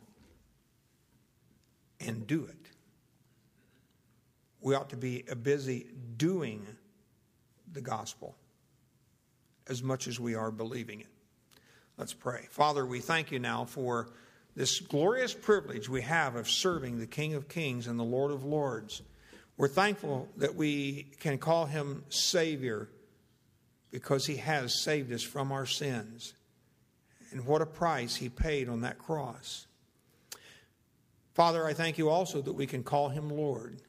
and 2.00 2.26
do 2.26 2.44
it. 2.44 2.56
We 4.60 4.74
ought 4.74 4.90
to 4.90 4.96
be 4.96 5.24
busy 5.42 5.86
doing 6.16 6.66
the 7.72 7.80
gospel 7.80 8.36
as 9.66 9.82
much 9.82 10.08
as 10.08 10.18
we 10.18 10.34
are 10.34 10.50
believing 10.50 11.00
it. 11.00 11.08
Let's 11.96 12.14
pray. 12.14 12.46
Father, 12.50 12.86
we 12.86 13.00
thank 13.00 13.30
you 13.32 13.38
now 13.38 13.64
for 13.64 14.08
this 14.54 14.80
glorious 14.80 15.34
privilege 15.34 15.88
we 15.88 16.02
have 16.02 16.36
of 16.36 16.48
serving 16.48 16.98
the 16.98 17.06
King 17.06 17.34
of 17.34 17.48
Kings 17.48 17.86
and 17.86 17.98
the 17.98 18.04
Lord 18.04 18.30
of 18.30 18.44
Lords. 18.44 19.02
We're 19.56 19.68
thankful 19.68 20.28
that 20.36 20.54
we 20.54 21.08
can 21.20 21.38
call 21.38 21.66
him 21.66 22.04
Savior 22.08 22.88
because 23.90 24.26
he 24.26 24.36
has 24.36 24.82
saved 24.82 25.12
us 25.12 25.22
from 25.22 25.52
our 25.52 25.66
sins. 25.66 26.34
And 27.30 27.46
what 27.46 27.62
a 27.62 27.66
price 27.66 28.16
he 28.16 28.28
paid 28.28 28.68
on 28.68 28.82
that 28.82 28.98
cross. 28.98 29.66
Father, 31.34 31.64
I 31.64 31.72
thank 31.72 31.98
you 31.98 32.08
also 32.08 32.40
that 32.40 32.52
we 32.54 32.66
can 32.66 32.82
call 32.82 33.10
him 33.10 33.28
Lord 33.28 33.80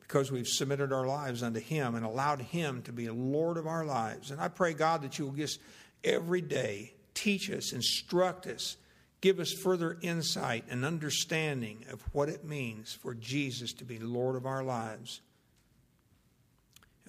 because 0.00 0.30
we've 0.30 0.46
submitted 0.46 0.92
our 0.92 1.06
lives 1.06 1.42
unto 1.42 1.58
him 1.58 1.94
and 1.94 2.04
allowed 2.04 2.42
him 2.42 2.82
to 2.82 2.92
be 2.92 3.08
Lord 3.08 3.56
of 3.56 3.66
our 3.66 3.86
lives. 3.86 4.30
And 4.30 4.40
I 4.40 4.48
pray, 4.48 4.74
God, 4.74 5.00
that 5.02 5.18
you 5.18 5.24
will 5.24 5.32
just 5.32 5.58
every 6.04 6.42
day 6.42 6.92
teach 7.14 7.50
us, 7.50 7.72
instruct 7.72 8.46
us, 8.46 8.76
give 9.22 9.40
us 9.40 9.52
further 9.52 9.96
insight 10.02 10.64
and 10.68 10.84
understanding 10.84 11.86
of 11.90 12.02
what 12.12 12.28
it 12.28 12.44
means 12.44 12.92
for 12.92 13.14
Jesus 13.14 13.72
to 13.74 13.84
be 13.84 13.98
Lord 13.98 14.36
of 14.36 14.44
our 14.44 14.62
lives. 14.62 15.22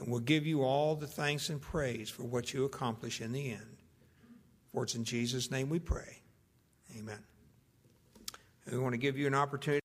And 0.04 0.12
we'll 0.12 0.20
give 0.20 0.46
you 0.46 0.64
all 0.64 0.96
the 0.96 1.08
thanks 1.08 1.50
and 1.50 1.62
praise 1.62 2.10
for 2.10 2.24
what 2.24 2.54
you 2.54 2.66
accomplish 2.66 3.22
in 3.22 3.32
the 3.32 3.52
end. 3.52 3.78
For 4.74 4.84
it's 4.84 4.96
in 4.96 5.06
Jesus' 5.06 5.50
name 5.50 5.70
we 5.70 5.80
pray. 5.80 6.20
Amen. 7.00 7.20
And 8.66 8.76
we 8.76 8.84
want 8.84 8.94
to 8.94 8.98
give 8.98 9.18
you 9.18 9.28
an 9.28 9.34
opportunity. 9.34 9.82